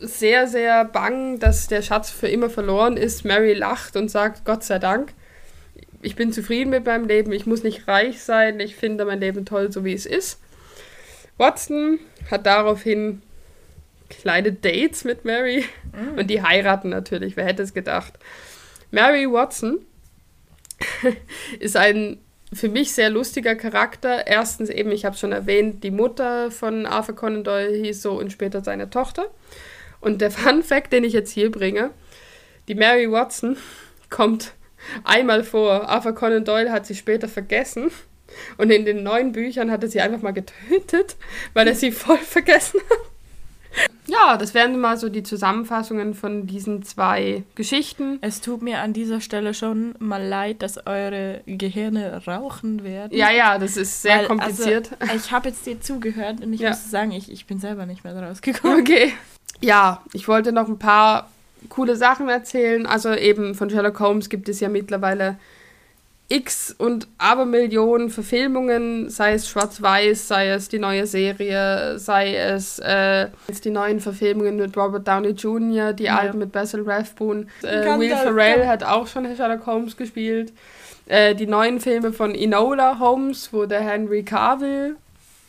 sehr, 0.00 0.46
sehr 0.46 0.84
bang, 0.84 1.38
dass 1.38 1.66
der 1.66 1.82
Schatz 1.82 2.10
für 2.10 2.28
immer 2.28 2.50
verloren 2.50 2.96
ist. 2.96 3.24
Mary 3.24 3.52
lacht 3.52 3.96
und 3.96 4.10
sagt, 4.10 4.44
Gott 4.44 4.64
sei 4.64 4.78
Dank, 4.78 5.12
ich 6.02 6.16
bin 6.16 6.32
zufrieden 6.32 6.70
mit 6.70 6.86
meinem 6.86 7.06
Leben, 7.06 7.32
ich 7.32 7.46
muss 7.46 7.62
nicht 7.62 7.86
reich 7.86 8.22
sein, 8.22 8.58
ich 8.60 8.76
finde 8.76 9.04
mein 9.04 9.20
Leben 9.20 9.44
toll, 9.44 9.70
so 9.70 9.84
wie 9.84 9.92
es 9.92 10.06
ist. 10.06 10.40
Watson 11.36 11.98
hat 12.30 12.46
daraufhin 12.46 13.22
kleine 14.08 14.52
Dates 14.52 15.04
mit 15.04 15.24
Mary 15.24 15.64
und 16.16 16.28
die 16.28 16.42
heiraten 16.42 16.88
natürlich, 16.88 17.36
wer 17.36 17.44
hätte 17.44 17.62
es 17.62 17.74
gedacht. 17.74 18.14
Mary 18.90 19.30
Watson 19.30 19.78
ist 21.60 21.76
ein 21.76 22.18
für 22.52 22.68
mich 22.68 22.92
sehr 22.92 23.10
lustiger 23.10 23.54
Charakter. 23.54 24.26
Erstens 24.26 24.70
eben, 24.70 24.90
ich 24.90 25.04
habe 25.04 25.16
schon 25.16 25.32
erwähnt, 25.32 25.84
die 25.84 25.92
Mutter 25.92 26.50
von 26.50 26.86
Arthur 26.86 27.14
Conan 27.14 27.44
Doyle 27.44 27.76
hieß 27.76 28.02
so 28.02 28.18
und 28.18 28.32
später 28.32 28.64
seine 28.64 28.90
Tochter. 28.90 29.26
Und 30.00 30.20
der 30.20 30.30
Fun 30.30 30.62
Fact, 30.62 30.92
den 30.92 31.04
ich 31.04 31.12
jetzt 31.12 31.32
hier 31.32 31.50
bringe, 31.50 31.90
die 32.68 32.74
Mary 32.74 33.10
Watson 33.10 33.56
kommt 34.10 34.52
einmal 35.04 35.44
vor. 35.44 35.88
Arthur 35.88 36.14
Conan 36.14 36.44
Doyle 36.44 36.72
hat 36.72 36.86
sie 36.86 36.94
später 36.94 37.28
vergessen. 37.28 37.90
Und 38.58 38.70
in 38.70 38.84
den 38.84 39.02
neuen 39.02 39.32
Büchern 39.32 39.70
hat 39.72 39.82
er 39.82 39.88
sie 39.88 40.00
einfach 40.00 40.22
mal 40.22 40.32
getötet, 40.32 41.16
weil 41.52 41.66
er 41.66 41.74
sie 41.74 41.90
voll 41.92 42.18
vergessen 42.18 42.80
hat. 42.88 42.98
Ja, 44.06 44.36
das 44.36 44.54
wären 44.54 44.80
mal 44.80 44.96
so 44.96 45.08
die 45.08 45.22
Zusammenfassungen 45.22 46.14
von 46.14 46.46
diesen 46.48 46.82
zwei 46.82 47.44
Geschichten. 47.54 48.18
Es 48.20 48.40
tut 48.40 48.62
mir 48.62 48.80
an 48.80 48.92
dieser 48.92 49.20
Stelle 49.20 49.54
schon 49.54 49.94
mal 50.00 50.20
leid, 50.24 50.62
dass 50.62 50.84
eure 50.86 51.42
Gehirne 51.46 52.24
rauchen 52.26 52.82
werden. 52.82 53.16
Ja, 53.16 53.30
ja, 53.30 53.58
das 53.58 53.76
ist 53.76 54.02
sehr 54.02 54.18
Weil, 54.18 54.26
kompliziert. 54.26 54.90
Also, 54.98 55.14
ich 55.14 55.30
habe 55.30 55.50
jetzt 55.50 55.64
dir 55.66 55.80
zugehört 55.80 56.40
und 56.40 56.52
ich 56.52 56.60
Ja. 56.60 56.70
muss 56.70 56.90
sagen, 56.90 57.12
ich, 57.12 57.30
ich 57.30 57.46
bin 57.46 57.60
selber 57.60 57.86
nicht 57.86 58.02
mehr 58.02 58.16
rausgekommen. 58.16 58.80
Okay. 58.80 59.12
Ja, 59.60 60.02
ich 60.12 60.26
wollte 60.28 60.52
noch 60.52 60.68
ein 60.68 60.78
paar 60.78 61.28
coole 61.68 61.96
Sachen 61.96 62.28
erzählen. 62.28 62.86
Also 62.86 63.12
eben 63.14 63.54
von 63.54 63.68
Sherlock 63.70 64.00
Holmes 64.00 64.28
gibt 64.28 64.48
es 64.48 64.60
ja 64.60 64.68
mittlerweile 64.68 65.36
x 66.32 66.72
und 66.78 67.08
Abermillionen 67.18 68.08
Verfilmungen, 68.08 69.10
sei 69.10 69.32
es 69.34 69.48
schwarz-weiß, 69.48 70.28
sei 70.28 70.48
es 70.50 70.68
die 70.68 70.78
neue 70.78 71.06
Serie, 71.06 71.98
sei 71.98 72.36
es 72.36 72.78
äh, 72.78 73.26
jetzt 73.48 73.64
die 73.64 73.70
neuen 73.70 73.98
Verfilmungen 73.98 74.56
mit 74.56 74.76
Robert 74.76 75.08
Downey 75.08 75.30
Jr., 75.30 75.92
die 75.92 76.04
Ja. 76.04 76.18
alten 76.18 76.38
mit 76.38 76.52
Basil 76.52 76.82
Rathbone. 76.86 77.46
Äh, 77.62 77.98
Will 77.98 78.14
Ferrell 78.16 78.66
hat 78.68 78.84
auch 78.84 79.08
schon 79.08 79.26
Sherlock 79.34 79.66
Holmes 79.66 79.96
gespielt. 79.96 80.52
Äh, 81.06 81.34
die 81.34 81.48
neuen 81.48 81.80
Filme 81.80 82.12
von 82.12 82.32
Enola 82.32 83.00
Holmes, 83.00 83.52
wo 83.52 83.66
der 83.66 83.80
Henry 83.80 84.22
Cavill 84.22 84.96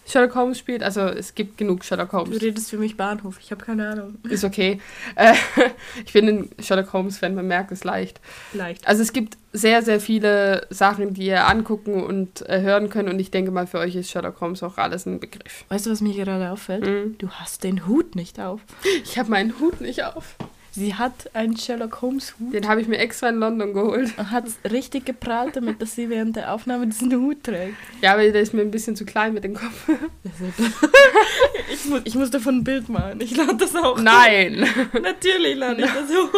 Sherlock 0.07 0.35
Holmes 0.35 0.57
spielt. 0.59 0.83
Also 0.83 1.01
es 1.01 1.35
gibt 1.35 1.57
genug 1.57 1.85
Sherlock 1.85 2.11
Du 2.11 2.17
Holmes. 2.17 2.41
redest 2.41 2.69
für 2.69 2.77
mich 2.77 2.97
Bahnhof, 2.97 3.37
ich 3.39 3.51
habe 3.51 3.63
keine 3.63 3.87
Ahnung. 3.89 4.15
Ist 4.29 4.43
okay. 4.43 4.79
Äh, 5.15 5.33
ich 6.05 6.13
bin 6.13 6.27
ein 6.27 6.49
Sherlock 6.59 6.91
Holmes-Fan, 6.93 7.35
man 7.35 7.47
merkt 7.47 7.71
es 7.71 7.83
leicht. 7.83 8.19
Leicht. 8.53 8.87
Also 8.87 9.01
es 9.03 9.13
gibt 9.13 9.37
sehr, 9.53 9.81
sehr 9.83 9.99
viele 9.99 10.65
Sachen, 10.69 11.13
die 11.13 11.27
ihr 11.27 11.47
angucken 11.47 12.03
und 12.03 12.47
äh, 12.49 12.61
hören 12.61 12.89
könnt 12.89 13.09
und 13.09 13.19
ich 13.19 13.31
denke 13.31 13.51
mal, 13.51 13.67
für 13.67 13.79
euch 13.79 13.95
ist 13.95 14.09
Sherlock 14.09 14.41
Holmes 14.41 14.63
auch 14.63 14.77
alles 14.77 15.05
ein 15.05 15.19
Begriff. 15.19 15.65
Weißt 15.69 15.85
du, 15.85 15.91
was 15.91 16.01
mir 16.01 16.13
gerade 16.13 16.51
auffällt? 16.51 16.85
Mhm. 16.85 17.17
Du 17.17 17.29
hast 17.29 17.63
den 17.63 17.87
Hut 17.87 18.15
nicht 18.15 18.39
auf. 18.39 18.61
Ich 19.03 19.17
habe 19.17 19.29
meinen 19.29 19.59
Hut 19.59 19.81
nicht 19.81 20.03
auf. 20.03 20.35
Sie 20.73 20.95
hat 20.95 21.29
einen 21.35 21.57
Sherlock 21.57 22.01
Holmes 22.01 22.33
Hut 22.39 22.53
Den 22.53 22.67
habe 22.67 22.81
ich 22.81 22.87
mir 22.87 22.97
extra 22.97 23.27
in 23.29 23.35
London 23.39 23.73
geholt. 23.73 24.13
und 24.17 24.31
hat 24.31 24.45
richtig 24.71 25.05
geprahlt 25.05 25.55
damit, 25.57 25.81
dass 25.81 25.95
sie 25.95 26.09
während 26.09 26.37
der 26.37 26.53
Aufnahme 26.53 26.87
diesen 26.87 27.13
Hut 27.13 27.43
trägt. 27.43 27.75
Ja, 28.01 28.13
aber 28.13 28.23
der 28.29 28.41
ist 28.41 28.53
mir 28.53 28.61
ein 28.61 28.71
bisschen 28.71 28.95
zu 28.95 29.03
klein 29.05 29.33
mit 29.33 29.43
dem 29.43 29.53
Kopf. 29.55 29.89
ich, 31.73 31.85
muss, 31.85 32.01
ich 32.05 32.15
muss 32.15 32.31
davon 32.31 32.57
ein 32.59 32.63
Bild 32.63 32.89
machen. 32.89 33.19
Ich 33.21 33.35
lade 33.35 33.55
das 33.55 33.75
auch. 33.75 33.99
Nein! 33.99 34.65
Natürlich 35.01 35.55
lade 35.57 35.81
ich 35.83 35.91
das 35.91 36.09
hoch. 36.09 36.33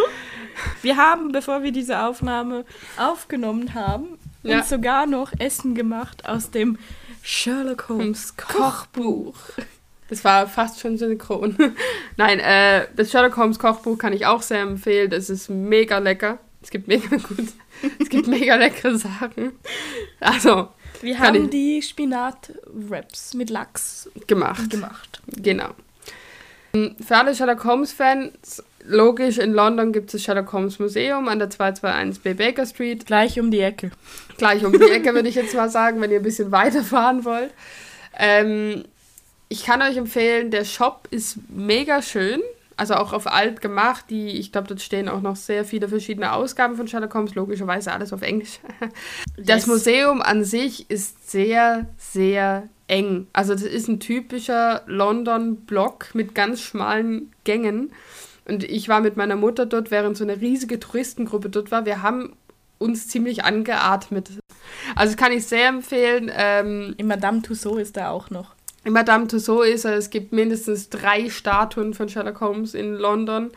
Wir 0.82 0.98
haben, 0.98 1.32
bevor 1.32 1.64
wir 1.64 1.72
diese 1.72 2.00
Aufnahme 2.02 2.66
aufgenommen 2.98 3.74
haben, 3.74 4.18
Ja. 4.44 4.58
uns 4.60 4.70
sogar 4.70 5.06
noch 5.06 5.32
Essen 5.40 5.74
gemacht 5.76 6.26
aus 6.28 6.52
dem 6.52 6.78
Sherlock 7.22 7.88
Holmes 7.90 8.36
Kochbuch. 8.36 9.36
Das 10.10 10.24
war 10.24 10.48
fast 10.48 10.80
schon 10.80 10.98
synchron. 10.98 11.56
Nein, 12.18 12.40
äh, 12.40 12.88
das 12.96 13.12
Sherlock 13.12 13.38
Holmes 13.38 13.58
Kochbuch 13.60 13.98
kann 13.98 14.14
ich 14.14 14.26
auch 14.26 14.42
sehr 14.42 14.62
empfehlen. 14.62 15.10
Das 15.10 15.30
ist 15.30 15.50
mega 15.50 15.98
lecker. 15.98 16.38
Es 16.62 16.70
gibt 16.70 16.88
mega 16.88 17.08
gut. 17.18 17.48
Es 18.00 18.10
gibt 18.10 18.28
mega 18.28 18.56
leckere 18.56 18.98
Sachen. 18.98 19.54
Also, 20.20 20.70
Wir 21.02 21.20
haben 21.20 21.46
ich- 21.46 21.50
die 21.50 21.82
Spinat-Wraps 21.82 23.34
mit 23.34 23.50
Lachs 23.50 24.10
gemacht. 24.28 24.70
gemacht. 24.70 25.22
Genau. 25.28 25.70
Für 27.06 27.18
alle 27.18 27.36
Sherlock 27.36 27.64
Holmes-Fans, 27.66 28.64
logisch, 28.86 29.38
in 29.38 29.54
London 29.54 29.94
gibt 29.94 30.08
es 30.08 30.14
das 30.14 30.24
Sherlock 30.24 30.52
Holmes 30.54 30.80
Museum 30.80 31.28
an 31.28 31.38
der 31.40 31.50
221B 31.52 32.34
Baker 32.34 32.66
Street. 32.66 33.06
Gleich 33.06 33.40
um 33.40 33.52
die 33.52 33.60
Ecke. 33.60 33.92
Gleich 34.38 34.66
um 34.66 34.72
die 34.74 34.90
Ecke, 34.90 35.14
würde 35.14 35.30
ich 35.30 35.36
jetzt 35.36 35.54
mal 35.56 35.70
sagen, 35.70 36.02
wenn 36.02 36.10
ihr 36.12 36.18
ein 36.20 36.24
bisschen 36.24 36.52
weiterfahren 36.52 37.26
wollt. 37.26 37.52
Ähm, 38.18 38.86
ich 39.54 39.66
kann 39.66 39.84
euch 39.84 39.98
empfehlen, 39.98 40.50
der 40.50 40.66
Shop 40.66 41.08
ist 41.12 41.38
mega 41.48 42.02
schön. 42.02 42.42
Also 42.76 42.96
auch 42.96 43.14
auf 43.14 43.28
alt 43.28 43.62
gemacht. 43.62 44.06
Die, 44.10 44.30
ich 44.30 44.52
glaube, 44.52 44.68
dort 44.68 44.82
stehen 44.82 45.08
auch 45.08 45.22
noch 45.22 45.36
sehr 45.36 45.64
viele 45.64 45.88
verschiedene 45.88 46.34
Ausgaben 46.34 46.76
von 46.76 46.88
Sherlock 46.88 47.14
Holmes, 47.14 47.36
logischerweise 47.36 47.92
alles 47.92 48.12
auf 48.14 48.24
Englisch. 48.24 48.60
Das 49.38 49.48
Yes. 49.48 49.68
Museum 49.68 50.24
an 50.24 50.44
sich 50.44 50.90
ist 50.90 51.30
sehr, 51.30 51.88
sehr 52.00 52.68
eng. 52.88 53.28
Also 53.32 53.54
das 53.54 53.62
ist 53.62 53.88
ein 53.88 54.00
typischer 54.00 54.82
London-Block 54.88 56.16
mit 56.16 56.34
ganz 56.34 56.62
schmalen 56.62 57.32
Gängen. 57.44 57.92
Und 58.46 58.64
ich 58.64 58.90
war 58.90 59.02
mit 59.02 59.18
meiner 59.18 59.36
Mutter 59.36 59.68
dort, 59.68 59.92
während 59.92 60.18
so 60.18 60.24
eine 60.24 60.42
riesige 60.42 60.80
Touristengruppe 60.80 61.50
dort 61.50 61.70
war. 61.70 61.86
Wir 61.86 62.02
haben 62.02 62.36
uns 62.80 63.08
ziemlich 63.08 63.44
angeatmet. 63.44 64.32
Also 64.96 65.16
kann 65.16 65.32
ich 65.32 65.46
sehr 65.46 65.68
empfehlen. 65.68 66.32
Ähm, 66.36 66.96
In 66.98 67.06
Madame 67.06 67.44
Tussauds 67.44 67.82
ist 67.82 67.98
da 67.98 68.10
auch 68.10 68.32
noch. 68.32 68.53
In 68.84 68.94
Madame 68.94 69.28
Tussauds 69.28 69.68
ist 69.68 69.86
er, 69.86 69.96
es 69.96 70.10
gibt 70.10 70.34
mindestens 70.34 70.90
drei 70.90 71.30
Statuen 71.30 71.94
von 71.94 72.10
Sherlock 72.10 72.42
Holmes 72.42 72.74
in 72.74 72.94
London. 72.94 73.52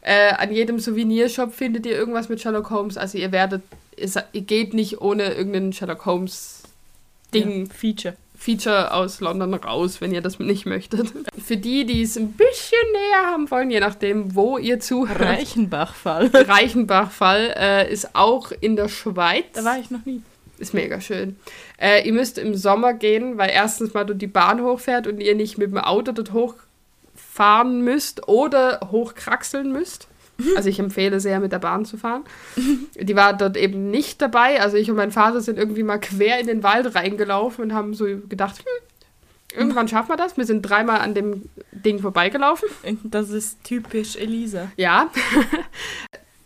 Äh, 0.00 0.32
an 0.34 0.52
jedem 0.52 0.78
Souvenirshop 0.78 1.54
findet 1.54 1.86
ihr 1.86 1.92
irgendwas 1.92 2.28
mit 2.28 2.40
Sherlock 2.40 2.70
Holmes. 2.70 2.96
Also 2.96 3.18
ihr 3.18 3.32
werdet, 3.32 3.62
es, 3.96 4.16
ihr 4.32 4.40
geht 4.42 4.74
nicht 4.74 5.00
ohne 5.00 5.34
irgendeinen 5.34 5.72
Sherlock 5.72 6.06
Holmes 6.06 6.62
Ding, 7.32 7.66
Ja, 7.66 7.72
Feature. 7.72 8.16
Feature 8.36 8.92
aus 8.92 9.20
London 9.20 9.54
raus, 9.54 10.00
wenn 10.00 10.12
ihr 10.12 10.20
das 10.20 10.40
nicht 10.40 10.66
möchtet. 10.66 11.12
Für 11.44 11.56
die, 11.56 11.84
die 11.84 12.02
es 12.02 12.16
ein 12.16 12.32
bisschen 12.32 12.78
näher 12.92 13.30
haben 13.30 13.50
wollen, 13.50 13.70
je 13.70 13.78
nachdem, 13.78 14.34
wo 14.34 14.58
ihr 14.58 14.80
zuhört. 14.80 15.20
Reichenbach-Fall. 15.20 16.30
Reichenbach-Fall 16.34 17.54
äh, 17.56 17.92
ist 17.92 18.16
auch 18.16 18.50
in 18.60 18.74
der 18.74 18.88
Schweiz. 18.88 19.44
Da 19.52 19.64
war 19.64 19.78
ich 19.78 19.90
noch 19.90 20.04
nie. 20.04 20.22
Ist 20.62 20.74
mega 20.74 21.00
schön. 21.00 21.34
Äh, 21.76 22.06
ihr 22.06 22.12
müsst 22.12 22.38
im 22.38 22.54
Sommer 22.54 22.94
gehen, 22.94 23.36
weil 23.36 23.50
erstens 23.50 23.94
mal 23.94 24.04
dort 24.04 24.22
die 24.22 24.28
Bahn 24.28 24.62
hochfährt 24.62 25.08
und 25.08 25.18
ihr 25.18 25.34
nicht 25.34 25.58
mit 25.58 25.72
dem 25.72 25.78
Auto 25.78 26.12
dort 26.12 26.32
hochfahren 26.32 27.82
müsst 27.82 28.28
oder 28.28 28.78
hochkraxeln 28.92 29.72
müsst. 29.72 30.06
Also 30.54 30.68
ich 30.68 30.78
empfehle 30.78 31.18
sehr, 31.18 31.40
mit 31.40 31.50
der 31.50 31.58
Bahn 31.58 31.84
zu 31.84 31.96
fahren. 31.96 32.22
Die 32.94 33.16
war 33.16 33.36
dort 33.36 33.56
eben 33.56 33.90
nicht 33.90 34.22
dabei. 34.22 34.60
Also 34.60 34.76
ich 34.76 34.88
und 34.88 34.96
mein 34.96 35.10
Vater 35.10 35.40
sind 35.40 35.58
irgendwie 35.58 35.82
mal 35.82 35.98
quer 35.98 36.38
in 36.38 36.46
den 36.46 36.62
Wald 36.62 36.94
reingelaufen 36.94 37.64
und 37.64 37.74
haben 37.74 37.92
so 37.92 38.04
gedacht, 38.04 38.58
hm, 38.58 39.58
irgendwann 39.58 39.88
schaffen 39.88 40.10
wir 40.10 40.16
das. 40.16 40.36
Wir 40.36 40.44
sind 40.44 40.62
dreimal 40.62 41.00
an 41.00 41.14
dem 41.14 41.48
Ding 41.72 41.98
vorbeigelaufen. 41.98 42.68
Das 43.02 43.30
ist 43.30 43.64
typisch 43.64 44.14
Elisa. 44.14 44.70
Ja. 44.76 45.10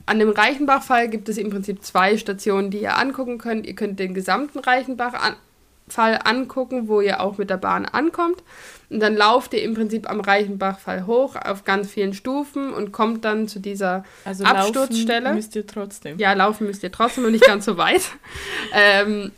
An 0.07 0.19
dem 0.21 0.31
Reichenbach-Fall 0.31 1.09
gibt 1.09 1.29
es 1.29 1.37
im 1.37 1.51
Prinzip 1.51 1.83
zwei 1.85 2.17
Stationen, 2.17 2.71
die 2.71 2.79
ihr 2.83 2.97
angucken 2.97 3.39
könnt. 3.39 3.67
Ihr 3.67 3.75
könnt 3.75 3.99
den 3.99 4.15
gesamten 4.15 4.61
Reichenbach-Fall 4.61 6.21
angucken, 6.25 6.87
wo 6.89 7.01
ihr 7.01 7.21
auch 7.21 7.39
mit 7.39 7.51
der 7.51 7.57
Bahn 7.57 7.85
ankommt. 7.87 8.43
Und 8.89 9.01
dann 9.01 9.17
lauft 9.17 9.53
ihr 9.53 9.63
im 9.63 9.75
Prinzip 9.75 10.09
am 10.09 10.21
Reichenbach-Fall 10.21 11.07
hoch 11.07 11.35
auf 11.37 11.65
ganz 11.65 11.91
vielen 11.91 12.15
Stufen 12.15 12.73
und 12.73 12.93
kommt 12.93 13.25
dann 13.25 13.49
zu 13.49 13.59
dieser 13.59 14.05
Also 14.25 14.45
Absturzstelle. 14.45 15.23
laufen 15.25 15.35
müsst 15.37 15.57
ihr 15.57 15.67
trotzdem. 15.67 16.19
ja, 16.19 16.33
laufen 16.35 16.67
müsst 16.69 16.85
ihr 16.85 16.93
trotzdem 16.93 17.25
noch 17.25 17.31
nicht 17.31 17.45
ganz 17.45 17.65
so 17.65 17.77
weit. 17.77 18.03
Ähm, 18.73 19.33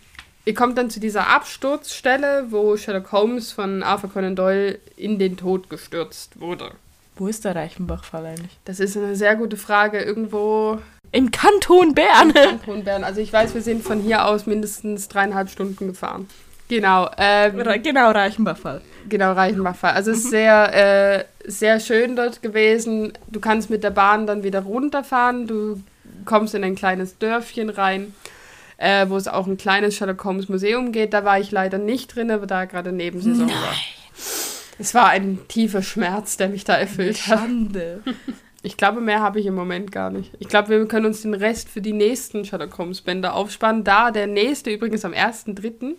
ihr 0.44 0.54
kommt 0.54 0.76
dann 0.78 0.90
zu 0.90 1.00
dieser 1.00 1.28
Absturzstelle, 1.28 2.46
wo 2.50 2.76
Sherlock 2.76 3.12
Holmes 3.12 3.52
von 3.52 3.82
Arthur 3.82 4.10
Conan 4.10 4.36
Doyle 4.36 4.78
in 4.96 5.18
den 5.18 5.36
Tod 5.36 5.70
gestürzt 5.70 6.40
wurde. 6.40 6.72
Wo 7.18 7.26
ist 7.26 7.44
der 7.44 7.56
Reichenbach-Fall 7.56 8.24
eigentlich? 8.24 8.56
Das 8.64 8.78
ist 8.78 8.96
eine 8.96 9.16
sehr 9.16 9.34
gute 9.34 9.56
Frage. 9.56 9.98
Irgendwo 10.00 10.78
Im 11.10 11.32
Kanton 11.32 11.92
Bern. 11.92 12.32
Kanton 12.32 12.84
Bern. 12.84 13.02
Also 13.02 13.20
ich 13.20 13.32
weiß, 13.32 13.54
wir 13.54 13.62
sind 13.62 13.82
von 13.82 14.00
hier 14.00 14.24
aus 14.24 14.46
mindestens 14.46 15.08
dreieinhalb 15.08 15.50
Stunden 15.50 15.88
gefahren. 15.88 16.28
Genau, 16.68 17.10
ähm, 17.16 17.62
genau, 17.82 18.10
Reichenbach-Fall. 18.10 18.82
genau, 19.08 19.32
Reichenbach-Fall. 19.32 19.94
Also 19.94 20.12
es 20.12 20.18
ist 20.18 20.30
sehr, 20.30 21.16
äh, 21.16 21.24
sehr 21.44 21.80
schön 21.80 22.14
dort 22.14 22.42
gewesen. 22.42 23.14
Du 23.26 23.40
kannst 23.40 23.70
mit 23.70 23.82
der 23.82 23.90
Bahn 23.90 24.26
dann 24.26 24.42
wieder 24.44 24.60
runterfahren. 24.60 25.46
Du 25.46 25.82
kommst 26.24 26.54
in 26.54 26.62
ein 26.62 26.76
kleines 26.76 27.18
Dörfchen 27.18 27.70
rein, 27.70 28.14
äh, 28.76 29.08
wo 29.08 29.16
es 29.16 29.28
auch 29.28 29.46
ein 29.46 29.56
kleines 29.56 29.96
Sherlock 29.96 30.22
Holmes 30.24 30.48
Museum 30.48 30.92
geht. 30.92 31.14
Da 31.14 31.24
war 31.24 31.40
ich 31.40 31.50
leider 31.50 31.78
nicht 31.78 32.14
drin, 32.14 32.30
aber 32.30 32.46
da 32.46 32.66
gerade 32.66 32.92
Nebensaison 32.92 33.48
war. 33.48 33.74
Es 34.78 34.94
war 34.94 35.08
ein 35.08 35.40
tiefer 35.48 35.82
Schmerz, 35.82 36.36
der 36.36 36.48
mich 36.48 36.64
da 36.64 36.76
erfüllt 36.76 37.26
hat. 37.26 37.40
Schande. 37.40 38.02
Ich 38.62 38.76
glaube, 38.76 39.00
mehr 39.00 39.20
habe 39.20 39.40
ich 39.40 39.46
im 39.46 39.54
Moment 39.54 39.90
gar 39.92 40.10
nicht. 40.10 40.32
Ich 40.38 40.48
glaube, 40.48 40.68
wir 40.68 40.86
können 40.86 41.06
uns 41.06 41.22
den 41.22 41.34
Rest 41.34 41.68
für 41.68 41.80
die 41.80 41.92
nächsten 41.92 42.44
Sherlock 42.44 42.76
Holmes 42.78 43.00
Bände 43.00 43.32
aufspannen. 43.32 43.82
Da 43.84 44.10
der 44.10 44.26
nächste 44.26 44.70
übrigens 44.70 45.04
am 45.04 45.12
1.3. 45.12 45.94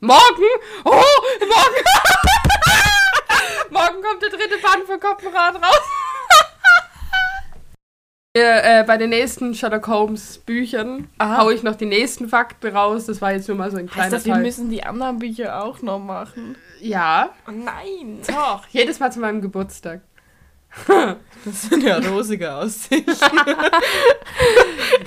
Morgen! 0.00 0.20
Oh, 0.84 0.90
morgen! 0.90 1.84
morgen 3.70 4.02
kommt 4.02 4.22
der 4.22 4.30
dritte 4.30 4.58
Band 4.62 4.84
von 4.86 5.00
Koppenrad 5.00 5.56
raus. 5.56 5.80
Äh, 8.36 8.80
äh, 8.80 8.84
bei 8.84 8.96
den 8.96 9.10
nächsten 9.10 9.54
Sherlock 9.54 9.86
Holmes 9.86 10.38
Büchern 10.38 11.08
Aha. 11.18 11.38
haue 11.38 11.54
ich 11.54 11.62
noch 11.62 11.76
die 11.76 11.86
nächsten 11.86 12.28
Fakten 12.28 12.76
raus. 12.76 13.06
Das 13.06 13.22
war 13.22 13.30
jetzt 13.30 13.46
nur 13.46 13.56
mal 13.56 13.70
so 13.70 13.76
ein 13.76 13.86
kleiner 13.86 14.06
Heißt 14.06 14.12
das, 14.12 14.24
wir 14.24 14.32
Teil. 14.32 14.42
müssen 14.42 14.70
die 14.70 14.82
anderen 14.82 15.20
Bücher 15.20 15.62
auch 15.62 15.82
noch 15.82 16.00
machen? 16.00 16.56
Ja, 16.84 17.30
Oh 17.48 17.50
nein. 17.50 18.18
doch. 18.26 18.66
Jedes 18.70 18.98
Mal 19.00 19.10
zu 19.10 19.20
meinem 19.20 19.40
Geburtstag. 19.40 20.02
Das 21.44 21.62
sind 21.62 21.82
ja 21.84 21.98
rosige 21.98 22.52
Aussichten. 22.52 23.04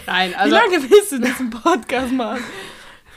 Nein, 0.08 0.32
Wie 0.32 0.36
also 0.36 0.56
lange 0.56 0.82
willst 0.90 1.12
du 1.12 1.20
diesen 1.20 1.50
Podcast 1.50 2.12
machen? 2.14 2.42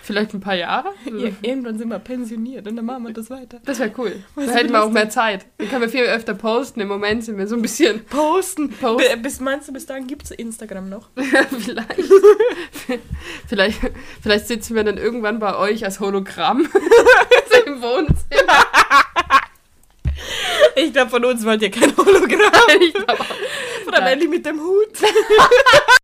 vielleicht 0.02 0.34
ein 0.34 0.40
paar 0.40 0.56
Jahre. 0.56 0.92
Ja, 1.04 1.28
irgendwann 1.40 1.78
sind 1.78 1.88
wir 1.88 2.00
pensioniert 2.00 2.66
und 2.66 2.74
dann 2.74 2.84
machen 2.84 3.04
wir 3.06 3.12
das 3.12 3.30
weiter. 3.30 3.60
Das 3.64 3.78
wäre 3.78 3.92
cool. 3.96 4.24
Was 4.34 4.46
Da 4.46 4.52
hätten 4.54 4.72
wir 4.72 4.82
auch 4.82 4.90
mehr 4.90 5.08
Zeit. 5.08 5.46
Dann 5.58 5.68
können 5.68 5.82
wir 5.82 5.88
viel 5.88 6.02
öfter 6.02 6.34
posten. 6.34 6.80
Im 6.80 6.88
Moment 6.88 7.22
sind 7.24 7.38
wir 7.38 7.46
so 7.46 7.54
ein 7.54 7.62
bisschen 7.62 8.04
Posten. 8.06 8.70
Post. 8.70 8.98
Bi- 9.08 9.16
Bis, 9.20 9.38
meinst 9.38 9.68
du, 9.68 9.72
bis 9.72 9.86
dahin 9.86 10.08
gibt 10.08 10.24
es 10.24 10.32
Instagram 10.32 10.88
noch? 10.88 11.10
vielleicht, 11.14 11.94
vielleicht, 13.46 13.78
vielleicht 14.20 14.48
sitzen 14.48 14.74
wir 14.74 14.82
dann 14.82 14.96
irgendwann 14.98 15.38
bei 15.38 15.54
euch 15.56 15.84
als 15.84 16.00
Hologramm 16.00 16.66
im 17.80 17.82
Wohnzimmer. 17.82 18.66
Ich 20.76 20.92
glaube, 20.92 21.10
von 21.10 21.24
uns 21.24 21.44
wollt 21.44 21.62
ihr 21.62 21.70
kein 21.70 21.96
Hologramm. 21.96 22.52
Ich, 22.80 22.92
glaub. 22.92 23.16
Von 23.16 23.92
der. 23.92 24.02
Melli 24.02 24.28
mit 24.28 24.44
dem 24.46 24.60
Hut. 24.60 24.88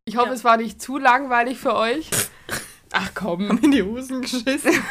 ich 0.06 0.16
hoffe, 0.16 0.28
Ja. 0.28 0.34
es 0.34 0.42
war 0.44 0.56
nicht 0.56 0.80
zu 0.80 0.96
langweilig 0.98 1.58
für 1.58 1.74
euch. 1.74 2.08
Ach 2.92 3.10
komm. 3.14 3.58
In 3.62 3.70
die 3.72 3.82
Hosen 3.82 4.22
geschissen. 4.22 4.52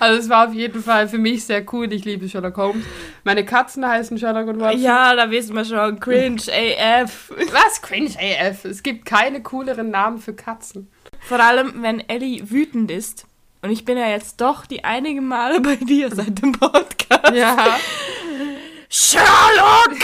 Also 0.00 0.18
es 0.20 0.28
war 0.28 0.48
auf 0.48 0.54
jeden 0.54 0.82
Fall 0.82 1.08
für 1.08 1.18
mich 1.18 1.44
sehr 1.44 1.64
cool. 1.72 1.90
Ich 1.92 2.04
liebe 2.04 2.28
Sherlock 2.28 2.56
Holmes. 2.56 2.84
Meine 3.24 3.44
Katzen 3.44 3.86
heißen 3.86 4.18
Sherlock 4.18 4.48
und 4.48 4.60
Watson. 4.60 4.82
Ja, 4.82 5.14
da 5.14 5.30
wissen 5.30 5.54
wir 5.54 5.64
schon. 5.64 6.00
Cringe 6.00 6.42
AF. 6.50 7.30
Was? 7.52 7.80
Cringe 7.82 8.10
AF. 8.18 8.64
Es 8.64 8.82
gibt 8.82 9.06
keine 9.06 9.42
cooleren 9.42 9.90
Namen 9.90 10.18
für 10.18 10.34
Katzen. 10.34 10.90
Vor 11.20 11.38
allem, 11.40 11.82
wenn 11.82 12.00
Ellie 12.08 12.50
wütend 12.50 12.90
ist. 12.90 13.26
Und 13.62 13.70
ich 13.70 13.84
bin 13.84 13.96
ja 13.96 14.08
jetzt 14.08 14.40
doch 14.40 14.66
die 14.66 14.82
einige 14.82 15.20
Male 15.20 15.60
bei 15.60 15.76
dir 15.76 16.12
seit 16.12 16.42
dem 16.42 16.50
Podcast. 16.50 17.32
Ja. 17.32 17.78
Sherlock! 18.88 19.96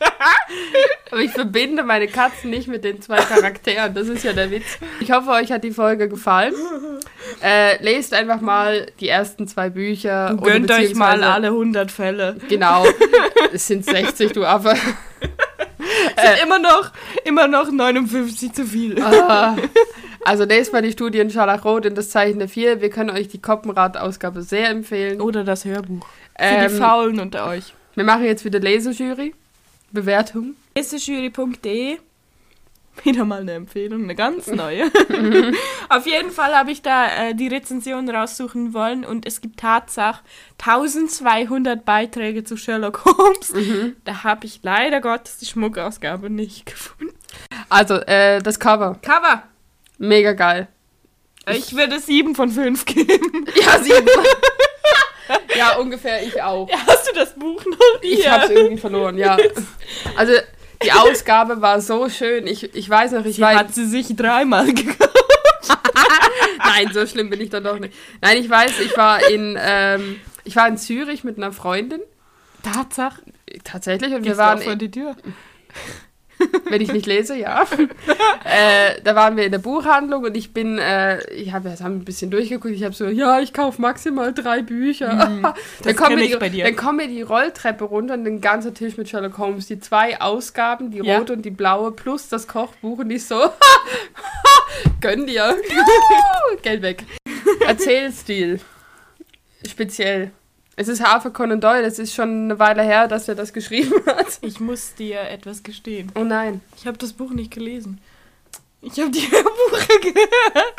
Aber 1.10 1.20
ich 1.20 1.32
verbinde 1.32 1.82
meine 1.82 2.06
Katzen 2.06 2.50
nicht 2.50 2.68
mit 2.68 2.84
den 2.84 3.02
zwei 3.02 3.16
Charakteren. 3.16 3.92
Das 3.94 4.06
ist 4.06 4.22
ja 4.22 4.32
der 4.32 4.52
Witz. 4.52 4.78
Ich 5.00 5.10
hoffe, 5.10 5.30
euch 5.30 5.50
hat 5.50 5.64
die 5.64 5.72
Folge 5.72 6.08
gefallen. 6.08 6.54
Äh, 7.42 7.82
lest 7.82 8.14
einfach 8.14 8.40
mal 8.40 8.86
die 9.00 9.08
ersten 9.08 9.48
zwei 9.48 9.70
Bücher. 9.70 10.38
Gönnt 10.40 10.70
euch 10.70 10.94
mal 10.94 11.24
alle 11.24 11.48
100 11.48 11.90
Fälle. 11.90 12.36
Genau. 12.48 12.86
Es 13.52 13.66
sind 13.66 13.84
60, 13.84 14.32
du 14.32 14.44
Affe. 14.44 14.76
Sind 15.18 16.42
immer 16.44 16.60
noch, 16.60 16.92
immer 17.24 17.48
noch 17.48 17.72
59 17.72 18.52
zu 18.52 18.64
viel. 18.64 19.02
Ah. 19.02 19.56
Also 20.24 20.44
lest 20.44 20.72
mal 20.72 20.82
die 20.82 20.92
Studie 20.92 21.18
in 21.18 21.30
Scharlachrot 21.30 21.86
in 21.86 21.94
das 21.94 22.10
Zeichen 22.10 22.38
der 22.38 22.48
Vier. 22.48 22.80
Wir 22.80 22.90
können 22.90 23.10
euch 23.10 23.28
die 23.28 23.40
Koppenrad-Ausgabe 23.40 24.42
sehr 24.42 24.68
empfehlen. 24.68 25.20
Oder 25.20 25.44
das 25.44 25.64
Hörbuch. 25.64 26.06
Für 26.38 26.44
Ähm, 26.44 26.68
die 26.70 26.76
Faulen 26.76 27.20
unter 27.20 27.46
euch. 27.48 27.74
wir 27.94 28.04
machen 28.04 28.24
jetzt 28.24 28.44
wieder 28.44 28.58
Lesejury. 28.60 29.34
Bewertung. 29.92 30.54
Lesejury.de 30.76 31.98
Wieder 33.04 33.24
mal 33.24 33.40
eine 33.40 33.52
Empfehlung, 33.52 34.04
eine 34.04 34.14
ganz 34.14 34.46
neue. 34.48 34.84
Auf 35.88 36.06
jeden 36.06 36.30
Fall 36.30 36.54
habe 36.54 36.70
ich 36.70 36.82
da 36.82 37.06
äh, 37.28 37.34
die 37.34 37.48
Rezension 37.48 38.08
raussuchen 38.08 38.74
wollen 38.74 39.04
und 39.04 39.26
es 39.26 39.40
gibt 39.40 39.60
Tatsache 39.60 40.22
1200 40.60 41.84
Beiträge 41.84 42.44
zu 42.44 42.56
Sherlock 42.56 43.04
Holmes. 43.04 43.54
Da 44.04 44.22
habe 44.24 44.44
ich 44.46 44.60
leider 44.62 45.00
Gottes 45.00 45.38
die 45.38 45.46
Schmuckausgabe 45.46 46.30
nicht 46.30 46.66
gefunden. 46.66 47.14
Also, 47.68 47.94
äh, 47.94 48.40
das 48.42 48.58
Cover. 48.60 48.98
Cover! 49.02 49.44
Mega 50.02 50.32
geil. 50.32 50.66
Ich 51.52 51.74
würde 51.76 52.00
7 52.00 52.34
von 52.34 52.50
5 52.50 52.84
geben. 52.86 53.46
Ja, 53.54 53.78
sieben. 53.78 54.08
ja, 55.56 55.76
ungefähr 55.76 56.22
ich 56.22 56.40
auch. 56.42 56.68
Hast 56.86 57.08
du 57.08 57.14
das 57.14 57.34
Buch 57.34 57.62
noch 57.66 57.78
Ich 58.02 58.20
hier? 58.22 58.32
hab's 58.32 58.48
irgendwie 58.48 58.78
verloren, 58.78 59.18
ja. 59.18 59.36
Also, 60.16 60.32
die 60.82 60.92
Ausgabe 60.92 61.60
war 61.60 61.80
so 61.82 62.08
schön. 62.08 62.46
Ich, 62.46 62.74
ich 62.74 62.88
weiß 62.88 63.12
noch, 63.12 63.26
ich 63.26 63.36
Die 63.36 63.42
war. 63.42 63.54
hat 63.54 63.74
sie 63.74 63.84
sich 63.86 64.16
dreimal 64.16 64.72
gekauft. 64.72 65.10
Nein, 66.58 66.90
so 66.94 67.06
schlimm 67.06 67.28
bin 67.28 67.40
ich 67.42 67.50
dann 67.50 67.64
doch 67.64 67.78
nicht. 67.78 67.92
Nein, 68.22 68.38
ich 68.38 68.48
weiß, 68.48 68.80
ich 68.80 68.96
war 68.96 69.28
in, 69.28 69.58
ähm, 69.60 70.18
ich 70.44 70.56
war 70.56 70.66
in 70.66 70.78
Zürich 70.78 71.24
mit 71.24 71.36
einer 71.36 71.52
Freundin. 71.52 72.00
Tatsache. 72.62 73.20
Tatsächlich. 73.64 74.10
Und 74.14 74.22
wir 74.24 74.30
Gehst 74.30 74.34
du 74.40 74.42
waren, 74.42 74.60
vor 74.62 74.76
die 74.76 74.90
Tür. 74.90 75.14
wenn 76.70 76.80
ich 76.80 76.92
nicht 76.92 77.06
lese, 77.06 77.36
ja. 77.36 77.62
äh, 78.44 79.00
da 79.02 79.14
waren 79.14 79.36
wir 79.36 79.44
in 79.44 79.52
der 79.52 79.58
Buchhandlung 79.58 80.24
und 80.24 80.36
ich 80.36 80.52
bin, 80.52 80.78
äh, 80.78 81.22
ich 81.32 81.52
habe 81.52 81.70
haben 81.70 81.96
ein 81.96 82.04
bisschen 82.04 82.30
durchgeguckt. 82.30 82.74
Ich 82.74 82.84
habe 82.84 82.94
so, 82.94 83.06
ja, 83.06 83.40
ich 83.40 83.52
kaufe 83.52 83.80
maximal 83.80 84.32
drei 84.32 84.62
Bücher. 84.62 85.08
dann, 85.42 85.54
das 85.82 85.96
kommen 85.96 86.18
wir 86.18 86.28
die, 86.28 86.36
bei 86.36 86.48
dir. 86.48 86.64
dann 86.64 86.76
kommen 86.76 86.98
wir 86.98 87.08
die 87.08 87.22
Rolltreppe 87.22 87.84
runter 87.84 88.14
und 88.14 88.26
ein 88.26 88.40
ganzer 88.40 88.74
Tisch 88.74 88.96
mit 88.96 89.08
Sherlock 89.08 89.38
Holmes. 89.38 89.66
Die 89.66 89.80
zwei 89.80 90.20
Ausgaben, 90.20 90.90
die 90.90 90.98
Ja. 90.98 91.18
rote 91.18 91.32
und 91.32 91.42
die 91.42 91.50
blaue, 91.50 91.92
plus 91.92 92.28
das 92.28 92.46
Kochbuch 92.48 92.98
und 92.98 93.10
ich 93.10 93.26
so, 93.26 93.40
gönn 95.00 95.26
dir. 95.26 95.56
Geld 96.62 96.82
weg. 96.82 97.04
Erzählstil. 97.66 98.60
Speziell. 99.66 100.32
Es 100.76 100.88
ist 100.88 101.02
Arthur 101.02 101.32
Conan 101.32 101.60
Doyle. 101.60 101.84
Es 101.86 101.98
ist 101.98 102.14
schon 102.14 102.44
eine 102.44 102.58
Weile 102.58 102.82
her, 102.82 103.08
dass 103.08 103.28
er 103.28 103.34
das 103.34 103.52
geschrieben 103.52 103.94
hat. 104.06 104.38
Ich 104.40 104.60
muss 104.60 104.94
dir 104.94 105.20
etwas 105.20 105.62
gestehen. 105.62 106.10
Oh 106.14 106.24
nein. 106.24 106.60
Ich 106.76 106.86
habe 106.86 106.96
das 106.98 107.12
Buch 107.12 107.30
nicht 107.30 107.52
gelesen. 107.52 108.00
Ich 108.82 108.98
habe 108.98 109.10
die 109.10 109.20
Hörbuche 109.30 110.00
gehört. 110.00 110.74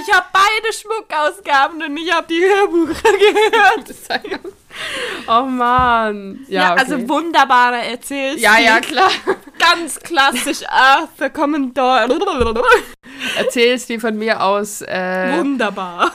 Ich 0.00 0.14
habe 0.14 0.26
beide 0.32 0.72
Schmuckausgaben 0.72 1.82
und 1.82 1.96
ich 1.96 2.12
habe 2.12 2.26
die 2.28 2.40
Hörbuche 2.40 2.94
gehört. 3.02 3.94
Oh 5.28 5.46
Mann. 5.46 6.44
Ja, 6.48 6.72
okay. 6.72 6.80
also 6.80 7.08
wunderbare 7.08 7.78
Erzählstil. 7.78 8.42
Ja, 8.42 8.58
ja, 8.58 8.80
klar. 8.80 9.10
Ganz 9.62 10.00
klassisch 10.00 10.60
Arthur 10.68 11.30
Conan 11.30 11.72
Doyle. 11.72 12.18
Erzählst 13.36 13.88
die 13.88 13.98
von 14.00 14.16
mir 14.18 14.42
aus. 14.42 14.82
Äh, 14.82 15.38
Wunderbar. 15.38 16.10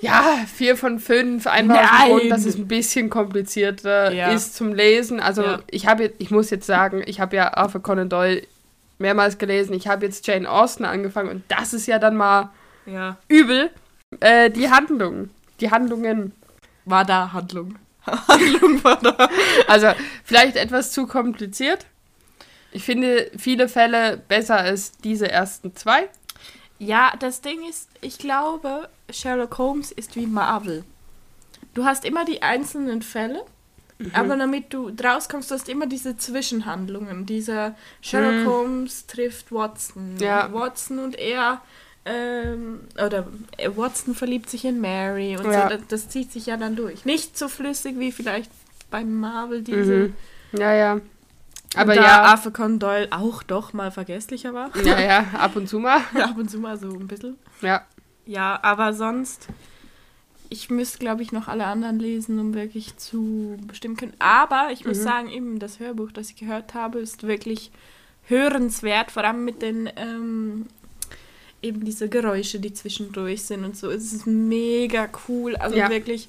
ja, 0.00 0.38
vier 0.54 0.76
von 0.76 0.98
fünf. 0.98 1.46
Einfach 1.46 1.76
aus 1.76 1.90
Nein. 1.90 2.08
dem 2.10 2.18
Grund, 2.18 2.30
dass 2.32 2.44
es 2.46 2.56
ein 2.56 2.66
bisschen 2.68 3.10
komplizierter 3.10 4.12
Ja. 4.12 4.28
ist 4.32 4.56
zum 4.56 4.72
Lesen. 4.74 5.20
Also 5.20 5.42
Ja. 5.42 5.58
ich 5.70 5.86
habe, 5.86 6.12
ich 6.18 6.30
muss 6.30 6.50
jetzt 6.50 6.66
sagen, 6.66 7.02
ich 7.06 7.20
habe 7.20 7.36
ja 7.36 7.54
Arthur 7.54 7.82
Conan 7.82 8.08
Doyle 8.08 8.42
mehrmals 8.98 9.36
gelesen. 9.38 9.74
Ich 9.74 9.86
habe 9.88 10.06
jetzt 10.06 10.26
Jane 10.26 10.50
Austen 10.50 10.84
angefangen 10.84 11.28
und 11.28 11.44
das 11.48 11.74
ist 11.74 11.86
ja 11.86 11.98
dann 11.98 12.16
mal 12.16 12.50
Ja. 12.86 13.16
übel. 13.28 13.70
Äh, 14.20 14.50
die 14.50 14.70
Handlung, 14.70 15.30
die 15.60 15.70
Handlungen. 15.70 16.32
War 16.86 17.04
da 17.04 17.32
Handlung. 17.32 17.74
Handlung 18.28 18.82
war 18.84 18.96
da. 19.02 19.28
Also 19.66 19.88
vielleicht 20.24 20.56
etwas 20.56 20.92
zu 20.92 21.06
kompliziert. 21.06 21.84
Ich 22.76 22.84
finde 22.84 23.30
viele 23.38 23.68
Fälle 23.70 24.22
besser 24.28 24.56
als 24.58 24.92
diese 24.98 25.30
ersten 25.30 25.74
zwei. 25.74 26.10
Ja, 26.78 27.14
das 27.18 27.40
Ding 27.40 27.66
ist, 27.66 27.88
ich 28.02 28.18
glaube, 28.18 28.90
Sherlock 29.10 29.56
Holmes 29.56 29.92
ist 29.92 30.14
wie 30.14 30.26
Marvel. 30.26 30.84
Du 31.72 31.86
hast 31.86 32.04
immer 32.04 32.26
die 32.26 32.42
einzelnen 32.42 33.00
Fälle, 33.00 33.42
Mhm. 33.98 34.10
aber 34.12 34.36
damit 34.36 34.74
du 34.74 34.90
draus 34.90 35.30
kommst, 35.30 35.50
du 35.50 35.54
hast 35.54 35.70
immer 35.70 35.86
diese 35.86 36.18
Zwischenhandlungen. 36.18 37.24
Dieser 37.24 37.74
Sherlock 38.02 38.42
Mhm. 38.42 38.46
Holmes 38.46 39.06
trifft 39.06 39.50
Watson. 39.52 40.16
Ja. 40.20 40.52
Watson 40.52 40.98
und 40.98 41.18
er, 41.18 41.62
ähm, 42.04 42.80
oder 43.02 43.26
äh, 43.56 43.70
Watson 43.74 44.14
verliebt 44.14 44.50
sich 44.50 44.66
in 44.66 44.82
Mary 44.82 45.38
und 45.38 45.50
Ja. 45.50 45.62
so. 45.70 45.76
Das, 45.78 45.86
das 45.88 46.08
zieht 46.10 46.30
sich 46.30 46.44
ja 46.44 46.58
dann 46.58 46.76
durch. 46.76 47.06
Nicht 47.06 47.38
so 47.38 47.48
flüssig 47.48 47.98
wie 47.98 48.12
vielleicht 48.12 48.50
bei 48.90 49.02
Marvel 49.02 49.62
diese. 49.62 49.94
Mhm. 49.94 50.14
Ja, 50.58 50.74
ja. 50.74 51.00
Aber 51.74 51.94
da 51.94 52.02
ja, 52.02 52.22
Arthur 52.22 52.52
Conan 52.52 52.78
Doyle 52.78 53.08
auch 53.10 53.42
doch 53.42 53.72
mal 53.72 53.90
vergesslicher 53.90 54.54
war. 54.54 54.70
ja, 54.84 55.00
ja, 55.00 55.18
ab 55.38 55.56
und 55.56 55.68
zu 55.68 55.78
mal. 55.78 56.00
Ab 56.14 56.36
und 56.38 56.50
zu 56.50 56.58
mal 56.58 56.78
so 56.78 56.88
ein 56.90 57.06
bisschen. 57.08 57.36
Ja. 57.60 57.84
Ja, 58.24 58.58
aber 58.62 58.92
sonst, 58.94 59.48
ich 60.48 60.70
müsste, 60.70 60.98
glaube 60.98 61.22
ich, 61.22 61.32
noch 61.32 61.48
alle 61.48 61.66
anderen 61.66 61.98
lesen, 61.98 62.38
um 62.40 62.54
wirklich 62.54 62.96
zu 62.96 63.56
bestimmen 63.66 63.96
können. 63.96 64.14
Aber 64.18 64.68
ich 64.72 64.84
muss 64.84 64.98
Mhm. 64.98 65.02
sagen, 65.02 65.28
eben 65.28 65.58
das 65.58 65.78
Hörbuch, 65.80 66.12
das 66.12 66.30
ich 66.30 66.36
gehört 66.36 66.74
habe, 66.74 66.98
ist 67.00 67.24
wirklich 67.26 67.70
hörenswert, 68.28 69.10
vor 69.10 69.24
allem 69.24 69.44
mit 69.44 69.62
den 69.62 69.88
ähm, 69.96 70.66
eben 71.62 71.84
diese 71.84 72.08
Geräusche, 72.08 72.58
die 72.58 72.72
zwischendurch 72.72 73.44
sind 73.44 73.64
und 73.64 73.76
so. 73.76 73.90
Es 73.90 74.12
ist 74.12 74.26
mega 74.26 75.08
cool. 75.28 75.56
Also 75.56 75.76
Ja. 75.76 75.88
wirklich 75.90 76.28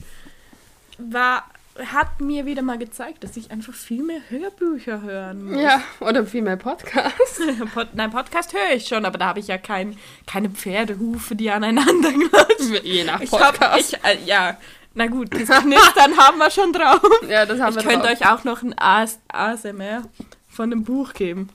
war 0.99 1.45
hat 1.91 2.19
mir 2.21 2.45
wieder 2.45 2.61
mal 2.61 2.77
gezeigt, 2.77 3.23
dass 3.23 3.37
ich 3.37 3.51
einfach 3.51 3.73
viel 3.73 4.03
mehr 4.03 4.19
Hörbücher 4.29 5.01
hören 5.01 5.45
muss. 5.51 5.61
Ja, 5.61 5.81
oder 5.99 6.25
viel 6.25 6.41
mehr 6.41 6.57
Podcasts. 6.57 7.39
Pod 7.73 7.89
Nein, 7.93 8.11
Podcast 8.11 8.53
höre 8.53 8.75
ich 8.75 8.87
schon, 8.87 9.05
aber 9.05 9.17
da 9.17 9.27
habe 9.27 9.39
ich 9.39 9.47
ja 9.47 9.57
kein, 9.57 9.97
keine 10.25 10.49
Pferdehufe, 10.49 11.35
die 11.35 11.49
aneinander 11.51 12.11
klatschen. 12.29 12.77
Je 12.83 13.03
nach 13.03 13.21
Ich 13.21 13.29
Podcast. 13.29 13.61
habe, 13.61 13.79
ich, 13.79 13.93
äh, 14.03 14.17
ja, 14.25 14.57
Na 14.93 15.07
gut, 15.07 15.29
das 15.33 15.41
Knistern 15.61 16.17
haben 16.17 16.37
wir 16.39 16.49
schon 16.51 16.73
drauf. 16.73 17.01
Ja, 17.29 17.45
das 17.45 17.59
haben 17.59 17.77
Ich 17.77 17.83
wir 17.83 17.89
könnte 17.91 18.07
drauf. 18.07 18.21
euch 18.21 18.27
auch 18.27 18.43
noch 18.43 18.63
ein 18.63 18.73
AS 18.77 19.19
ASMR 19.27 20.03
von 20.47 20.71
einem 20.71 20.83
Buch 20.83 21.13
geben. 21.13 21.49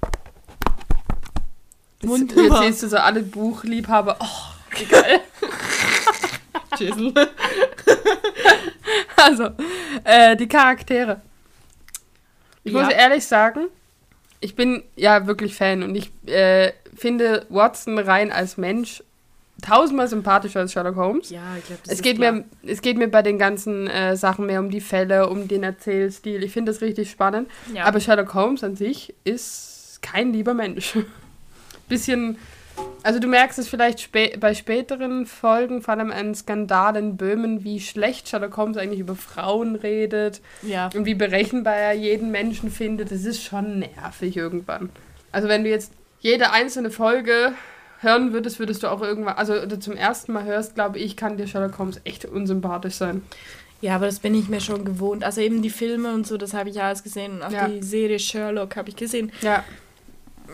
Jetzt, 2.00 2.10
Wunderbar. 2.10 2.64
jetzt 2.64 2.80
siehst 2.80 2.82
du 2.84 2.88
so 2.88 2.96
alle 2.98 3.22
Buchliebhaber. 3.22 4.16
Oh, 4.20 4.76
wie 4.78 4.84
geil. 4.86 5.20
Tschüssel. 6.76 7.12
Also, 9.16 9.50
äh, 10.04 10.36
die 10.36 10.48
Charaktere. 10.48 11.20
Ich 12.64 12.72
Ja. 12.72 12.82
muss 12.82 12.92
ehrlich 12.92 13.24
sagen, 13.24 13.68
ich 14.40 14.56
bin 14.56 14.82
ja 14.96 15.26
wirklich 15.26 15.54
Fan 15.54 15.82
und 15.82 15.94
ich 15.94 16.10
äh, 16.28 16.72
finde 16.96 17.46
Watson 17.48 17.98
rein 17.98 18.32
als 18.32 18.56
Mensch 18.56 19.02
tausendmal 19.62 20.08
sympathischer 20.08 20.60
als 20.60 20.72
Sherlock 20.72 20.96
Holmes. 20.96 21.30
Ja, 21.30 21.42
ich 21.56 21.64
glaube, 21.66 21.82
Es 21.86 22.02
geht, 22.02 22.18
mir, 22.18 22.44
es 22.66 22.82
geht 22.82 22.98
mir 22.98 23.06
bei 23.08 23.22
den 23.22 23.38
ganzen 23.38 23.86
äh, 23.86 24.16
Sachen 24.16 24.46
mehr 24.46 24.58
um 24.58 24.70
die 24.70 24.80
Fälle, 24.80 25.28
um 25.28 25.46
den 25.46 25.62
Erzählstil. 25.62 26.42
Ich 26.42 26.52
finde 26.52 26.72
das 26.72 26.80
richtig 26.80 27.08
spannend. 27.10 27.48
Ja. 27.72 27.84
Aber 27.84 28.00
Sherlock 28.00 28.34
Holmes 28.34 28.64
an 28.64 28.74
sich 28.74 29.14
ist 29.22 30.00
kein 30.02 30.32
lieber 30.32 30.54
Mensch. 30.54 30.98
Bisschen, 31.88 32.38
also 33.02 33.18
du 33.18 33.26
merkst 33.26 33.58
es 33.58 33.68
vielleicht 33.68 34.00
spä 34.00 34.36
bei 34.38 34.54
späteren 34.54 35.26
Folgen, 35.26 35.82
vor 35.82 35.94
allem 35.94 36.10
an 36.10 36.34
Skandal 36.34 36.96
in 36.96 37.16
Böhmen, 37.16 37.64
wie 37.64 37.80
schlecht 37.80 38.28
Sherlock 38.28 38.56
Holmes 38.56 38.76
eigentlich 38.76 39.00
über 39.00 39.16
Frauen 39.16 39.74
redet 39.76 40.40
ja. 40.62 40.88
und 40.94 41.04
wie 41.04 41.14
berechenbar 41.14 41.74
er 41.74 41.92
jeden 41.92 42.30
Menschen 42.30 42.70
findet. 42.70 43.10
Das 43.10 43.24
ist 43.24 43.42
schon 43.42 43.80
nervig 43.80 44.36
irgendwann. 44.36 44.90
Also 45.32 45.48
wenn 45.48 45.64
du 45.64 45.70
jetzt 45.70 45.92
jede 46.20 46.52
einzelne 46.52 46.90
Folge 46.90 47.52
hören 48.00 48.32
würdest, 48.32 48.58
würdest 48.58 48.82
du 48.82 48.88
auch 48.88 49.00
irgendwann, 49.02 49.34
also 49.36 49.54
oder 49.54 49.80
zum 49.80 49.96
ersten 49.96 50.32
Mal 50.32 50.44
hörst, 50.44 50.74
glaube 50.74 50.98
ich, 50.98 51.16
kann 51.16 51.36
dir 51.36 51.46
Sherlock 51.46 51.78
Holmes 51.78 52.00
echt 52.04 52.24
unsympathisch 52.24 52.94
sein. 52.94 53.22
ja, 53.80 53.96
aber 53.96 54.06
das 54.06 54.20
bin 54.20 54.34
ich 54.34 54.48
mir 54.48 54.60
schon 54.60 54.84
gewohnt. 54.84 55.24
Also 55.24 55.40
eben 55.40 55.60
die 55.62 55.70
Filme 55.70 56.12
und 56.14 56.24
so, 56.26 56.36
das 56.36 56.54
habe 56.54 56.68
ich 56.70 56.76
ja 56.76 56.84
alles 56.86 57.02
gesehen. 57.02 57.32
Und 57.36 57.42
auch 57.42 57.50
Ja. 57.50 57.66
die 57.68 57.82
Serie 57.82 58.18
Sherlock 58.20 58.76
habe 58.76 58.88
ich 58.90 58.96
gesehen. 58.96 59.32
Ja, 59.40 59.64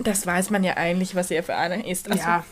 Das 0.02 0.26
weiß 0.26 0.50
man 0.50 0.64
ja 0.64 0.76
eigentlich, 0.76 1.14
was 1.14 1.30
er 1.30 1.42
für 1.42 1.56
einer 1.56 1.84
ist. 1.86 2.10
Also 2.10 2.22
ja, 2.22 2.44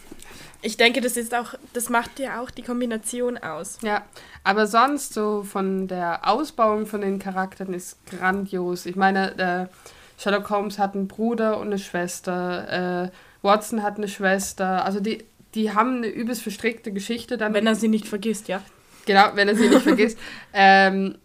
ich 0.63 0.77
denke, 0.77 1.01
das 1.01 1.17
ist 1.17 1.35
auch, 1.35 1.55
das 1.73 1.91
macht 1.91 2.19
ja 2.19 2.41
auch 2.41 2.51
die 2.51 2.63
Kombination 2.63 3.39
aus. 3.39 3.79
ja. 3.83 4.03
Aber 4.43 4.67
sonst 4.69 5.13
so 5.13 5.43
von 5.43 5.89
der 5.89 6.29
Ausbauung 6.29 6.87
von 6.87 7.01
den 7.01 7.19
Charakteren 7.19 7.75
ist 7.75 7.99
grandios. 8.07 8.87
Ich 8.87 8.95
meine, 8.95 9.37
äh, 9.39 10.21
Sherlock 10.21 10.51
Holmes 10.51 10.79
hat 10.79 10.95
einen 10.95 11.09
Bruder 11.09 11.59
und 11.59 11.67
eine 11.67 11.79
Schwester. 11.79 13.05
Äh, 13.07 13.11
Watson 13.43 13.83
hat 13.83 13.97
eine 13.97 14.09
Schwester. 14.09 14.85
Also 14.85 15.01
die, 15.01 15.25
die 15.55 15.73
haben 15.73 15.97
eine 15.97 16.07
übelst 16.07 16.43
verstrickte 16.43 16.93
Geschichte. 16.93 17.39
Dann 17.39 17.55
Wenn 17.55 17.67
er 17.67 17.75
sie 17.75 17.89
nicht 17.89 18.07
vergisst, 18.07 18.47
ja. 18.49 18.63
Genau, 19.05 19.31
wenn 19.35 19.49
er 19.49 19.57
sie 19.57 19.69
nicht 19.69 19.83
vergisst. 19.83 20.19
Ähm, 20.53 21.19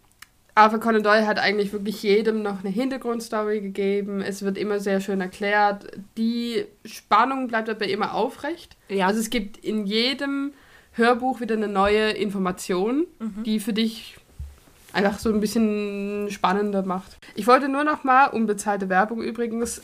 Arthur 0.53 0.79
Conan 0.79 1.03
Doyle 1.03 1.27
hat 1.27 1.39
eigentlich 1.39 1.71
wirklich 1.71 2.03
jedem 2.03 2.41
noch 2.41 2.59
eine 2.59 2.69
Hintergrundstory 2.69 3.61
gegeben. 3.61 4.21
Es 4.21 4.41
wird 4.41 4.57
immer 4.57 4.79
sehr 4.79 4.99
schön 4.99 5.21
erklärt. 5.21 5.87
Die 6.17 6.65
Spannung 6.83 7.47
bleibt 7.47 7.69
aber 7.69 7.87
immer 7.87 8.13
aufrecht. 8.13 8.75
Ja. 8.89 9.07
Also 9.07 9.19
es 9.19 9.29
gibt 9.29 9.57
in 9.57 9.85
jedem 9.85 10.51
Hörbuch 10.93 11.39
wieder 11.39 11.55
eine 11.55 11.69
neue 11.69 12.11
Information, 12.11 13.07
die 13.45 13.61
für 13.61 13.71
dich 13.71 14.17
einfach 14.93 15.19
so 15.19 15.29
ein 15.33 15.39
bisschen 15.39 16.27
spannender 16.29 16.83
macht. 16.83 17.17
Ich 17.35 17.47
wollte 17.47 17.69
nur 17.69 17.83
noch 17.83 18.03
mal, 18.03 18.27
unbezahlte 18.27 18.89
Werbung 18.89 19.21
übrigens, 19.21 19.81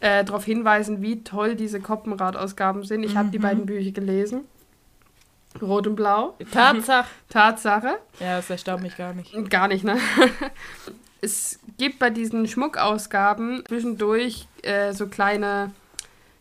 äh, 0.00 0.24
darauf 0.24 0.44
hinweisen, 0.44 1.02
wie 1.02 1.24
toll 1.24 1.56
diese 1.56 1.80
Koppenrad-Ausgaben 1.80 2.84
sind. 2.84 3.02
Ich 3.02 3.16
habe 3.16 3.30
die 3.30 3.38
beiden 3.38 3.66
Bücher 3.66 3.90
gelesen. 3.92 4.44
Rot 5.62 5.86
und 5.86 5.96
Blau. 5.96 6.34
Tatsache. 6.52 7.08
Tatsache. 7.28 7.98
Ja, 8.20 8.36
das 8.36 8.50
erstaunt 8.50 8.82
mich 8.82 8.96
gar 8.96 9.12
nicht. 9.14 9.32
Gar 9.50 9.68
nicht, 9.68 9.84
ne? 9.84 9.98
es 11.20 11.58
gibt 11.78 11.98
bei 11.98 12.10
diesen 12.10 12.46
Schmuckausgaben 12.46 13.64
zwischendurch 13.66 14.46
äh, 14.62 14.92
so 14.92 15.06
kleine 15.06 15.72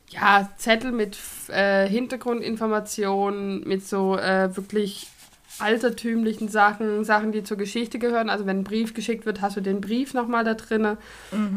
ja, 0.10 0.50
Zettel 0.58 0.92
mit 0.92 1.18
äh, 1.50 1.88
Hintergrundinformationen, 1.88 3.68
mit 3.68 3.86
so 3.86 4.18
äh, 4.18 4.56
wirklich 4.56 5.08
altertümlichen 5.60 6.50
Sachen, 6.50 7.04
Sachen, 7.04 7.32
die 7.32 7.44
zur 7.44 7.58
Geschichte 7.58 8.00
gehören. 8.00 8.30
Also 8.30 8.46
wenn 8.46 8.60
ein 8.60 8.64
Brief 8.64 8.94
geschickt 8.94 9.26
wird, 9.26 9.42
hast 9.42 9.58
du 9.58 9.62
den 9.62 9.82
Brief 9.82 10.14
nochmal 10.14 10.44
da 10.44 10.54
drinne. 10.54 10.98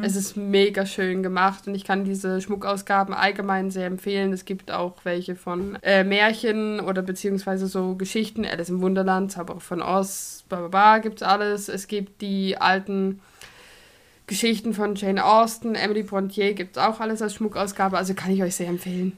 Es 0.02 0.16
ist 0.16 0.36
mega 0.36 0.86
schön 0.86 1.22
gemacht 1.22 1.66
und 1.66 1.74
ich 1.74 1.84
kann 1.84 2.04
diese 2.04 2.40
Schmuckausgaben 2.40 3.14
allgemein 3.14 3.70
sehr 3.70 3.86
empfehlen. 3.86 4.32
Es 4.32 4.44
gibt 4.44 4.70
auch 4.70 4.96
welche 5.04 5.36
von 5.36 5.76
äh, 5.82 6.04
Märchen 6.04 6.80
oder 6.80 7.02
beziehungsweise 7.02 7.66
so 7.66 7.94
Geschichten. 7.94 8.44
Alice 8.44 8.68
im 8.68 8.80
Wunderland, 8.80 9.32
Zauberer 9.32 9.60
von 9.60 9.82
Oz, 9.82 10.44
bla 10.48 10.98
gibt's 10.98 11.22
alles. 11.22 11.68
Es 11.68 11.86
gibt 11.86 12.20
die 12.22 12.56
alten 12.58 13.20
Geschichten 14.26 14.74
von 14.74 14.94
Jane 14.94 15.24
Austen, 15.24 15.74
Emily 15.74 16.02
Brontier, 16.02 16.54
gibt's 16.54 16.78
auch 16.78 17.00
alles 17.00 17.22
als 17.22 17.34
Schmuckausgabe. 17.34 17.96
Also 17.96 18.14
kann 18.14 18.30
ich 18.30 18.42
euch 18.42 18.54
sehr 18.54 18.68
empfehlen. 18.68 19.16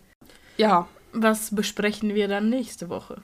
Ja, 0.57 0.87
Was 1.13 1.55
besprechen 1.55 2.15
wir 2.15 2.29
dann 2.29 2.51
nächste 2.51 2.89
Woche? 2.89 3.17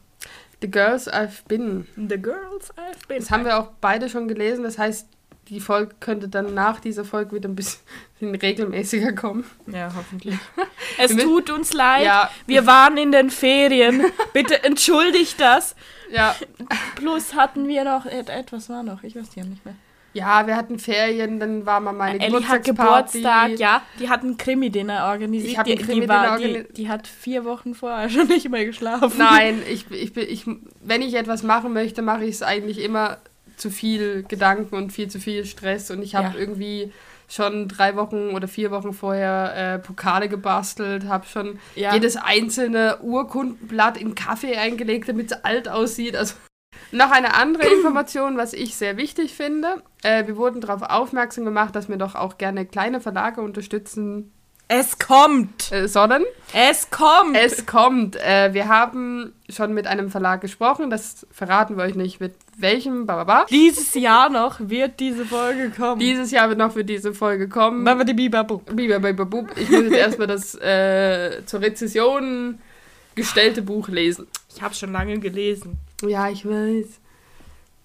The 0.63 0.71
Girls 0.71 1.07
I've 1.09 1.45
Been. 1.49 1.87
The 1.97 2.21
Girls 2.21 2.71
I've 2.77 3.07
Been. 3.09 3.19
Das 3.19 3.31
haben 3.31 3.45
wir 3.45 3.59
auch 3.59 3.71
beide 3.81 4.09
schon 4.09 4.27
gelesen. 4.29 4.65
Das 4.65 4.79
heißt, 4.79 5.09
die 5.49 5.61
Folge 5.61 5.95
könnte 6.01 6.29
dann 6.29 6.55
nach 6.55 6.81
dieser 6.81 7.05
Folge 7.05 7.37
wieder 7.37 7.49
ein 7.49 7.55
bisschen 7.55 7.81
regelmäßiger 8.21 9.13
kommen. 9.13 9.45
Ja, 9.67 9.93
hoffentlich. 9.95 10.37
Es 10.99 11.15
tut 11.15 11.51
uns 11.51 11.75
leid. 11.75 12.05
Ja. 12.07 12.31
Wir 12.47 12.67
waren 12.67 12.97
in 12.97 13.13
den 13.13 13.29
Ferien. 13.29 14.03
Bitte 14.33 14.65
entschuldigt 14.65 15.39
das. 15.39 15.77
Ja, 16.11 16.35
Plus 16.95 17.35
hatten 17.35 17.69
wir 17.69 17.85
noch, 17.85 18.07
et- 18.07 18.31
etwas 18.31 18.71
war 18.71 18.83
noch, 18.83 19.03
ich 19.03 19.15
weiß 19.15 19.35
ja 19.35 19.45
nicht 19.45 19.63
mehr. 19.67 19.75
Ja, 20.17 20.47
wir 20.47 20.57
hatten 20.57 20.79
Ferien, 20.79 21.39
dann 21.39 21.67
war 21.67 21.79
mal 21.81 21.93
meine 21.93 22.21
Ellie 22.21 22.49
hat. 22.49 22.65
Geburtstag, 22.65 23.59
ja. 23.59 23.83
Die 24.01 24.09
hat 24.09 24.23
ein 24.23 24.39
Krimi-Dinner 24.39 25.09
organisiert. 25.11 25.51
Ich 25.53 25.59
hab 25.59 25.67
die, 25.67 25.73
ein 25.73 25.79
Krimi-Dinner 25.79 26.09
war, 26.31 26.39
die, 26.39 26.65
die 26.73 26.89
hat 26.89 27.07
vier 27.07 27.45
Wochen 27.45 27.75
vorher 27.75 28.09
schon 28.15 28.27
nicht 28.29 28.49
mehr 28.49 28.65
geschlafen. 28.65 29.13
Nein, 29.19 29.63
ich, 29.71 29.91
ich, 29.91 30.17
ich, 30.17 30.45
wenn 30.81 31.03
ich 31.03 31.15
etwas 31.15 31.43
machen 31.43 31.75
möchte, 31.75 32.01
mache 32.01 32.25
ich 32.25 32.37
es 32.37 32.43
eigentlich 32.43 32.83
immer 32.83 33.19
zu 33.59 33.71
viel 33.71 34.23
Gedanken 34.23 34.75
und 34.75 34.91
viel 34.93 35.09
zu 35.09 35.19
viel 35.21 35.45
Stress. 35.45 35.91
Und 35.91 36.03
ich 36.03 36.15
habe 36.15 36.29
Ja. 36.35 36.41
irgendwie 36.41 36.93
schon 37.29 37.69
drei 37.69 37.97
Wochen 37.97 38.31
oder 38.31 38.49
vier 38.49 38.71
Wochen 38.71 38.93
vorher 38.93 39.75
äh, 39.75 39.79
Pokale 39.81 40.29
gebastelt, 40.29 41.05
habe 41.09 41.27
schon 41.27 41.59
Ja. 41.75 41.93
jedes 41.93 42.17
einzelne 42.17 42.99
Urkundenblatt 43.03 43.97
in 43.99 44.15
Kaffee 44.15 44.57
eingelegt, 44.57 45.09
damit 45.09 45.33
es 45.33 45.45
alt 45.45 45.69
aussieht. 45.69 46.17
Also 46.17 46.35
noch 46.93 47.11
eine 47.11 47.35
andere 47.35 47.67
Information, 47.67 48.37
was 48.37 48.53
ich 48.53 48.77
sehr 48.77 48.97
wichtig 48.97 49.35
finde. 49.35 49.83
Äh, 50.03 50.27
wir 50.27 50.37
wurden 50.37 50.61
darauf 50.61 50.83
aufmerksam 50.83 51.45
gemacht, 51.45 51.75
dass 51.75 51.89
wir 51.89 51.97
doch 51.97 52.15
auch 52.15 52.39
gerne 52.39 52.67
kleine 52.67 53.01
Verlage 53.01 53.41
unterstützen 53.43 54.33
Es 54.69 54.99
kommt. 54.99 55.71
äh, 55.73 55.87
sollen. 55.89 56.25
Es 56.53 56.91
kommt. 56.91 57.37
Es 57.37 57.67
kommt. 57.67 58.17
Äh, 58.17 58.53
wir 58.53 58.69
haben 58.69 59.33
schon 59.49 59.75
mit 59.75 59.87
einem 59.87 60.11
Verlag 60.11 60.41
gesprochen. 60.41 60.91
Das 60.91 61.27
verraten 61.31 61.77
wir 61.77 61.85
euch 61.85 61.95
nicht 61.95 62.19
mit 62.21 62.35
welchem. 62.59 63.07
Bababa. 63.07 63.47
Dieses 63.49 63.95
Jahr 63.95 64.29
noch 64.29 64.59
wird 64.61 64.99
diese 64.99 65.25
Folge 65.25 65.71
kommen. 65.71 66.01
Dieses 66.01 66.31
Jahr 66.33 66.49
wird 66.49 66.59
noch 66.59 66.73
für 66.73 66.85
diese 66.85 67.15
Folge 67.15 67.49
kommen. 67.49 67.85
Babadibibabu. 67.85 68.59
Biber, 68.59 68.99
biber, 68.99 69.25
bub. 69.25 69.51
Ich 69.57 69.69
muss 69.71 69.83
jetzt 69.83 69.95
erstmal 69.95 70.27
das 70.27 70.55
äh, 70.57 71.45
zur 71.47 71.61
Rezession 71.61 72.59
gestellte 73.17 73.63
Buch 73.63 73.89
lesen. 73.89 74.29
Ich 74.55 74.63
habe 74.63 74.75
schon 74.75 74.93
lange 74.93 75.19
gelesen. 75.19 75.79
Ja, 76.03 76.31
ich 76.31 76.47
weiß. 76.47 77.01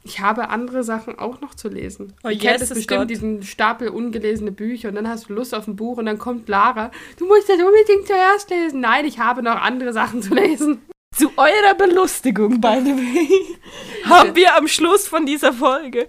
Ich 0.04 0.20
habe 0.20 0.50
andere 0.50 0.84
Sachen 0.84 1.18
auch 1.18 1.42
noch 1.42 1.56
zu 1.56 1.70
lesen. 1.70 2.14
Oh, 2.24 2.30
Jesus 2.30 2.62
es 2.62 2.70
bestimmt, 2.70 3.02
Gott. 3.02 3.10
diesen 3.10 3.44
Stapel 3.44 3.90
ungelesene 3.90 4.52
Bücher 4.52 4.90
und 4.90 4.96
dann 4.96 5.08
hast 5.08 5.30
du 5.30 5.34
Lust 5.34 5.54
auf 5.54 5.68
ein 5.68 5.76
Buch 5.76 5.98
und 5.98 6.06
dann 6.06 6.18
kommt 6.18 6.50
Lara. 6.50 6.92
Du 7.18 7.28
musst 7.28 7.50
das 7.50 7.58
unbedingt 7.58 8.08
zuerst 8.08 8.50
lesen. 8.50 8.80
Nein, 8.82 9.06
ich 9.06 9.20
habe 9.20 9.44
noch 9.44 9.62
andere 9.62 9.94
Sachen 9.94 10.22
zu 10.22 10.34
lesen. 10.34 10.82
Zu 11.16 11.32
eurer 11.38 11.76
Belustigung, 11.78 12.62
by 12.62 12.80
the 12.84 12.96
way, 12.96 13.58
haben 14.06 14.36
wir 14.36 14.56
am 14.56 14.68
Schluss 14.68 15.08
von 15.08 15.26
dieser 15.26 15.54
Folge 15.54 16.08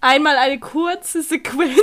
einmal 0.00 0.36
eine 0.36 0.58
kurze 0.58 1.22
Sequenz, 1.22 1.76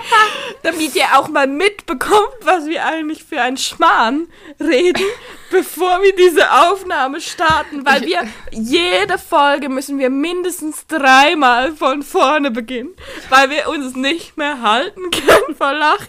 damit 0.62 0.94
ihr 0.94 1.04
auch 1.14 1.28
mal 1.28 1.46
mitbekommt, 1.46 2.36
was 2.42 2.66
wir 2.66 2.84
eigentlich 2.84 3.24
für 3.24 3.40
ein 3.40 3.56
Schmarrn 3.56 4.28
reden, 4.60 5.04
bevor 5.50 6.02
wir 6.02 6.14
diese 6.14 6.50
Aufnahme 6.50 7.20
starten, 7.20 7.84
weil 7.86 8.02
wir 8.02 8.26
jede 8.50 9.18
Folge 9.18 9.68
müssen 9.68 9.98
wir 9.98 10.10
mindestens 10.10 10.86
dreimal 10.86 11.72
von 11.72 12.02
vorne 12.02 12.50
beginnen, 12.50 12.90
weil 13.28 13.50
wir 13.50 13.68
uns 13.68 13.94
nicht 13.94 14.36
mehr 14.36 14.62
halten 14.62 15.10
können 15.10 15.56
vor 15.56 15.72
Lachen. 15.72 16.08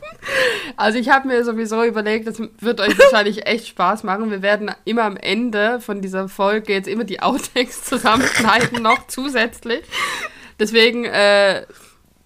Also 0.76 0.98
ich 0.98 1.10
habe 1.10 1.28
mir 1.28 1.44
sowieso 1.44 1.84
überlegt, 1.84 2.28
das 2.28 2.42
wird 2.60 2.82
euch 2.82 2.98
wahrscheinlich 2.98 3.46
echt 3.46 3.68
Spaß 3.68 4.04
machen. 4.04 4.32
Wir 4.32 4.42
werden 4.42 4.72
immer 4.86 5.04
am 5.04 5.18
Ende 5.18 5.80
von 5.80 6.02
dieser 6.02 6.30
Folge 6.30 6.74
jetzt 6.74 6.88
immer 6.88 7.04
die 7.04 7.22
Outtakes 7.22 7.84
zusammenschneiden, 7.84 8.82
noch 8.82 9.08
zusätzlich. 9.08 9.84
Deswegen, 10.60 11.06
äh, 11.06 11.66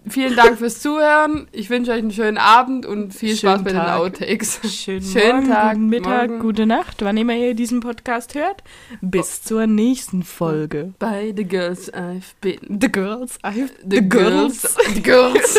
vielen 0.08 0.36
Dank 0.36 0.58
fürs 0.58 0.80
Zuhören. 0.80 1.48
Ich 1.52 1.70
wünsche 1.70 1.90
euch 1.92 1.98
einen 1.98 2.10
schönen 2.10 2.38
Abend 2.38 2.86
und 2.86 3.12
viel 3.14 3.36
Schönen 3.36 3.54
Spaß 3.60 3.64
mit 3.64 3.74
den. 3.74 3.80
Outtakes. 3.80 4.60
Schönen, 4.72 5.02
Schönen 5.02 5.46
Morgen, 5.46 5.48
Tag, 5.48 5.72
guten 5.74 5.88
Mittag, 5.88 6.28
morgen. 6.30 6.42
gute 6.42 6.66
Nacht, 6.66 7.02
wann 7.02 7.16
immer 7.16 7.34
ihr 7.34 7.54
diesen 7.54 7.80
Podcast 7.80 8.34
hört. 8.34 8.62
Bis 9.00 9.42
zur 9.42 9.66
nächsten 9.66 10.22
Folge. 10.22 10.92
By 10.98 11.32
the 11.36 11.44
girls 11.44 11.92
I've 11.92 12.34
been. 12.40 12.78
The 12.80 12.90
Girls. 12.90 13.38
I've, 13.44 13.70
The, 13.84 14.00
girls. 14.08 14.76
The 14.94 15.02
girls. 15.02 15.58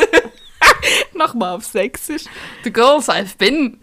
Nochmal 1.13 1.55
auf 1.55 1.65
Sächsisch. 1.65 2.25
the 2.63 2.71
girls 2.71 3.07
I've 3.09 3.37
been. 3.37 3.79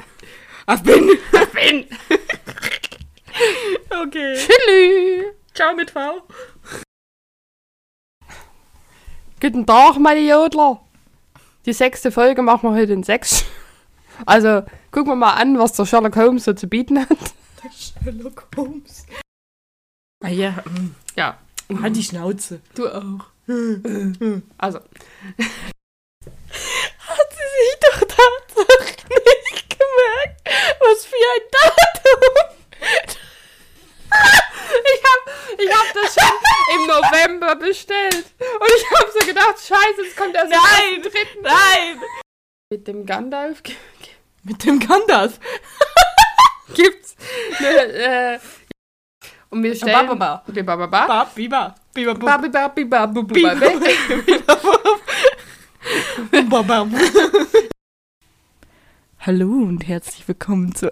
I've 0.68 0.82
been. 0.84 1.10
I've 1.32 1.52
been. 1.52 1.86
Okay. 3.90 4.36
Chili. 4.36 5.24
Ciao 5.54 5.74
mit 5.74 5.90
V. 5.90 5.98
Guten 9.40 9.64
Tag, 9.66 9.98
meine 9.98 10.20
Jodler. 10.20 10.80
Die 11.66 11.72
sechste 11.72 12.12
Folge 12.12 12.42
machen 12.42 12.70
wir 12.70 12.76
heute 12.80 12.92
in 12.92 13.02
sechs. 13.02 13.44
Also, 14.26 14.62
gucken 14.90 15.12
wir 15.12 15.16
mal 15.16 15.32
an, 15.32 15.58
was 15.58 15.72
der 15.72 15.86
Sherlock 15.86 16.14
Holmes 16.16 16.44
so 16.44 16.52
zu 16.52 16.66
bieten 16.66 17.00
hat. 17.00 17.08
Sherlock 18.04 18.46
Holmes. 18.54 19.06
Ah 20.22 20.28
ja, 20.28 20.62
Ja, 21.16 21.38
halt 21.80 21.96
die 21.96 22.02
Schnauze. 22.02 22.60
du 22.74 22.86
auch. 22.86 23.24
Also, 24.58 24.78
Hat 24.78 24.84
sie 27.30 27.48
sich 27.56 27.76
doch 27.80 28.00
tatsächlich 28.00 29.08
nicht 29.08 29.70
gemerkt, 29.70 30.50
was 30.80 31.06
für 31.06 31.16
ein 31.16 31.44
Datum. 31.56 32.22
ich 34.84 35.02
hab, 35.02 35.20
ich 35.58 35.70
hab 35.72 35.86
das 35.94 36.14
schon 36.14 36.36
im 36.74 36.86
November 36.86 37.56
bestellt. 37.56 38.34
Und 38.38 38.70
ich 38.76 38.90
hab 38.90 39.10
so 39.10 39.26
gedacht, 39.26 39.58
scheiße, 39.58 40.02
es 40.08 40.16
kommt 40.16 40.34
erst 40.34 40.52
am 40.52 40.60
Nein, 40.60 41.02
1.3. 41.02 41.10
nein. 41.42 42.00
Mit 42.70 42.86
dem 42.86 43.04
Gandalf 43.04 43.62
Mit 44.44 44.64
dem 44.64 44.78
Gandalf. 44.78 45.40
gibt's 46.74 47.16
ne, 47.60 47.68
äh, 47.68 48.38
und 49.50 49.62
wir 49.64 49.74
stellen... 49.74 50.06
Bababa. 50.06 50.44
Bababa. 50.46 51.06
Bab, 51.06 51.34
biba, 51.34 51.74
biba, 51.92 52.14
biba, 52.14 52.68
biba. 52.68 53.56
Babam. 56.48 56.94
Hallo 59.20 59.48
und 59.48 59.86
herzlich 59.86 60.26
willkommen 60.28 60.74
zu. 60.74 60.88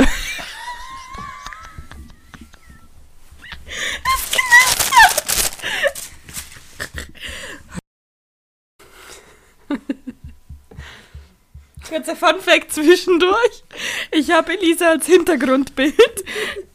Kurzer 11.88 12.16
Funfact 12.16 12.72
zwischendurch. 12.72 13.64
Ich 14.10 14.30
habe 14.30 14.52
Elisa 14.52 14.90
als 14.90 15.06
Hintergrundbild. 15.06 16.24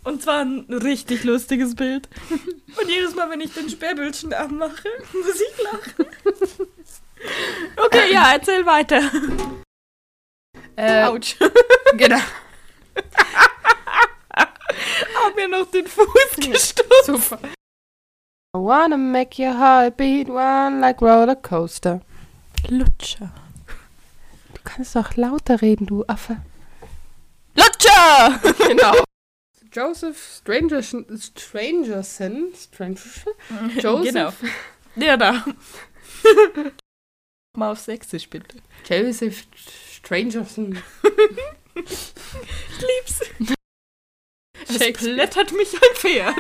Und 0.04 0.22
zwar 0.22 0.42
ein 0.42 0.66
richtig 0.70 1.24
lustiges 1.24 1.76
Bild. 1.76 2.10
Und 2.30 2.90
jedes 2.90 3.16
Mal, 3.16 3.30
wenn 3.30 3.42
ich 3.42 3.54
den 3.54 3.70
Sperrbildchen 3.70 4.34
anmache, 4.34 4.90
muss 5.14 5.40
ich 5.40 5.64
lachen. 5.64 6.06
Okay, 7.78 8.12
ja, 8.12 8.34
erzähl 8.34 8.66
weiter. 8.66 9.02
Äh, 10.76 11.04
Autsch. 11.04 11.36
genau. 11.98 12.20
Hab 14.36 15.36
mir 15.36 15.48
noch 15.48 15.70
den 15.72 15.88
Fuß 15.88 16.36
gestoßen. 16.38 16.84
Super. 17.06 17.40
I 18.56 18.60
wanna 18.60 18.98
make 18.98 19.42
your 19.42 19.58
heart 19.58 19.98
beat 19.98 20.30
one 20.30 20.80
like 20.80 21.02
roller 21.02 21.36
coaster. 21.36 22.02
Lutscher. 22.68 23.32
Du 24.64 24.70
kannst 24.70 24.96
doch 24.96 25.16
lauter 25.16 25.62
reden, 25.62 25.86
du 25.88 26.04
Affe. 26.08 26.38
Lutscher! 27.56 28.40
Genau. 28.68 29.04
Joseph 29.72 30.38
Strangerson, 30.40 31.06
Strangerson, 31.18 32.54
Strangerson? 32.56 33.34
Joseph, 33.80 34.14
Genau. 34.14 34.34
Der 34.96 35.18
da. 35.18 35.44
Mal 37.58 37.72
auf 37.72 37.80
Sächsisch, 37.80 38.30
bitte. 38.30 38.58
Joseph 38.88 39.46
Strangerson. 39.92 40.78
Ich 41.76 42.14
lieb's. 42.80 43.22
Es 44.68 44.94
plättert 44.94 45.52
mich 45.54 45.74
ein 45.74 45.96
Pferd. 45.96 46.36